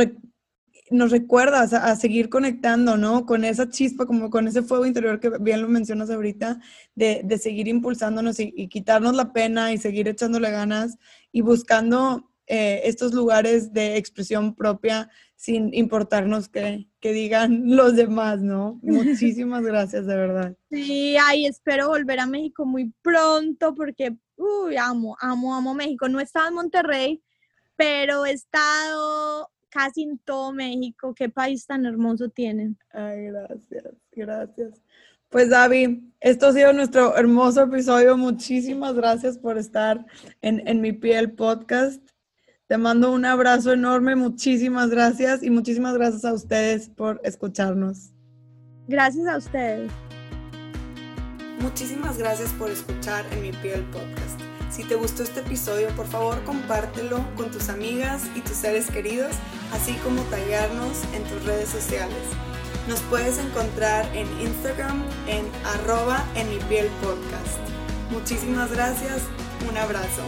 nos 0.91 1.09
recuerda 1.09 1.61
a, 1.61 1.95
seguir 1.95 2.29
conectando, 2.29 2.97
¿no? 2.97 3.25
Con 3.25 3.43
esa 3.43 3.67
chispa, 3.67 4.05
como 4.05 4.29
con 4.29 4.47
ese 4.47 4.61
fuego 4.61 4.85
interior 4.85 5.19
que 5.19 5.31
bien 5.39 5.63
lo 5.63 5.67
mencionas 5.67 6.11
ahorita, 6.11 6.61
de, 6.93 7.21
de 7.25 7.37
seguir 7.39 7.67
impulsándonos 7.67 8.39
y, 8.39 8.67
quitarnos 8.67 9.15
la 9.15 9.33
pena 9.33 9.73
y 9.73 9.79
seguir 9.79 10.07
echándole 10.07 10.51
ganas 10.51 10.99
y 11.31 11.41
buscando 11.41 12.31
eh, 12.45 12.81
estos 12.83 13.11
lugares 13.15 13.73
de 13.73 13.97
expresión 13.97 14.53
propia 14.53 15.09
sin 15.35 15.73
importarnos 15.73 16.47
que, 16.47 16.87
que, 16.99 17.11
digan 17.11 17.63
los 17.75 17.95
demás, 17.95 18.39
¿no? 18.43 18.79
Muchísimas 18.83 19.63
gracias, 19.65 20.05
de 20.05 20.15
verdad. 20.15 20.55
Sí, 20.69 21.17
ay, 21.19 21.47
espero 21.47 21.87
volver 21.87 22.19
a 22.19 22.27
México 22.27 22.67
muy 22.67 22.93
pronto 23.01 23.73
porque, 23.73 24.15
uy, 24.35 24.77
amo, 24.77 25.17
amo, 25.19 25.55
amo 25.55 25.73
México. 25.73 26.07
No 26.07 26.19
estaba 26.19 26.49
en 26.49 26.53
Monterrey, 26.53 27.23
pero 27.75 28.25
he 28.25 28.31
estado 28.31 29.49
casi 29.69 30.03
en 30.03 30.17
todo 30.19 30.53
México. 30.53 31.13
Qué 31.13 31.29
país 31.29 31.65
tan 31.65 31.85
hermoso 31.85 32.29
tienen. 32.29 32.77
Ay, 32.91 33.25
gracias, 33.25 33.93
gracias. 34.11 34.81
Pues 35.29 35.49
David, 35.49 35.99
esto 36.21 36.47
ha 36.47 36.53
sido 36.53 36.71
nuestro 36.71 37.17
hermoso 37.17 37.63
episodio. 37.63 38.15
Muchísimas 38.15 38.93
gracias 38.93 39.37
por 39.37 39.57
estar 39.57 40.05
en, 40.41 40.65
en 40.67 40.79
mi 40.79 40.93
piel 40.93 41.33
podcast. 41.33 42.01
Te 42.67 42.77
mando 42.77 43.11
un 43.11 43.25
abrazo 43.25 43.73
enorme, 43.73 44.15
muchísimas 44.15 44.89
gracias 44.89 45.43
y 45.43 45.51
muchísimas 45.51 45.93
gracias 45.93 46.25
a 46.25 46.33
ustedes 46.33 46.89
por 46.89 47.21
escucharnos. 47.23 48.11
Gracias 48.87 49.27
a 49.27 49.37
ustedes. 49.37 49.91
Muchísimas 51.59 52.17
gracias 52.17 52.51
por 52.53 52.71
escuchar 52.71 53.25
en 53.33 53.41
mi 53.41 53.51
piel 53.51 53.83
podcast. 53.91 54.44
Si 54.75 54.83
te 54.83 54.95
gustó 54.95 55.23
este 55.23 55.39
episodio, 55.39 55.87
por 55.95 56.05
favor 56.05 56.43
compártelo 56.43 57.25
con 57.37 57.49
tus 57.49 57.69
amigas 57.69 58.23
y 58.35 58.41
tus 58.41 58.57
seres 58.57 58.91
queridos, 58.91 59.31
así 59.71 59.93
como 60.03 60.21
tallarnos 60.23 61.01
en 61.13 61.23
tus 61.23 61.45
redes 61.45 61.69
sociales. 61.69 62.19
Nos 62.85 62.99
puedes 63.03 63.37
encontrar 63.37 64.05
en 64.13 64.27
Instagram 64.41 65.01
en 65.27 65.49
arroba 65.65 66.25
en 66.35 66.49
mi 66.49 66.57
podcast. 66.57 67.57
Muchísimas 68.11 68.69
gracias, 68.69 69.21
un 69.69 69.77
abrazo. 69.77 70.23